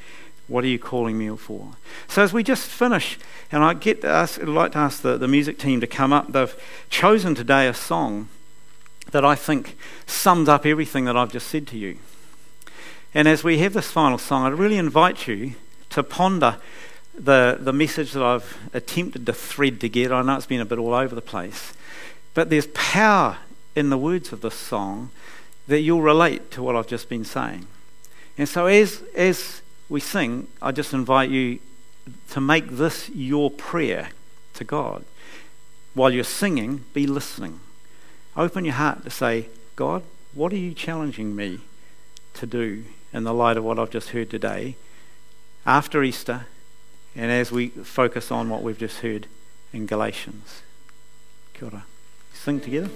What 0.48 0.64
are 0.64 0.68
you 0.68 0.78
calling 0.78 1.18
me 1.18 1.34
for? 1.36 1.68
So 2.08 2.22
as 2.22 2.32
we 2.32 2.42
just 2.42 2.68
finish, 2.68 3.18
and 3.52 3.62
I 3.62 3.74
get 3.74 4.04
ask, 4.04 4.40
I'd 4.40 4.48
like 4.48 4.72
to 4.72 4.78
ask 4.78 5.02
the, 5.02 5.16
the 5.16 5.28
music 5.28 5.58
team 5.58 5.80
to 5.80 5.86
come 5.86 6.12
up. 6.12 6.32
They've 6.32 6.54
chosen 6.90 7.34
today 7.34 7.68
a 7.68 7.74
song 7.74 8.28
that 9.12 9.24
I 9.24 9.34
think 9.34 9.76
sums 10.06 10.48
up 10.48 10.66
everything 10.66 11.04
that 11.04 11.16
I've 11.16 11.32
just 11.32 11.48
said 11.48 11.66
to 11.68 11.78
you. 11.78 11.98
And 13.14 13.28
as 13.28 13.44
we 13.44 13.58
have 13.58 13.74
this 13.74 13.90
final 13.90 14.18
song, 14.18 14.44
I'd 14.44 14.58
really 14.58 14.78
invite 14.78 15.26
you 15.26 15.54
to 15.90 16.02
ponder 16.02 16.56
the, 17.14 17.58
the 17.60 17.72
message 17.72 18.12
that 18.12 18.22
I've 18.22 18.56
attempted 18.72 19.26
to 19.26 19.32
thread 19.32 19.80
together. 19.80 20.14
I 20.14 20.22
know 20.22 20.36
it's 20.36 20.46
been 20.46 20.60
a 20.60 20.66
bit 20.66 20.78
all 20.78 20.94
over 20.94 21.14
the 21.14 21.22
place, 21.22 21.72
but 22.34 22.50
there's 22.50 22.68
power 22.68 23.38
in 23.74 23.90
the 23.90 23.98
words 23.98 24.32
of 24.32 24.40
this 24.40 24.54
song 24.54 25.10
that 25.66 25.80
you'll 25.80 26.02
relate 26.02 26.50
to 26.52 26.62
what 26.62 26.76
I've 26.76 26.86
just 26.86 27.08
been 27.08 27.24
saying. 27.24 27.66
And 28.36 28.48
so 28.48 28.66
as, 28.66 29.02
as 29.14 29.62
we 29.88 30.00
sing, 30.00 30.48
I 30.60 30.72
just 30.72 30.92
invite 30.92 31.30
you 31.30 31.60
to 32.30 32.40
make 32.40 32.70
this 32.70 33.08
your 33.10 33.50
prayer 33.50 34.10
to 34.54 34.64
God. 34.64 35.04
While 35.94 36.10
you're 36.10 36.24
singing, 36.24 36.84
be 36.92 37.06
listening. 37.06 37.60
Open 38.36 38.64
your 38.64 38.74
heart 38.74 39.04
to 39.04 39.10
say, 39.10 39.48
God, 39.76 40.02
what 40.34 40.52
are 40.52 40.56
you 40.56 40.74
challenging 40.74 41.34
me 41.34 41.60
to 42.34 42.46
do 42.46 42.84
in 43.12 43.24
the 43.24 43.34
light 43.34 43.56
of 43.56 43.64
what 43.64 43.78
I've 43.78 43.90
just 43.90 44.10
heard 44.10 44.30
today 44.30 44.76
after 45.66 46.02
Easter 46.02 46.46
and 47.16 47.30
as 47.30 47.50
we 47.50 47.68
focus 47.68 48.30
on 48.30 48.48
what 48.48 48.62
we've 48.62 48.78
just 48.78 49.00
heard 49.00 49.26
in 49.72 49.86
Galatians? 49.86 50.62
Kia 51.54 51.68
ora. 51.68 51.84
Sing 52.32 52.60
together. 52.60 52.90